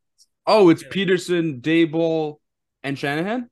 Oh, 0.46 0.68
it's 0.68 0.82
Yeah. 0.82 0.88
Pederson, 0.90 1.60
Daboll, 1.62 2.36
and 2.84 2.96
Shanahan. 2.98 3.48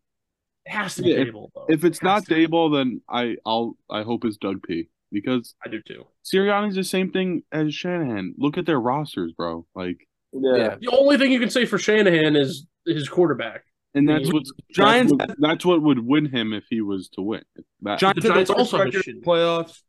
it 0.66 0.70
has 0.72 0.94
to 0.96 1.02
be 1.02 1.10
Yeah, 1.10 1.24
Daboll, 1.24 1.48
though. 1.54 1.66
If 1.68 1.84
it's 1.84 1.98
It 1.98 2.04
not 2.04 2.14
has 2.16 2.24
to 2.26 2.34
be. 2.34 2.46
Daboll, 2.46 2.72
then 2.76 3.00
I 3.08 3.36
I'll 3.46 3.76
I 3.90 4.02
hope 4.02 4.24
it's 4.24 4.36
Doug 4.36 4.62
P. 4.62 4.88
Because 5.14 5.54
I 5.64 5.68
do 5.70 5.80
too. 5.80 6.04
Sirianni's 6.24 6.74
the 6.74 6.84
same 6.84 7.10
thing 7.12 7.42
as 7.52 7.74
Shanahan. 7.74 8.34
Look 8.36 8.58
at 8.58 8.66
their 8.66 8.80
rosters, 8.80 9.32
bro. 9.32 9.64
Like, 9.74 10.06
Yeah. 10.32 10.76
The 10.80 10.88
only 10.92 11.16
thing 11.16 11.30
you 11.32 11.38
can 11.40 11.48
say 11.50 11.64
for 11.64 11.78
Shanahan 11.78 12.34
is 12.36 12.66
his 12.86 13.08
quarterback. 13.08 13.62
and 13.94 14.08
that's 14.08 14.30
what 14.32 14.42
Giants- 14.72 15.12
That's 15.16 15.28
what, 15.30 15.36
that's 15.40 15.64
what 15.64 15.80
would 15.82 16.00
win 16.04 16.26
him 16.26 16.52
if 16.52 16.64
he 16.68 16.80
was 16.80 17.08
to 17.10 17.22
win. 17.22 17.42
That, 17.82 17.98
Giants, 18.00 18.22
The 18.22 18.28
Giants 18.28 18.50
also 18.50 18.76
have 18.78 18.86
record 18.86 19.06
in 19.06 19.20
the 19.20 19.26
playoffs. 19.26 19.80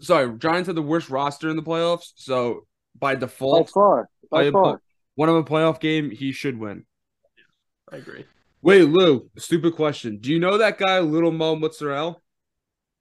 Sorry, 0.00 0.36
Giants 0.38 0.66
had 0.66 0.74
the 0.76 0.82
worst 0.82 1.08
roster 1.10 1.48
in 1.48 1.56
the 1.56 1.62
playoffs. 1.62 2.12
So 2.16 2.66
by 2.98 3.14
By 3.14 3.20
default, 3.20 3.70
far. 3.70 4.08
By 4.30 4.42
by 4.42 4.48
a 4.48 4.52
far. 4.52 4.82
one 5.14 5.28
of 5.28 5.36
a 5.36 5.44
playoff 5.44 5.78
game, 5.78 6.10
he 6.10 6.32
should 6.32 6.58
win. 6.58 6.84
I 7.92 7.96
agree. 7.98 8.24
Wait, 8.62 8.82
Lou, 8.82 9.30
stupid 9.38 9.74
question. 9.74 10.18
Do 10.18 10.30
you 10.32 10.38
know 10.38 10.58
that 10.58 10.76
guy, 10.78 10.98
Little 11.00 11.30
Mo 11.32 11.56
Mozzarella? 11.56 12.16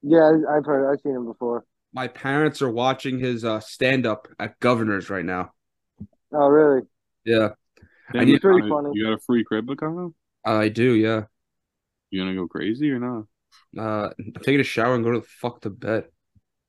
Yeah, 0.01 0.19
I- 0.47 0.57
I've 0.57 0.65
heard. 0.65 0.91
I've 0.91 1.01
seen 1.01 1.15
him 1.15 1.25
before. 1.25 1.65
My 1.93 2.07
parents 2.07 2.61
are 2.61 2.69
watching 2.71 3.19
his 3.19 3.43
uh, 3.43 3.59
stand 3.59 4.05
up 4.05 4.27
at 4.39 4.59
Governor's 4.59 5.09
right 5.09 5.25
now. 5.25 5.51
Oh, 6.31 6.47
really? 6.47 6.81
Yeah, 7.25 7.49
Damn, 8.13 8.21
I 8.21 8.25
need- 8.25 8.31
you 8.33 8.39
Pretty 8.39 8.61
got- 8.61 8.69
funny. 8.69 8.89
You 8.93 9.05
got 9.05 9.13
a 9.13 9.19
free 9.19 9.43
crib, 9.43 9.67
Lakana? 9.67 10.13
I 10.45 10.69
do. 10.69 10.93
Yeah. 10.93 11.23
You 12.11 12.21
gonna 12.21 12.35
go 12.35 12.47
crazy 12.47 12.91
or 12.91 12.99
not? 12.99 13.25
Uh, 13.77 14.09
I'm 14.17 14.33
taking 14.43 14.59
a 14.61 14.63
shower 14.63 14.95
and 14.95 15.03
go 15.03 15.11
to 15.11 15.19
the 15.19 15.25
fuck 15.27 15.61
to 15.61 15.69
bed. 15.69 16.05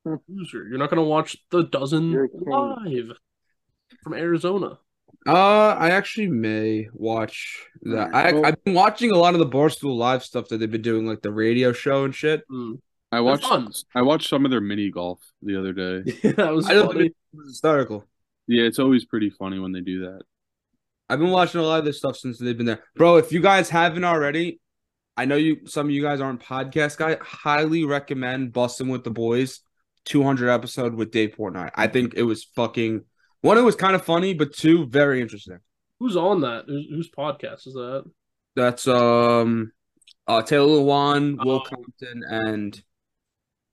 Loser. 0.05 0.67
You're 0.69 0.79
not 0.79 0.89
going 0.91 0.97
to 1.03 1.09
watch 1.09 1.37
the 1.51 1.63
dozen 1.65 2.11
You're 2.11 2.25
a 2.25 2.29
king. 2.29 2.41
live 2.47 3.17
from 4.03 4.15
Arizona. 4.15 4.79
Uh, 5.27 5.33
I 5.79 5.91
actually 5.91 6.29
may 6.29 6.89
watch 6.93 7.63
that. 7.83 8.15
I, 8.15 8.33
Well- 8.33 8.47
I've 8.47 8.65
been 8.65 8.75
watching 8.75 9.11
a 9.13 9.17
lot 9.17 9.35
of 9.35 9.41
the 9.41 9.47
Barstool 9.49 9.97
Live 9.97 10.25
stuff 10.25 10.49
that 10.49 10.59
they've 10.59 10.71
been 10.71 10.81
doing, 10.83 11.07
like 11.07 11.21
the 11.23 11.31
radio 11.33 11.73
show 11.73 12.05
and 12.05 12.15
shit. 12.15 12.43
Mm. 12.51 12.81
I 13.13 13.21
watched 13.21 13.45
fun. 13.45 13.73
I 13.95 14.03
watched 14.03 14.29
some 14.29 14.45
of 14.45 14.51
their 14.51 14.61
mini 14.61 14.91
golf 14.91 15.21
the 15.43 15.59
other 15.59 15.73
day. 15.73 16.13
that 16.37 16.53
was 16.55 16.67
I 16.67 16.75
don't 16.75 16.93
think 16.97 17.11
it 17.11 17.37
was 17.37 17.49
hysterical. 17.49 18.05
Yeah, 18.47 18.65
it's 18.65 18.79
always 18.79 19.05
pretty 19.05 19.31
funny 19.31 19.59
when 19.59 19.73
they 19.73 19.81
do 19.81 20.01
that. 20.07 20.23
I've 21.09 21.19
been 21.19 21.31
watching 21.31 21.61
a 21.61 21.65
lot 21.65 21.81
of 21.81 21.85
this 21.85 21.99
stuff 21.99 22.17
since 22.17 22.39
they've 22.39 22.57
been 22.57 22.67
there, 22.67 22.85
bro. 22.95 23.17
If 23.17 23.33
you 23.33 23.41
guys 23.41 23.69
haven't 23.69 24.05
already, 24.05 24.61
I 25.17 25.25
know 25.25 25.35
you. 25.37 25.67
Some 25.67 25.87
of 25.87 25.91
you 25.93 26.03
guys 26.03 26.21
aren't 26.21 26.41
podcast 26.41 26.97
guy. 26.99 27.17
Highly 27.21 27.85
recommend 27.85 28.53
Bussin' 28.53 28.89
with 28.91 29.03
the 29.03 29.11
Boys, 29.11 29.61
200 30.05 30.49
episode 30.49 30.95
with 30.95 31.11
Dave 31.11 31.35
Portnoy. 31.37 31.71
I 31.75 31.89
think 31.89 32.15
it 32.15 32.23
was 32.23 32.45
fucking 32.55 33.05
one. 33.41 33.59
It 33.59 33.63
was 33.63 33.75
kind 33.75 33.97
of 33.97 34.05
funny, 34.05 34.35
but 34.35 34.55
two 34.55 34.87
very 34.87 35.21
interesting. 35.21 35.59
Who's 35.99 36.17
on 36.17 36.43
that? 36.43 36.65
Whose, 36.69 36.87
whose 36.89 37.11
podcast 37.11 37.67
is 37.67 37.75
that? 37.75 38.05
That's 38.55 38.87
um, 38.87 39.73
uh, 40.29 40.43
Taylor 40.43 40.81
Lewan, 40.81 41.45
Will 41.45 41.57
Oh. 41.57 41.61
Compton, 41.61 42.23
and 42.27 42.81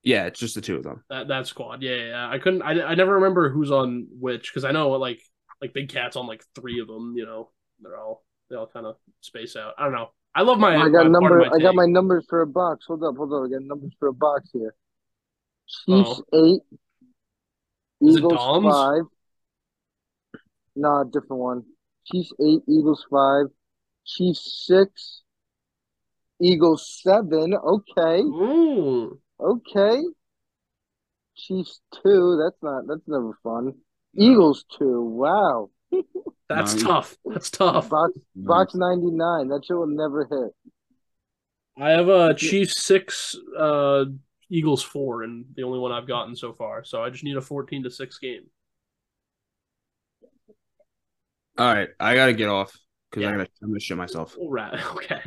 yeah, 0.08 0.26
it's 0.26 0.40
just 0.40 0.56
the 0.56 0.62
two 0.62 0.78
of 0.78 0.84
them. 0.84 1.04
That 1.10 1.28
that 1.28 1.48
squad. 1.48 1.82
Yeah, 1.84 1.96
yeah. 1.96 2.06
yeah. 2.06 2.30
I 2.30 2.40
couldn't. 2.40 2.62
I, 2.62 2.82
I 2.82 2.96
never 2.96 3.16
remember 3.16 3.50
who's 3.50 3.72
on 3.72 4.08
which 4.20 4.50
because 4.52 4.64
I 4.64 4.72
know 4.72 4.90
like 4.92 5.22
like 5.62 5.74
Big 5.74 5.90
Cat's 5.90 6.16
on 6.16 6.28
like 6.28 6.44
three 6.56 6.80
of 6.80 6.88
them. 6.88 7.14
You 7.18 7.26
know, 7.26 7.50
they're 7.82 7.98
all 7.98 8.24
they 8.50 8.56
all 8.56 8.68
kind 8.68 8.86
of 8.86 8.96
space 9.22 9.56
out. 9.58 9.74
I 9.78 9.84
don't 9.84 9.92
know. 9.94 10.10
I 10.34 10.44
love 10.44 10.60
my. 10.60 10.76
I 10.78 10.90
got 10.90 11.02
part 11.02 11.12
number. 11.12 11.40
of 11.42 11.52
my 11.52 11.58
I 11.58 11.60
got 11.60 11.76
my 11.76 11.86
numbers 11.86 12.26
for 12.30 12.42
a 12.42 12.48
box. 12.48 12.86
Hold 12.88 13.04
up, 13.04 13.18
hold 13.18 13.34
up. 13.34 13.44
I 13.50 13.52
got 13.54 13.64
numbers 13.64 13.92
for 14.00 14.08
a 14.08 14.14
box 14.14 14.50
here. 14.54 14.74
Chiefs 15.68 16.22
Oh. 16.32 16.46
eight. 16.46 16.62
Is 18.08 18.16
it 18.16 18.20
Eagles 18.20 18.34
Dom's? 18.34 18.74
five. 18.74 19.02
Nah, 20.76 21.04
different 21.04 21.42
one. 21.42 21.64
Chiefs 22.06 22.32
eight. 22.40 22.62
Eagles 22.70 23.06
five. 23.12 23.48
Chiefs 24.06 24.66
six. 24.68 25.24
Eagles 26.40 27.02
seven. 27.04 27.56
Okay, 27.56 28.22
Ooh. 28.22 29.20
Okay. 29.40 30.02
Chiefs 31.36 31.80
two. 32.04 32.40
That's 32.44 32.62
not. 32.64 32.88
That's 32.88 33.08
never 33.08 33.38
fun. 33.44 33.74
Eagles 34.16 34.66
two. 34.78 35.02
Wow. 35.04 35.70
That's 36.50 36.74
Nice. 36.76 36.84
tough. 36.84 37.18
That's 37.26 37.50
tough. 37.52 37.90
Box 37.90 38.14
box 38.36 38.74
ninety 38.76 39.12
nine. 39.12 39.50
That 39.50 39.64
shit 39.66 39.76
will 39.78 39.88
never 39.88 40.26
hit. 40.26 40.74
I 41.84 41.92
have 41.92 42.08
a 42.08 42.34
Chiefs 42.34 42.84
six, 42.84 43.36
uh, 43.58 44.06
Eagles 44.50 44.82
four, 44.82 45.24
and 45.24 45.46
the 45.56 45.64
only 45.64 45.78
one 45.80 45.92
I've 45.92 46.08
gotten 46.08 46.36
so 46.36 46.54
far. 46.54 46.84
So 46.84 47.04
I 47.04 47.10
just 47.10 47.24
need 47.24 47.38
a 47.38 47.42
fourteen 47.42 47.84
to 47.84 47.92
six 47.92 48.18
game. 48.18 48.44
All 51.58 51.74
right, 51.74 51.90
I 52.00 52.16
gotta 52.16 52.34
get 52.34 52.50
off 52.50 52.76
because 53.10 53.24
Yeah. 53.24 53.30
I 53.30 53.38
gotta 53.38 53.50
I'm 53.62 53.70
gonna 53.70 53.80
shit 53.80 53.98
myself. 53.98 54.36
All 54.40 54.50
right. 54.50 54.80
Okay. 54.96 55.22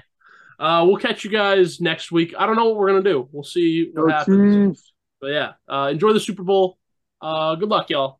Uh, 0.60 0.84
we'll 0.86 0.98
catch 0.98 1.24
you 1.24 1.30
guys 1.30 1.80
next 1.80 2.12
week. 2.12 2.34
I 2.38 2.44
don't 2.44 2.54
know 2.54 2.66
what 2.66 2.76
we're 2.76 2.88
gonna 2.88 3.02
do. 3.02 3.28
We'll 3.32 3.42
see 3.42 3.90
what 3.94 4.08
Go 4.08 4.12
happens. 4.12 4.92
But 5.18 5.28
yeah, 5.28 5.52
uh, 5.66 5.88
enjoy 5.90 6.12
the 6.12 6.20
Super 6.20 6.42
Bowl. 6.42 6.76
Uh, 7.20 7.54
good 7.54 7.70
luck, 7.70 7.88
y'all. 7.88 8.19